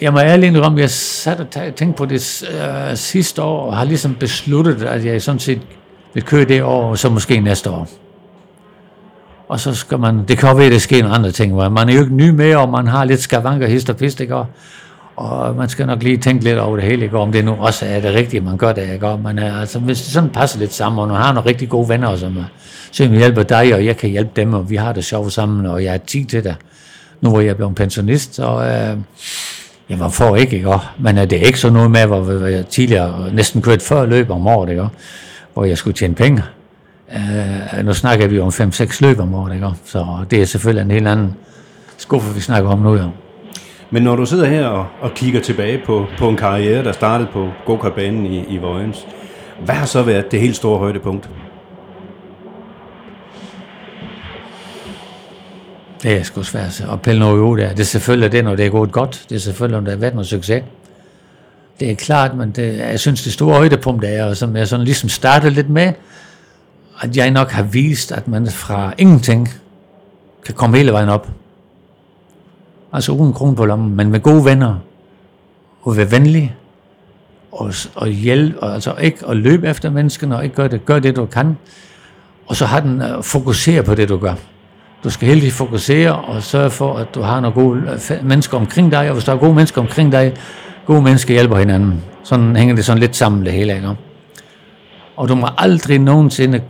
Jeg 0.00 0.12
må 0.12 0.18
ærligt 0.18 0.56
indrømme, 0.56 0.80
jeg 0.80 0.90
satte 0.90 1.40
og 1.40 1.46
tæ- 1.56 1.70
tænkte 1.70 1.98
på 1.98 2.04
det 2.06 2.44
uh, 2.90 2.96
sidste 2.96 3.42
år, 3.42 3.66
og 3.66 3.76
har 3.76 3.84
ligesom 3.84 4.14
besluttet, 4.14 4.82
at 4.82 5.04
jeg 5.04 5.22
sådan 5.22 5.38
set 5.38 5.60
vil 6.14 6.22
køre 6.22 6.44
det 6.44 6.62
år, 6.62 6.90
og 6.90 6.98
så 6.98 7.08
måske 7.10 7.40
næste 7.40 7.70
år. 7.70 7.88
Og 9.48 9.60
så 9.60 9.74
skal 9.74 9.98
man, 9.98 10.24
det 10.28 10.38
kan 10.38 10.48
jo 10.48 10.54
være, 10.54 10.66
at 10.66 10.72
det 10.72 10.82
sker 10.82 11.04
en 11.04 11.10
andre 11.12 11.30
ting, 11.30 11.52
hvor 11.52 11.68
man 11.68 11.88
er 11.88 11.94
jo 11.94 12.00
ikke 12.00 12.14
ny 12.14 12.30
med, 12.30 12.54
og 12.54 12.68
man 12.68 12.86
har 12.86 13.04
lidt 13.04 13.20
skavanker, 13.20 13.66
hist 13.66 13.90
og 13.90 13.96
pist, 13.96 14.20
ikke? 14.20 14.34
Og, 14.34 14.46
og 15.16 15.56
man 15.56 15.68
skal 15.68 15.86
nok 15.86 16.02
lige 16.02 16.16
tænke 16.16 16.44
lidt 16.44 16.58
over 16.58 16.76
det 16.76 16.84
hele, 16.84 17.04
ikke? 17.04 17.18
om 17.18 17.32
det 17.32 17.44
nu 17.44 17.54
også 17.58 17.86
er 17.86 18.00
det 18.00 18.14
rigtige, 18.14 18.40
man 18.40 18.56
gør 18.56 18.72
det, 18.72 18.92
ikke? 18.92 19.06
Men 19.06 19.22
man 19.22 19.38
altså, 19.38 19.78
hvis 19.78 20.02
det 20.02 20.12
sådan 20.12 20.30
passer 20.30 20.58
lidt 20.58 20.74
sammen, 20.74 20.98
og 20.98 21.08
nu 21.08 21.14
har 21.14 21.32
nogle 21.32 21.48
rigtig 21.50 21.68
gode 21.68 21.88
venner, 21.88 22.16
som, 22.16 22.38
som 22.92 23.12
hjælper 23.12 23.42
dig, 23.42 23.74
og 23.74 23.84
jeg 23.84 23.96
kan 23.96 24.10
hjælpe 24.10 24.30
dem, 24.36 24.54
og 24.54 24.70
vi 24.70 24.76
har 24.76 24.92
det 24.92 25.04
sjovt 25.04 25.32
sammen, 25.32 25.66
og 25.66 25.84
jeg 25.84 25.94
er 25.94 25.98
tid 25.98 26.24
til 26.24 26.44
det. 26.44 26.56
Nu 27.20 27.30
hvor 27.30 27.40
jeg 27.40 27.50
er 27.50 27.54
blevet 27.54 27.74
pensionist, 27.74 28.34
så 28.34 28.42
øh, 28.42 28.98
jeg 29.88 30.00
var 30.00 30.08
for 30.08 30.36
ikke, 30.36 30.56
ikke? 30.56 30.78
Men 30.98 31.18
øh, 31.18 31.30
det 31.30 31.42
er 31.42 31.46
ikke 31.46 31.60
så 31.60 31.70
noget 31.70 31.90
med, 31.90 32.06
hvor 32.06 32.46
jeg 32.46 32.66
tidligere 32.66 33.30
næsten 33.32 33.62
kørte 33.62 33.84
før 33.84 34.06
løb 34.06 34.30
om 34.30 34.46
året, 34.46 34.70
ikke? 34.70 34.86
hvor 35.54 35.64
jeg 35.64 35.78
skulle 35.78 35.94
tjene 35.94 36.14
penge. 36.14 36.42
Uh, 37.14 37.84
nu 37.84 37.94
snakker 37.94 38.26
vi 38.26 38.40
om 38.40 38.48
5-6 38.48 38.98
løb 39.00 39.20
om 39.20 39.34
året, 39.34 39.54
ikke? 39.54 39.66
så 39.84 40.06
det 40.30 40.42
er 40.42 40.46
selvfølgelig 40.46 40.82
en 40.82 40.90
helt 40.90 41.08
anden 41.08 41.34
skuffe, 41.96 42.34
vi 42.34 42.40
snakker 42.40 42.70
om 42.70 42.78
nu. 42.78 42.94
Jo. 42.96 43.10
Men 43.90 44.02
når 44.02 44.16
du 44.16 44.26
sidder 44.26 44.46
her 44.46 44.66
og, 44.66 44.86
og 45.00 45.14
kigger 45.14 45.40
tilbage 45.40 45.82
på, 45.86 46.06
på 46.18 46.28
en 46.28 46.36
karriere, 46.36 46.84
der 46.84 46.92
startede 46.92 47.28
på 47.32 47.50
go-kartbanen 47.66 48.26
i, 48.26 48.44
i 48.44 48.56
Vojens, 48.58 49.06
hvad 49.64 49.74
har 49.74 49.86
så 49.86 50.02
været 50.02 50.32
det 50.32 50.40
helt 50.40 50.56
store 50.56 50.78
højdepunkt? 50.78 51.30
Det 56.02 56.16
er 56.16 56.22
sgu 56.22 56.42
svært 56.42 56.80
at 56.92 57.02
pille 57.02 57.20
noget 57.20 57.40
ud 57.40 57.58
af. 57.58 57.70
Det 57.70 57.80
er 57.80 57.84
selvfølgelig 57.84 58.32
det, 58.32 58.44
når 58.44 58.54
det 58.54 58.66
er 58.66 58.70
gået 58.70 58.92
godt. 58.92 59.26
Det 59.28 59.34
er 59.34 59.40
selvfølgelig, 59.40 59.80
når 59.80 59.84
der 59.84 59.90
har 59.90 60.00
været 60.00 60.14
noget 60.14 60.26
succes. 60.26 60.62
Det 61.80 61.90
er 61.90 61.94
klart, 61.94 62.36
men 62.36 62.50
det, 62.50 62.78
jeg 62.78 63.00
synes, 63.00 63.22
det 63.22 63.32
store 63.32 63.54
højdepunkt 63.56 64.04
er, 64.04 64.24
og 64.24 64.36
som 64.36 64.56
jeg 64.56 64.68
sådan 64.68 64.84
ligesom 64.84 65.08
startede 65.08 65.54
lidt 65.54 65.70
med, 65.70 65.92
at 67.00 67.16
jeg 67.16 67.30
nok 67.30 67.50
har 67.50 67.62
vist, 67.62 68.12
at 68.12 68.28
man 68.28 68.46
fra 68.46 68.92
ingenting 68.98 69.48
kan 70.44 70.54
komme 70.54 70.76
hele 70.76 70.92
vejen 70.92 71.08
op. 71.08 71.28
Altså 72.92 73.12
uden 73.12 73.32
kron 73.32 73.54
på 73.54 73.64
lommen, 73.64 73.96
men 73.96 74.10
med 74.10 74.20
gode 74.20 74.44
venner, 74.44 74.74
og 75.82 75.96
være 75.96 76.10
venlig, 76.10 76.56
og, 77.52 77.72
og 77.94 78.08
hjælpe, 78.08 78.62
og 78.62 78.74
altså 78.74 78.94
ikke 79.00 79.18
at 79.28 79.36
løbe 79.36 79.68
efter 79.68 79.90
menneskene, 79.90 80.36
og 80.36 80.44
ikke 80.44 80.56
gøre 80.56 80.68
det, 80.68 80.86
gør 80.86 80.98
det, 80.98 81.16
du 81.16 81.26
kan. 81.26 81.56
Og 82.46 82.56
så 82.56 82.66
har 82.66 82.80
den 82.80 83.02
uh, 83.02 83.24
fokusere 83.24 83.82
på 83.82 83.94
det, 83.94 84.08
du 84.08 84.18
gør. 84.18 84.34
Du 85.04 85.10
skal 85.10 85.28
hele 85.28 85.40
tiden 85.40 85.52
fokusere 85.52 86.14
og 86.14 86.42
sørge 86.42 86.70
for, 86.70 86.94
at 86.94 87.14
du 87.14 87.20
har 87.20 87.40
nogle 87.40 87.54
gode 87.54 88.00
øh, 88.10 88.26
mennesker 88.26 88.56
omkring 88.56 88.92
dig, 88.92 89.08
og 89.08 89.12
hvis 89.12 89.24
der 89.24 89.32
er 89.32 89.36
gode 89.36 89.54
mennesker 89.54 89.80
omkring 89.80 90.12
dig, 90.12 90.34
gode 90.86 91.02
mennesker 91.02 91.34
hjælper 91.34 91.56
hinanden. 91.56 92.04
Sådan 92.22 92.56
hænger 92.56 92.74
det 92.74 92.84
sådan 92.84 93.00
lidt 93.00 93.16
sammen 93.16 93.44
det 93.44 93.52
hele, 93.52 93.74
ikke? 93.74 93.96
Og 95.16 95.28
du 95.28 95.34
må 95.34 95.48
aldrig 95.58 95.98
nogensinde 95.98 96.60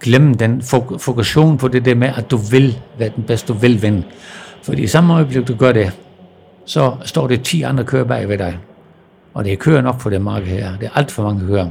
glemme 0.00 0.34
den 0.34 0.62
fokusation 0.98 1.58
på 1.58 1.68
det 1.68 1.84
der 1.84 1.94
med, 1.94 2.08
at 2.16 2.30
du 2.30 2.36
vil 2.36 2.78
være 2.98 3.10
den 3.16 3.24
bedste, 3.24 3.52
du 3.52 3.58
vil 3.58 3.82
vinde. 3.82 4.02
Fordi 4.62 4.82
i 4.82 4.86
samme 4.86 5.14
øjeblik, 5.14 5.48
du 5.48 5.54
gør 5.54 5.72
det, 5.72 5.92
så 6.64 6.94
står 7.04 7.26
det 7.26 7.42
10 7.42 7.62
andre 7.62 7.84
kører 7.84 8.04
bag 8.04 8.28
ved 8.28 8.38
dig. 8.38 8.58
Og 9.34 9.44
det 9.44 9.52
er 9.52 9.56
kører 9.56 9.80
nok 9.80 10.00
på 10.00 10.10
det 10.10 10.22
marked 10.22 10.46
her. 10.46 10.76
Det 10.80 10.86
er 10.86 10.98
alt 10.98 11.10
for 11.10 11.22
mange 11.22 11.46
kører. 11.46 11.70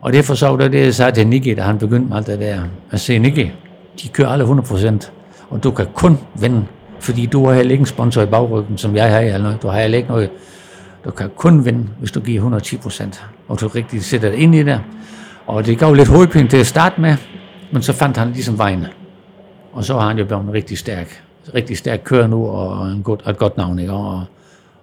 Og 0.00 0.12
derfor 0.12 0.34
så 0.34 0.48
var 0.48 0.56
det, 0.56 0.84
jeg 0.84 0.94
sagde 0.94 1.12
til 1.12 1.26
Nicky, 1.26 1.54
da 1.56 1.62
han 1.62 1.78
begyndte 1.78 2.08
med 2.08 2.16
alt 2.16 2.26
det 2.26 2.40
der. 2.40 2.62
At 2.90 3.00
se, 3.00 3.18
Nicky, 3.18 3.48
de 4.02 4.08
kører 4.08 4.28
alle 4.28 4.44
100%, 4.44 5.10
og 5.50 5.64
du 5.64 5.70
kan 5.70 5.86
kun 5.94 6.18
vinde, 6.40 6.66
fordi 7.00 7.26
du 7.26 7.46
har 7.46 7.54
heller 7.54 7.72
ikke 7.72 7.82
en 7.82 7.86
sponsor 7.86 8.22
i 8.22 8.26
bagryggen, 8.26 8.78
som 8.78 8.96
jeg 8.96 9.10
har, 9.10 9.20
eller 9.20 9.38
noget. 9.38 9.62
Du 9.62 9.68
har 9.68 9.80
heller 9.80 9.98
ikke 9.98 10.08
noget. 10.08 10.30
Du 11.04 11.10
kan 11.10 11.30
kun 11.36 11.64
vinde, 11.64 11.88
hvis 11.98 12.10
du 12.10 12.20
giver 12.20 12.60
110%, 12.60 13.22
og 13.48 13.60
du 13.60 13.68
rigtig 13.68 14.04
sætter 14.04 14.30
dig 14.30 14.38
ind 14.38 14.54
i 14.54 14.62
det. 14.62 14.80
Og 15.46 15.66
det 15.66 15.78
gav 15.78 15.92
lidt 15.92 16.08
hovedpine 16.08 16.48
til 16.48 16.56
at 16.56 16.66
starte 16.66 17.00
med, 17.00 17.16
men 17.72 17.82
så 17.82 17.92
fandt 17.92 18.16
han 18.16 18.32
ligesom 18.32 18.58
vejen. 18.58 18.86
Og 19.72 19.84
så 19.84 19.98
har 19.98 20.08
han 20.08 20.18
jo 20.18 20.24
blevet 20.24 20.52
rigtig 20.52 20.78
stærk. 20.78 21.22
Rigtig 21.54 21.78
stærk 21.78 22.00
kører 22.04 22.26
nu, 22.26 22.46
og 22.46 22.90
en 22.90 23.02
god, 23.02 23.28
et 23.28 23.38
godt 23.38 23.56
navn, 23.56 23.78
ikke? 23.78 23.92
Og, 23.92 24.24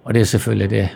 og 0.04 0.14
det 0.14 0.20
er 0.20 0.24
selvfølgelig 0.24 0.70
det, 0.70 0.88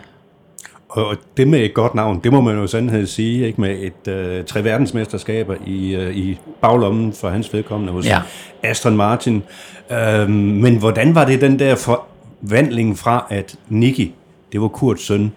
og 0.89 1.15
det 1.37 1.47
med 1.47 1.59
et 1.59 1.73
godt 1.73 1.95
navn, 1.95 2.19
det 2.23 2.31
må 2.31 2.41
man 2.41 2.55
jo 2.55 2.67
sandhed 2.67 3.05
sige, 3.05 3.47
ikke 3.47 3.61
med 3.61 3.77
et 3.79 4.11
øh, 4.11 4.45
tre 4.45 4.63
verdensmesterskaber 4.63 5.55
i, 5.65 5.95
øh, 5.95 6.15
i 6.15 6.39
baglommen 6.61 7.13
for 7.13 7.29
hans 7.29 7.53
vedkommende 7.53 7.93
hos 7.93 8.05
ja. 8.05 8.21
Aston 8.63 8.97
Martin. 8.97 9.43
Øh, 9.91 10.29
men 10.29 10.77
hvordan 10.77 11.15
var 11.15 11.25
det 11.25 11.41
den 11.41 11.59
der 11.59 11.75
forvandling 11.75 12.97
fra, 12.97 13.27
at 13.29 13.55
Nicky, 13.69 14.11
det 14.51 14.61
var 14.61 14.67
Kurts 14.67 15.05
søn, 15.05 15.31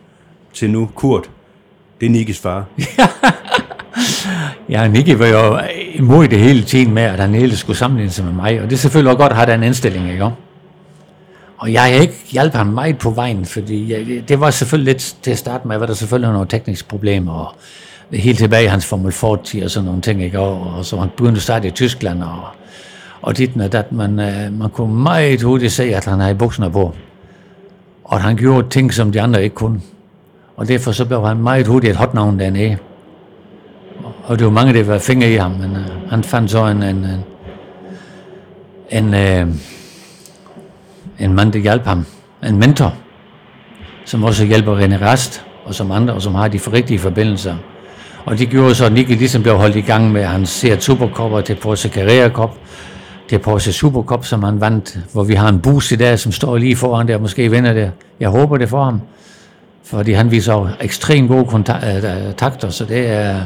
til 0.53 0.70
nu 0.70 0.91
Kurt, 0.95 1.31
det 2.01 2.07
er 2.07 2.11
Nikkis 2.11 2.39
far? 2.39 2.64
ja, 4.68 4.89
Nicky 4.89 5.14
var 5.14 5.27
jo 5.27 5.59
imod 5.95 6.29
det 6.29 6.39
hele 6.39 6.62
tiden 6.62 6.95
med, 6.95 7.03
at 7.03 7.21
han 7.21 7.35
hele 7.35 7.57
skulle 7.57 7.77
sammenligne 7.77 8.11
sig 8.11 8.25
med 8.25 8.33
mig, 8.33 8.61
og 8.61 8.71
det 8.71 8.73
er 8.73 8.79
selvfølgelig 8.79 9.11
også 9.11 9.18
godt 9.18 9.33
at 9.33 9.39
have 9.39 9.53
den 9.53 9.62
indstilling, 9.62 10.11
ikke? 10.11 10.31
Og 11.59 11.73
jeg 11.73 11.83
har 11.83 11.89
ikke 11.89 12.14
hjulpet 12.31 12.55
ham 12.55 12.66
meget 12.66 12.99
på 12.99 13.11
vejen, 13.11 13.45
fordi 13.45 13.93
jeg, 13.93 14.29
det 14.29 14.41
var 14.41 14.51
selvfølgelig 14.51 14.93
lidt 14.93 15.16
til 15.23 15.31
at 15.31 15.39
starte 15.39 15.68
med, 15.68 15.79
var 15.79 15.87
der 15.87 15.95
selvfølgelig 15.95 16.33
nogle 16.33 16.49
tekniske 16.49 16.89
problemer, 16.89 17.33
og 17.33 17.55
helt 18.12 18.39
tilbage 18.39 18.64
i 18.64 18.66
hans 18.66 18.87
Formel 18.87 19.12
40 19.12 19.39
og 19.64 19.71
sådan 19.71 19.85
nogle 19.85 20.01
ting, 20.01 20.23
ikke? 20.23 20.39
Og, 20.39 20.75
og 20.77 20.85
så 20.85 20.97
han 20.97 21.09
begyndte 21.16 21.39
at 21.39 21.43
starte 21.43 21.68
i 21.68 21.71
Tyskland, 21.71 22.23
og, 22.23 22.45
og 23.23 23.37
dit 23.37 23.51
og 23.61 23.73
dat, 23.73 23.93
man, 23.93 24.18
uh, 24.18 24.45
øh, 24.45 24.53
man 24.53 24.71
kunne 24.71 24.95
meget 24.95 25.43
hurtigt 25.43 25.73
se, 25.73 25.95
at 25.95 26.05
han 26.05 26.21
havde 26.21 26.35
bukserne 26.35 26.71
på. 26.71 26.95
Og 28.05 28.16
at 28.16 28.23
han 28.23 28.37
gjorde 28.37 28.68
ting, 28.68 28.95
som 28.95 29.12
de 29.12 29.21
andre 29.21 29.45
ikke 29.45 29.55
kunne. 29.55 29.81
Og 30.57 30.68
derfor 30.68 30.93
så 30.93 31.05
blev 31.05 31.27
han 31.27 31.37
meget 31.37 31.66
hurtigt 31.66 31.91
et 31.91 31.97
hotnavn 31.97 32.39
dernede. 32.39 32.77
Og 34.25 34.39
det 34.39 34.45
var 34.45 34.53
mange, 34.53 34.75
der 34.75 34.85
var 34.85 34.99
fingre 34.99 35.31
i 35.31 35.37
ham, 35.37 35.51
men 35.51 35.71
uh, 35.71 36.11
han 36.11 36.25
fandt 36.25 36.51
så 36.51 36.66
en, 36.66 36.83
en, 36.83 37.07
en, 38.91 39.14
en 39.14 39.45
uh, 39.49 39.55
en 41.21 41.35
mand, 41.35 41.53
der 41.53 41.59
hjalp 41.59 41.85
ham, 41.85 42.07
en 42.47 42.59
mentor, 42.59 42.95
som 44.05 44.25
også 44.25 44.45
hjælper 44.45 44.79
René 44.79 45.05
Rast, 45.05 45.45
og 45.64 45.75
som 45.75 45.91
andre, 45.91 46.14
og 46.14 46.23
som 46.23 46.35
har 46.35 46.49
de 46.49 46.59
rigtige 46.73 46.99
forbindelser. 46.99 47.57
Og 48.25 48.39
det 48.39 48.49
gjorde 48.49 48.75
så, 48.75 48.85
at 48.87 48.93
Nicky 48.93 49.11
ligesom 49.11 49.43
blev 49.43 49.57
holdt 49.57 49.77
i 49.77 49.81
gang 49.81 50.12
med 50.12 50.25
hans 50.25 50.49
Seat 50.49 50.83
Supercup 50.83 51.45
til 51.45 51.55
Porsche 51.55 51.91
Carrera 51.91 52.29
Cup, 52.29 52.51
til 53.29 53.39
Porsche 53.39 53.73
Supercup, 53.73 54.25
som 54.25 54.43
han 54.43 54.61
vandt, 54.61 54.99
hvor 55.12 55.25
vi 55.25 55.35
har 55.35 55.49
en 55.49 55.61
bus 55.61 55.93
i 55.93 55.97
dag, 55.97 56.18
som 56.18 56.33
står 56.33 56.57
lige 56.57 56.77
foran 56.77 57.09
der, 57.09 57.18
måske 57.18 57.51
vinder 57.51 57.73
det. 57.73 57.93
Jeg 58.21 58.29
håber 58.29 58.57
det 58.57 58.68
for 58.68 58.85
ham, 58.85 59.01
fordi 59.85 60.12
han 60.12 60.31
viser 60.31 60.77
ekstremt 60.81 61.29
gode 61.29 61.45
kontakter, 61.45 62.64
øh, 62.66 62.73
så 62.73 62.85
det 62.89 63.11
er... 63.11 63.41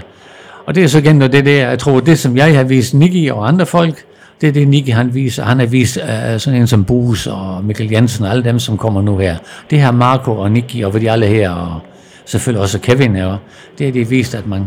Og 0.67 0.75
det 0.75 0.85
er 0.85 0.87
så 0.87 0.99
igen 0.99 1.21
det 1.21 1.45
der, 1.45 1.69
jeg 1.69 1.79
tror, 1.79 2.01
det 2.01 2.19
som 2.19 2.37
jeg 2.37 2.57
har 2.57 2.65
vist 2.65 2.95
Nicky 2.95 3.31
og 3.31 3.49
andre 3.49 3.67
folk, 3.67 4.05
det 4.41 4.49
er 4.49 4.53
det, 4.53 4.69
Nicky 4.69 4.91
han 4.91 5.15
viser. 5.15 5.45
Han 5.45 5.59
har 5.59 5.67
vist 5.67 5.97
uh, 5.97 6.39
sådan 6.39 6.61
en 6.61 6.67
som 6.67 6.85
Bus 6.85 7.27
og 7.27 7.65
Mikkel 7.65 7.91
Jensen 7.91 8.25
og 8.25 8.31
alle 8.31 8.45
dem, 8.45 8.59
som 8.59 8.79
kommer 8.79 9.03
nu 9.03 9.19
her. 9.19 9.37
Det 9.71 9.81
her 9.81 9.93
Marco 9.93 10.33
og 10.33 10.53
Nicky 10.53 10.85
og 10.85 10.91
hvad 10.91 11.01
de 11.01 11.11
alle 11.11 11.27
her, 11.27 11.51
og 11.51 11.81
selvfølgelig 12.25 12.63
også 12.63 12.79
Kevin 12.79 13.17
er 13.17 13.37
det 13.79 13.89
er 13.89 13.93
det 13.93 14.11
vist, 14.11 14.35
at 14.35 14.47
man, 14.47 14.65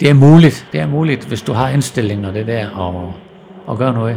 det 0.00 0.10
er 0.10 0.14
muligt. 0.14 0.66
Det 0.72 0.80
er 0.80 0.86
muligt, 0.86 1.24
hvis 1.24 1.42
du 1.42 1.52
har 1.52 1.68
indstilling 1.68 2.26
og 2.26 2.34
det 2.34 2.46
der, 2.46 2.70
og, 2.70 3.12
og 3.66 3.78
gør 3.78 3.92
noget. 3.92 4.16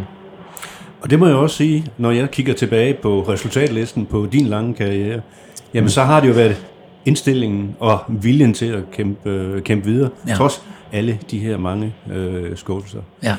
Og 1.01 1.09
det 1.09 1.19
må 1.19 1.27
jeg 1.27 1.36
også 1.36 1.55
sige, 1.55 1.86
når 1.97 2.11
jeg 2.11 2.31
kigger 2.31 2.53
tilbage 2.53 2.93
på 2.93 3.25
resultatlisten 3.29 4.05
på 4.05 4.27
din 4.31 4.45
lange 4.45 4.73
karriere, 4.73 5.21
jamen 5.73 5.86
mm. 5.86 5.89
så 5.89 6.01
har 6.01 6.19
det 6.19 6.27
jo 6.27 6.34
været 6.34 6.65
indstillingen 7.05 7.75
og 7.79 7.99
viljen 8.07 8.53
til 8.53 8.65
at 8.65 8.91
kæmpe, 8.91 9.61
kæmpe 9.65 9.86
videre, 9.86 10.09
ja. 10.27 10.34
trods 10.34 10.63
alle 10.94 11.20
de 11.32 11.39
her 11.39 11.58
mange 11.58 11.94
øh, 12.12 12.58
skuffelser. 12.58 13.00
Ja. 13.24 13.36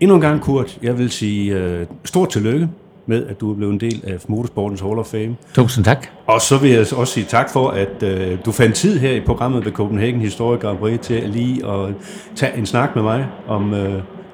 Endnu 0.00 0.14
en 0.14 0.20
gang, 0.20 0.40
Kurt, 0.40 0.78
jeg 0.82 0.98
vil 0.98 1.10
sige 1.10 1.80
uh, 1.80 1.86
stort 2.04 2.28
tillykke 2.28 2.68
med, 3.06 3.26
at 3.26 3.40
du 3.40 3.50
er 3.50 3.54
blevet 3.54 3.72
en 3.72 3.80
del 3.80 4.00
af 4.06 4.16
Motorsportens 4.28 4.80
Hall 4.80 4.98
of 4.98 5.06
Fame. 5.06 5.36
Tusind 5.54 5.84
tak. 5.84 6.06
Og 6.26 6.40
så 6.40 6.58
vil 6.58 6.70
jeg 6.70 6.80
også 6.80 7.12
sige 7.14 7.26
tak 7.26 7.50
for, 7.52 7.68
at 7.68 8.02
uh, 8.02 8.38
du 8.44 8.52
fandt 8.52 8.74
tid 8.74 8.98
her 8.98 9.12
i 9.12 9.20
programmet 9.20 9.64
ved 9.64 9.72
Copenhagen 9.72 10.20
Historic 10.20 10.60
Grand 10.60 10.78
Prix 10.78 11.00
til 11.00 11.22
lige 11.22 11.66
at 11.66 11.94
tage 12.36 12.58
en 12.58 12.66
snak 12.66 12.94
med 12.94 13.02
mig 13.02 13.26
om 13.48 13.72
uh, 13.72 13.78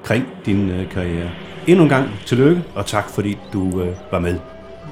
kring 0.03 0.25
din 0.45 0.69
uh, 0.69 0.89
karriere. 0.89 1.29
Endnu 1.67 1.83
en 1.83 1.89
gang 1.89 2.09
tillykke, 2.25 2.63
og 2.75 2.85
tak 2.85 3.09
fordi 3.09 3.37
du 3.53 3.61
uh, 3.61 3.87
var 4.11 4.19
med. 4.19 4.35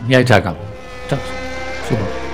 Jeg 0.10 0.28
takker. 0.28 0.52
Tak. 1.10 1.20
Super. 1.90 2.27